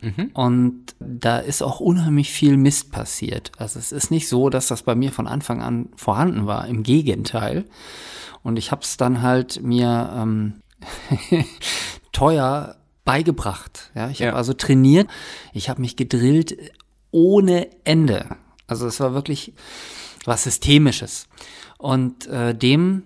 Mhm. 0.00 0.30
Und 0.32 0.94
da 0.98 1.38
ist 1.38 1.62
auch 1.62 1.80
unheimlich 1.80 2.30
viel 2.32 2.56
Mist 2.56 2.90
passiert. 2.90 3.52
Also 3.58 3.78
es 3.78 3.92
ist 3.92 4.10
nicht 4.10 4.28
so, 4.28 4.48
dass 4.48 4.68
das 4.68 4.82
bei 4.82 4.94
mir 4.94 5.12
von 5.12 5.26
Anfang 5.26 5.62
an 5.62 5.90
vorhanden 5.96 6.46
war. 6.46 6.66
Im 6.66 6.82
Gegenteil. 6.82 7.66
Und 8.42 8.56
ich 8.56 8.70
habe 8.70 8.82
es 8.82 8.96
dann 8.96 9.20
halt 9.20 9.62
mir 9.62 10.10
ähm, 10.16 10.62
teuer 12.12 12.76
beigebracht. 13.04 13.90
Ja, 13.94 14.08
ich 14.08 14.22
habe 14.22 14.30
ja. 14.30 14.34
also 14.36 14.54
trainiert. 14.54 15.08
Ich 15.52 15.68
habe 15.68 15.80
mich 15.80 15.96
gedrillt 15.96 16.56
ohne 17.10 17.68
Ende. 17.84 18.36
Also 18.66 18.86
es 18.86 19.00
war 19.00 19.12
wirklich 19.12 19.52
was 20.24 20.44
Systemisches. 20.44 21.28
Und 21.76 22.26
äh, 22.28 22.54
dem 22.54 23.02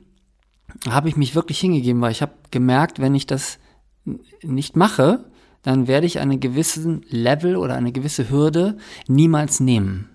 habe 0.88 1.08
ich 1.08 1.16
mich 1.16 1.34
wirklich 1.34 1.60
hingegeben, 1.60 2.00
weil 2.02 2.12
ich 2.12 2.22
habe 2.22 2.34
gemerkt, 2.50 3.00
wenn 3.00 3.14
ich 3.14 3.26
das 3.26 3.58
nicht 4.42 4.76
mache, 4.76 5.24
dann 5.62 5.86
werde 5.88 6.06
ich 6.06 6.18
einen 6.18 6.40
gewissen 6.40 7.04
Level 7.08 7.56
oder 7.56 7.74
eine 7.74 7.92
gewisse 7.92 8.30
Hürde 8.30 8.76
niemals 9.08 9.60
nehmen. 9.60 10.08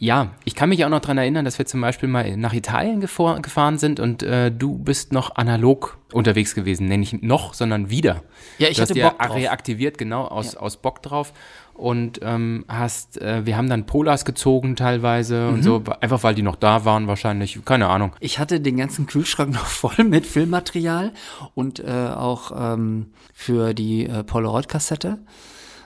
Ja, 0.00 0.30
ich 0.44 0.54
kann 0.54 0.68
mich 0.68 0.84
auch 0.84 0.88
noch 0.88 1.00
daran 1.00 1.18
erinnern, 1.18 1.44
dass 1.44 1.58
wir 1.58 1.66
zum 1.66 1.80
Beispiel 1.80 2.08
mal 2.08 2.36
nach 2.36 2.52
Italien 2.52 3.00
gefahren 3.00 3.78
sind 3.78 3.98
und 3.98 4.22
äh, 4.22 4.52
du 4.52 4.78
bist 4.78 5.12
noch 5.12 5.36
analog 5.36 5.98
unterwegs 6.12 6.54
gewesen. 6.54 6.86
Nenne 6.86 7.02
ich 7.02 7.20
noch, 7.22 7.52
sondern 7.54 7.90
wieder. 7.90 8.22
Ja, 8.58 8.68
ich 8.68 8.76
du 8.76 8.82
hatte 8.82 8.94
hast 8.94 9.10
Bock 9.10 9.18
drauf. 9.18 9.36
reaktiviert, 9.36 9.98
genau, 9.98 10.24
aus, 10.24 10.54
ja. 10.54 10.60
aus 10.60 10.76
Bock 10.76 11.02
drauf. 11.02 11.32
Und 11.74 12.20
ähm, 12.22 12.64
hast, 12.68 13.20
äh, 13.20 13.46
wir 13.46 13.56
haben 13.56 13.68
dann 13.68 13.86
Polars 13.86 14.24
gezogen 14.24 14.74
teilweise 14.74 15.46
mhm. 15.46 15.54
und 15.54 15.62
so, 15.62 15.82
einfach 16.00 16.22
weil 16.24 16.34
die 16.34 16.42
noch 16.42 16.56
da 16.56 16.84
waren 16.84 17.06
wahrscheinlich, 17.06 17.58
keine 17.64 17.88
Ahnung. 17.88 18.12
Ich 18.18 18.40
hatte 18.40 18.60
den 18.60 18.76
ganzen 18.76 19.06
Kühlschrank 19.06 19.52
noch 19.54 19.66
voll 19.66 20.04
mit 20.04 20.26
Filmmaterial 20.26 21.12
und 21.54 21.80
äh, 21.80 21.90
auch 21.90 22.52
ähm, 22.56 23.12
für 23.32 23.74
die 23.74 24.06
äh, 24.06 24.24
Polaroid-Kassette 24.24 25.18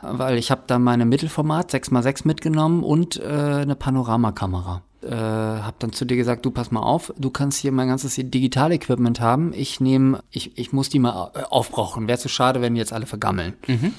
weil 0.03 0.39
ich 0.39 0.51
habe 0.51 0.63
da 0.67 0.79
meine 0.79 1.05
Mittelformat 1.05 1.73
6x6 1.73 2.27
mitgenommen 2.27 2.83
und 2.83 3.21
äh, 3.21 3.27
eine 3.63 3.77
Panoramakamera. 3.77 4.83
Äh, 5.03 5.11
habe 5.11 5.77
dann 5.81 5.93
zu 5.93 6.05
dir 6.05 6.17
gesagt, 6.17 6.45
du 6.45 6.51
pass 6.51 6.71
mal 6.71 6.83
auf, 6.83 7.13
du 7.19 7.31
kannst 7.31 7.59
hier 7.59 7.73
mein 7.73 7.89
ganzes 7.89 8.15
Digitalequipment 8.15 9.21
haben. 9.21 9.53
Ich 9.53 9.81
nehme, 9.81 10.23
ich, 10.31 10.57
ich 10.57 10.73
muss 10.73 10.91
die 10.91 10.99
mal 10.99 11.33
äh, 11.35 11.43
aufbrauchen. 11.43 12.07
Wäre 12.07 12.19
zu 12.19 12.29
schade, 12.29 12.61
wenn 12.61 12.75
die 12.75 12.81
jetzt 12.81 12.93
alle 12.93 13.07
vergammeln. 13.07 13.55
Mhm. 13.67 13.95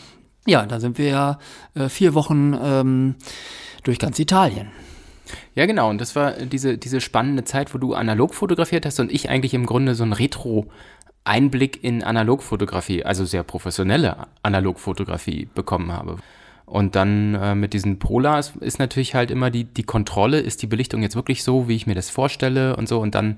Ja, 0.45 0.65
da 0.65 0.79
sind 0.79 0.97
wir 0.97 1.07
ja 1.07 1.39
äh, 1.73 1.89
vier 1.89 2.13
Wochen 2.13 2.53
ähm, 2.61 3.15
durch 3.83 3.99
ganz 3.99 4.19
Italien. 4.19 4.67
Ja, 5.55 5.65
genau. 5.65 5.89
Und 5.89 6.01
das 6.01 6.15
war 6.15 6.31
diese, 6.33 6.77
diese 6.77 7.01
spannende 7.01 7.43
Zeit, 7.43 7.73
wo 7.73 7.77
du 7.77 7.93
analog 7.93 8.33
fotografiert 8.33 8.85
hast 8.85 8.99
und 8.99 9.11
ich 9.11 9.29
eigentlich 9.29 9.53
im 9.53 9.65
Grunde 9.65 9.95
so 9.95 10.03
ein 10.03 10.13
Retro 10.13 10.67
Einblick 11.25 11.83
in 11.83 12.03
Analogfotografie, 12.03 13.03
also 13.03 13.25
sehr 13.25 13.43
professionelle 13.43 14.27
Analogfotografie 14.41 15.47
bekommen 15.53 15.91
habe. 15.91 16.17
Und 16.65 16.95
dann 16.95 17.35
äh, 17.35 17.55
mit 17.55 17.73
diesen 17.73 17.99
Polars 17.99 18.53
ist 18.59 18.79
natürlich 18.79 19.15
halt 19.15 19.31
immer 19.31 19.51
die, 19.51 19.65
die 19.65 19.83
Kontrolle, 19.83 20.39
ist 20.39 20.61
die 20.61 20.67
Belichtung 20.67 21.01
jetzt 21.01 21.15
wirklich 21.15 21.43
so, 21.43 21.67
wie 21.67 21.75
ich 21.75 21.87
mir 21.87 21.95
das 21.95 22.09
vorstelle 22.09 22.75
und 22.75 22.87
so. 22.87 22.99
Und 22.99 23.15
dann 23.15 23.37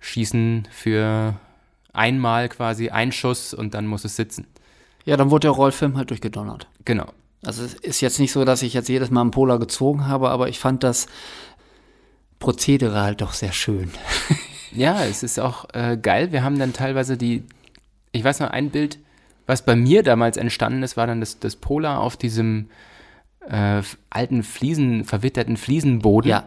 schießen 0.00 0.68
für 0.70 1.34
einmal 1.92 2.48
quasi 2.48 2.90
ein 2.90 3.12
Schuss 3.12 3.54
und 3.54 3.74
dann 3.74 3.86
muss 3.86 4.04
es 4.04 4.16
sitzen. 4.16 4.46
Ja, 5.04 5.16
dann 5.16 5.30
wurde 5.30 5.46
der 5.46 5.52
Rollfilm 5.52 5.96
halt 5.96 6.10
durchgedonnert. 6.10 6.68
Genau. 6.84 7.06
Also 7.44 7.62
es 7.62 7.74
ist 7.74 8.00
jetzt 8.00 8.20
nicht 8.20 8.32
so, 8.32 8.44
dass 8.44 8.62
ich 8.62 8.72
jetzt 8.72 8.88
jedes 8.88 9.10
Mal 9.10 9.20
einen 9.20 9.30
Polar 9.30 9.58
gezogen 9.58 10.06
habe, 10.06 10.30
aber 10.30 10.48
ich 10.48 10.58
fand 10.58 10.82
das 10.82 11.06
Prozedere 12.38 13.02
halt 13.02 13.20
doch 13.20 13.32
sehr 13.32 13.52
schön. 13.52 13.90
Ja, 14.74 15.04
es 15.04 15.22
ist 15.22 15.38
auch 15.40 15.66
äh, 15.72 15.96
geil. 16.00 16.32
Wir 16.32 16.42
haben 16.44 16.58
dann 16.58 16.72
teilweise 16.72 17.16
die, 17.16 17.44
ich 18.12 18.24
weiß 18.24 18.40
noch, 18.40 18.50
ein 18.50 18.70
Bild, 18.70 18.98
was 19.46 19.64
bei 19.64 19.76
mir 19.76 20.02
damals 20.02 20.36
entstanden 20.36 20.82
ist, 20.82 20.96
war 20.96 21.06
dann 21.06 21.20
das, 21.20 21.38
das 21.38 21.56
Polar 21.56 22.00
auf 22.00 22.16
diesem 22.16 22.68
äh, 23.48 23.82
alten 24.10 24.42
Fliesen, 24.42 25.04
verwitterten 25.04 25.56
Fliesenboden. 25.56 26.30
Ja. 26.30 26.44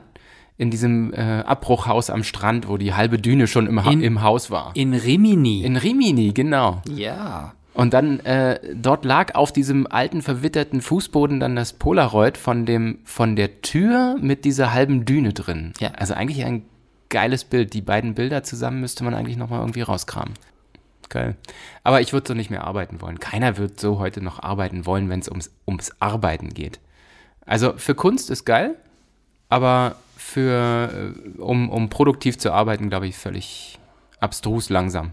in 0.60 0.72
diesem 0.72 1.14
äh, 1.14 1.20
Abbruchhaus 1.46 2.10
am 2.10 2.24
Strand, 2.24 2.68
wo 2.68 2.78
die 2.78 2.96
halbe 2.96 3.20
Düne 3.20 3.46
schon 3.46 3.68
im, 3.68 3.86
ha 3.86 3.92
In- 3.92 4.02
im 4.02 4.22
Haus 4.24 4.50
war. 4.50 4.72
In 4.74 4.96
Rimini. 4.96 5.62
In 5.64 5.78
Rimini, 5.78 6.32
genau. 6.34 6.82
ja. 6.90 7.54
Und 7.76 7.94
dann, 7.94 8.20
äh, 8.22 8.60
dort 8.74 9.06
lag 9.06 9.36
auf 9.36 9.52
diesem 9.54 9.86
alten, 9.86 10.24
verwitterten 10.24 10.82
Fußboden 10.82 11.40
dann 11.40 11.56
das 11.56 11.74
Polaroid 11.74 12.36
von, 12.40 12.66
dem, 12.66 12.98
von 13.04 13.36
der 13.36 13.62
Tür 13.62 14.16
mit 14.20 14.46
dieser 14.46 14.74
halben 14.74 15.06
Düne 15.06 15.32
drin. 15.34 15.74
Ja. 15.80 15.90
Also 15.96 16.16
eigentlich 16.16 16.44
ein 16.44 16.64
geiles 17.10 17.44
Bild. 17.44 17.74
Die 17.74 17.82
beiden 17.82 18.16
Bilder 18.16 18.44
zusammen 18.44 18.82
müsste 18.82 19.04
man 19.04 19.14
eigentlich 19.14 19.38
nochmal 19.38 19.60
irgendwie 19.60 19.82
rauskramen. 19.82 20.34
Geil. 21.10 21.36
Aber 21.84 22.02
ich 22.02 22.14
würde 22.14 22.28
so 22.28 22.34
nicht 22.34 22.50
mehr 22.50 22.66
arbeiten 22.66 23.02
wollen. 23.02 23.20
Keiner 23.20 23.58
wird 23.58 23.80
so 23.80 24.00
heute 24.00 24.22
noch 24.22 24.44
arbeiten 24.44 24.86
wollen, 24.86 25.10
wenn 25.10 25.22
es 25.22 25.30
ums, 25.30 25.52
ums 25.66 25.92
Arbeiten 26.00 26.50
geht. 26.50 26.80
Also 27.46 27.74
für 27.78 27.96
Kunst 27.96 28.30
ist 28.30 28.46
geil, 28.46 28.76
aber 29.48 29.96
für, 30.18 31.14
äh, 31.16 31.40
um, 31.40 31.70
um 31.70 31.90
produktiv 31.90 32.38
zu 32.38 32.52
arbeiten, 32.52 32.90
glaube 32.90 33.08
ich, 33.08 33.16
völlig 33.16 33.80
abstrus 34.20 34.70
langsam. 34.70 35.12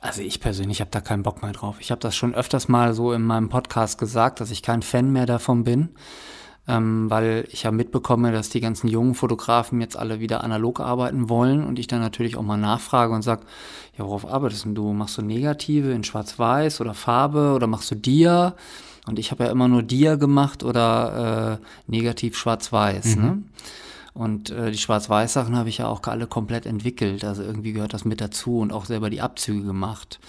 Also 0.00 0.22
ich 0.22 0.40
persönlich 0.40 0.80
habe 0.80 0.90
da 0.90 1.00
keinen 1.00 1.22
Bock 1.22 1.42
mehr 1.42 1.52
drauf. 1.52 1.76
Ich 1.80 1.90
habe 1.90 2.00
das 2.00 2.14
schon 2.14 2.34
öfters 2.34 2.68
mal 2.68 2.94
so 2.94 3.12
in 3.12 3.22
meinem 3.22 3.48
Podcast 3.48 3.98
gesagt, 3.98 4.40
dass 4.40 4.50
ich 4.50 4.62
kein 4.62 4.82
Fan 4.82 5.12
mehr 5.12 5.26
davon 5.26 5.64
bin, 5.64 5.90
ähm, 6.66 7.10
weil 7.10 7.46
ich 7.50 7.64
ja 7.64 7.70
mitbekomme, 7.70 8.32
dass 8.32 8.48
die 8.48 8.60
ganzen 8.60 8.88
jungen 8.88 9.14
Fotografen 9.14 9.80
jetzt 9.80 9.96
alle 9.96 10.20
wieder 10.20 10.42
analog 10.42 10.80
arbeiten 10.80 11.28
wollen 11.28 11.64
und 11.64 11.78
ich 11.78 11.86
dann 11.86 12.00
natürlich 12.00 12.36
auch 12.36 12.42
mal 12.42 12.56
nachfrage 12.56 13.12
und 13.12 13.22
sage, 13.22 13.42
ja, 13.98 14.04
worauf 14.04 14.26
arbeitest 14.26 14.64
denn 14.64 14.74
du? 14.74 14.92
Machst 14.92 15.18
du 15.18 15.22
Negative 15.22 15.92
in 15.92 16.04
Schwarz-Weiß 16.04 16.80
oder 16.80 16.94
Farbe 16.94 17.52
oder 17.54 17.66
machst 17.66 17.90
du 17.90 17.94
Dia? 17.94 18.54
Und 19.06 19.18
ich 19.18 19.30
habe 19.30 19.44
ja 19.44 19.50
immer 19.50 19.68
nur 19.68 19.82
Dia 19.82 20.16
gemacht 20.16 20.62
oder 20.62 21.60
äh, 21.60 21.90
Negativ 21.90 22.36
Schwarz-Weiß. 22.38 23.16
Ne? 23.16 23.42
Und 24.14 24.50
äh, 24.50 24.70
die 24.70 24.78
Schwarz-Weiß-Sachen 24.78 25.56
habe 25.56 25.68
ich 25.68 25.78
ja 25.78 25.88
auch 25.88 26.00
alle 26.04 26.26
komplett 26.26 26.64
entwickelt. 26.64 27.24
Also 27.24 27.42
irgendwie 27.42 27.72
gehört 27.72 27.92
das 27.92 28.04
mit 28.04 28.20
dazu 28.20 28.60
und 28.60 28.72
auch 28.72 28.86
selber 28.86 29.10
die 29.10 29.20
Abzüge 29.20 29.64
gemacht. 29.64 30.20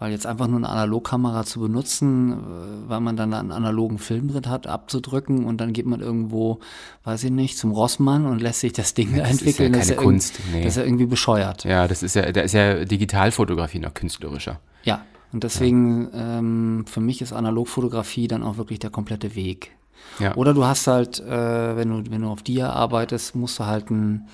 Weil 0.00 0.10
jetzt 0.12 0.26
einfach 0.26 0.48
nur 0.48 0.56
eine 0.56 0.68
Analogkamera 0.70 1.44
zu 1.44 1.60
benutzen, 1.60 2.32
äh, 2.32 2.88
weil 2.88 3.00
man 3.00 3.16
dann 3.16 3.32
einen 3.34 3.52
analogen 3.52 3.98
Film 3.98 4.28
drin 4.28 4.48
hat, 4.48 4.66
abzudrücken 4.66 5.44
und 5.44 5.60
dann 5.60 5.72
geht 5.74 5.84
man 5.86 6.00
irgendwo, 6.00 6.58
weiß 7.04 7.22
ich 7.24 7.30
nicht, 7.30 7.58
zum 7.58 7.70
Rossmann 7.70 8.24
und 8.26 8.40
lässt 8.40 8.60
sich 8.60 8.72
das 8.72 8.94
Ding 8.94 9.12
da 9.14 9.18
das 9.22 9.32
ist 9.32 9.40
entwickeln. 9.42 9.74
ja 9.74 9.78
keine 9.80 9.92
irg- 9.92 9.96
Kunst, 10.02 10.40
nee. 10.52 10.62
Das 10.64 10.72
ist 10.72 10.76
ja 10.78 10.84
irgendwie 10.84 11.06
bescheuert. 11.06 11.64
Ja, 11.64 11.86
das 11.86 12.02
ist 12.02 12.16
ja, 12.16 12.32
da 12.32 12.40
ist 12.40 12.54
ja 12.54 12.84
Digitalfotografie 12.86 13.78
noch 13.78 13.92
künstlerischer. 13.94 14.58
Ja. 14.84 15.04
Und 15.32 15.44
deswegen, 15.44 16.08
ähm, 16.14 16.84
für 16.88 17.00
mich 17.00 17.20
ist 17.22 17.32
Analogfotografie 17.32 18.26
dann 18.26 18.42
auch 18.42 18.56
wirklich 18.56 18.78
der 18.80 18.90
komplette 18.90 19.36
Weg. 19.36 19.70
Ja. 20.18 20.34
Oder 20.34 20.54
du 20.54 20.64
hast 20.64 20.86
halt, 20.86 21.20
äh, 21.20 21.76
wenn, 21.76 21.90
du, 21.90 22.10
wenn 22.10 22.22
du 22.22 22.28
auf 22.28 22.42
Dia 22.42 22.70
arbeitest, 22.72 23.36
musst 23.36 23.58
du 23.60 23.66
halt 23.66 23.90
ein, 23.90 24.26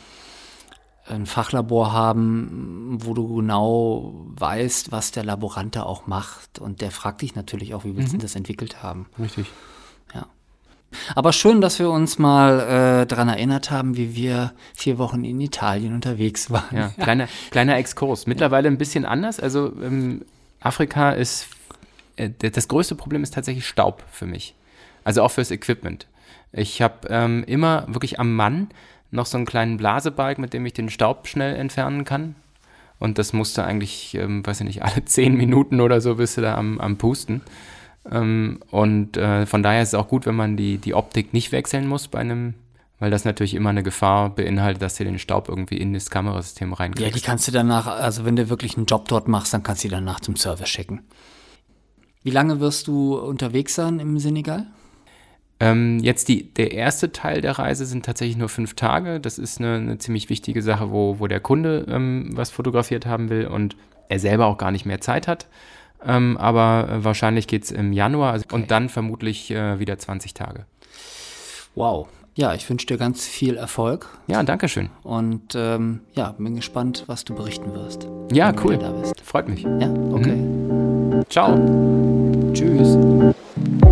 ein 1.08 1.26
Fachlabor 1.26 1.92
haben, 1.92 2.98
wo 3.00 3.14
du 3.14 3.36
genau 3.36 4.26
weißt, 4.36 4.92
was 4.92 5.12
der 5.12 5.24
Laborant 5.24 5.76
da 5.76 5.82
auch 5.84 6.06
macht. 6.06 6.58
Und 6.58 6.80
der 6.80 6.90
fragt 6.90 7.22
dich 7.22 7.34
natürlich 7.34 7.74
auch, 7.74 7.84
wie 7.84 7.96
willst 7.96 8.12
du 8.12 8.18
das 8.18 8.34
entwickelt 8.34 8.82
haben. 8.82 9.06
Richtig. 9.18 9.46
Ja. 10.14 10.26
Aber 11.14 11.32
schön, 11.32 11.60
dass 11.60 11.78
wir 11.78 11.90
uns 11.90 12.18
mal 12.18 12.60
äh, 13.02 13.06
daran 13.06 13.28
erinnert 13.28 13.70
haben, 13.70 13.96
wie 13.96 14.14
wir 14.14 14.52
vier 14.74 14.98
Wochen 14.98 15.24
in 15.24 15.40
Italien 15.40 15.94
unterwegs 15.94 16.50
waren. 16.50 16.76
Ja, 16.76 16.88
kleiner, 17.00 17.28
kleiner 17.50 17.76
Exkurs. 17.76 18.26
Mittlerweile 18.26 18.68
ein 18.68 18.78
bisschen 18.78 19.04
anders. 19.04 19.38
Also 19.38 19.72
ähm, 19.82 20.24
Afrika 20.60 21.10
ist, 21.12 21.46
äh, 22.16 22.30
das 22.30 22.68
größte 22.68 22.94
Problem 22.94 23.22
ist 23.22 23.34
tatsächlich 23.34 23.66
Staub 23.66 24.02
für 24.10 24.26
mich. 24.26 24.54
Also 25.04 25.22
auch 25.22 25.30
fürs 25.30 25.52
Equipment. 25.52 26.06
Ich 26.52 26.82
habe 26.82 27.06
ähm, 27.08 27.44
immer 27.44 27.84
wirklich 27.86 28.18
am 28.18 28.34
Mann 28.34 28.68
noch 29.10 29.26
so 29.26 29.36
einen 29.36 29.46
kleinen 29.46 29.76
Blasebalg, 29.76 30.38
mit 30.38 30.52
dem 30.52 30.66
ich 30.66 30.72
den 30.72 30.90
Staub 30.90 31.26
schnell 31.28 31.54
entfernen 31.56 32.04
kann. 32.04 32.34
Und 32.98 33.18
das 33.18 33.32
musste 33.32 33.64
eigentlich, 33.64 34.14
ähm, 34.14 34.46
weiß 34.46 34.60
ich 34.60 34.66
nicht, 34.66 34.82
alle 34.84 35.04
zehn 35.04 35.36
Minuten 35.36 35.80
oder 35.80 36.00
so 36.00 36.16
bist 36.16 36.36
du 36.36 36.40
da 36.40 36.56
am, 36.56 36.80
am 36.80 36.96
Pusten. 36.96 37.42
Ähm, 38.10 38.60
und 38.70 39.16
äh, 39.16 39.46
von 39.46 39.62
daher 39.62 39.82
ist 39.82 39.88
es 39.88 39.94
auch 39.94 40.08
gut, 40.08 40.26
wenn 40.26 40.36
man 40.36 40.56
die, 40.56 40.78
die 40.78 40.94
Optik 40.94 41.32
nicht 41.32 41.52
wechseln 41.52 41.86
muss 41.88 42.08
bei 42.08 42.20
einem, 42.20 42.54
weil 42.98 43.10
das 43.10 43.24
natürlich 43.24 43.54
immer 43.54 43.70
eine 43.70 43.82
Gefahr 43.82 44.30
beinhaltet, 44.30 44.80
dass 44.82 44.96
du 44.96 45.04
den 45.04 45.18
Staub 45.18 45.48
irgendwie 45.48 45.76
in 45.76 45.92
das 45.92 46.08
Kamerasystem 46.08 46.70
Ja, 46.70 46.76
reinkriegst. 46.76 47.14
die 47.16 47.20
kannst 47.20 47.46
du 47.48 47.52
danach, 47.52 47.86
also 47.86 48.24
wenn 48.24 48.36
du 48.36 48.48
wirklich 48.48 48.76
einen 48.76 48.86
Job 48.86 49.08
dort 49.08 49.28
machst, 49.28 49.52
dann 49.52 49.62
kannst 49.62 49.84
du 49.84 49.88
die 49.88 49.94
danach 49.94 50.20
zum 50.20 50.36
Service 50.36 50.68
schicken. 50.68 51.02
Wie 52.22 52.30
lange 52.30 52.58
wirst 52.60 52.86
du 52.88 53.16
unterwegs 53.18 53.74
sein 53.74 54.00
im 54.00 54.18
Senegal? 54.18 54.66
Ähm, 55.58 55.98
jetzt 56.00 56.28
die, 56.28 56.52
der 56.52 56.72
erste 56.72 57.12
Teil 57.12 57.40
der 57.40 57.58
Reise 57.58 57.86
sind 57.86 58.04
tatsächlich 58.04 58.36
nur 58.36 58.48
fünf 58.48 58.74
Tage. 58.74 59.20
Das 59.20 59.38
ist 59.38 59.58
eine, 59.58 59.76
eine 59.76 59.98
ziemlich 59.98 60.28
wichtige 60.28 60.62
Sache, 60.62 60.90
wo, 60.90 61.18
wo 61.18 61.26
der 61.26 61.40
Kunde 61.40 61.86
ähm, 61.88 62.30
was 62.32 62.50
fotografiert 62.50 63.06
haben 63.06 63.30
will 63.30 63.46
und 63.46 63.76
er 64.08 64.18
selber 64.18 64.46
auch 64.46 64.58
gar 64.58 64.70
nicht 64.70 64.84
mehr 64.84 65.00
Zeit 65.00 65.26
hat. 65.26 65.46
Ähm, 66.04 66.36
aber 66.36 66.88
äh, 66.90 67.04
wahrscheinlich 67.04 67.46
geht 67.46 67.64
es 67.64 67.70
im 67.70 67.92
Januar 67.92 68.32
also, 68.32 68.44
und 68.52 68.70
dann 68.70 68.88
vermutlich 68.88 69.50
äh, 69.50 69.78
wieder 69.80 69.98
20 69.98 70.34
Tage. 70.34 70.66
Wow. 71.74 72.08
Ja, 72.34 72.52
ich 72.52 72.68
wünsche 72.68 72.86
dir 72.86 72.98
ganz 72.98 73.26
viel 73.26 73.56
Erfolg 73.56 74.08
Ja, 74.26 74.42
danke 74.42 74.68
schön. 74.68 74.90
und 75.02 75.54
ähm, 75.54 76.00
ja, 76.14 76.32
bin 76.32 76.54
gespannt, 76.54 77.04
was 77.06 77.24
du 77.24 77.34
berichten 77.34 77.72
wirst. 77.72 78.06
Ja, 78.30 78.52
cool. 78.62 78.74
wieder 78.74 78.92
Da 78.92 78.92
bist. 78.92 79.18
Freut 79.22 79.48
mich. 79.48 79.62
Ja, 79.62 79.90
okay. 80.12 80.36
Ciao. 81.30 81.56
Tschüss. 82.52 82.98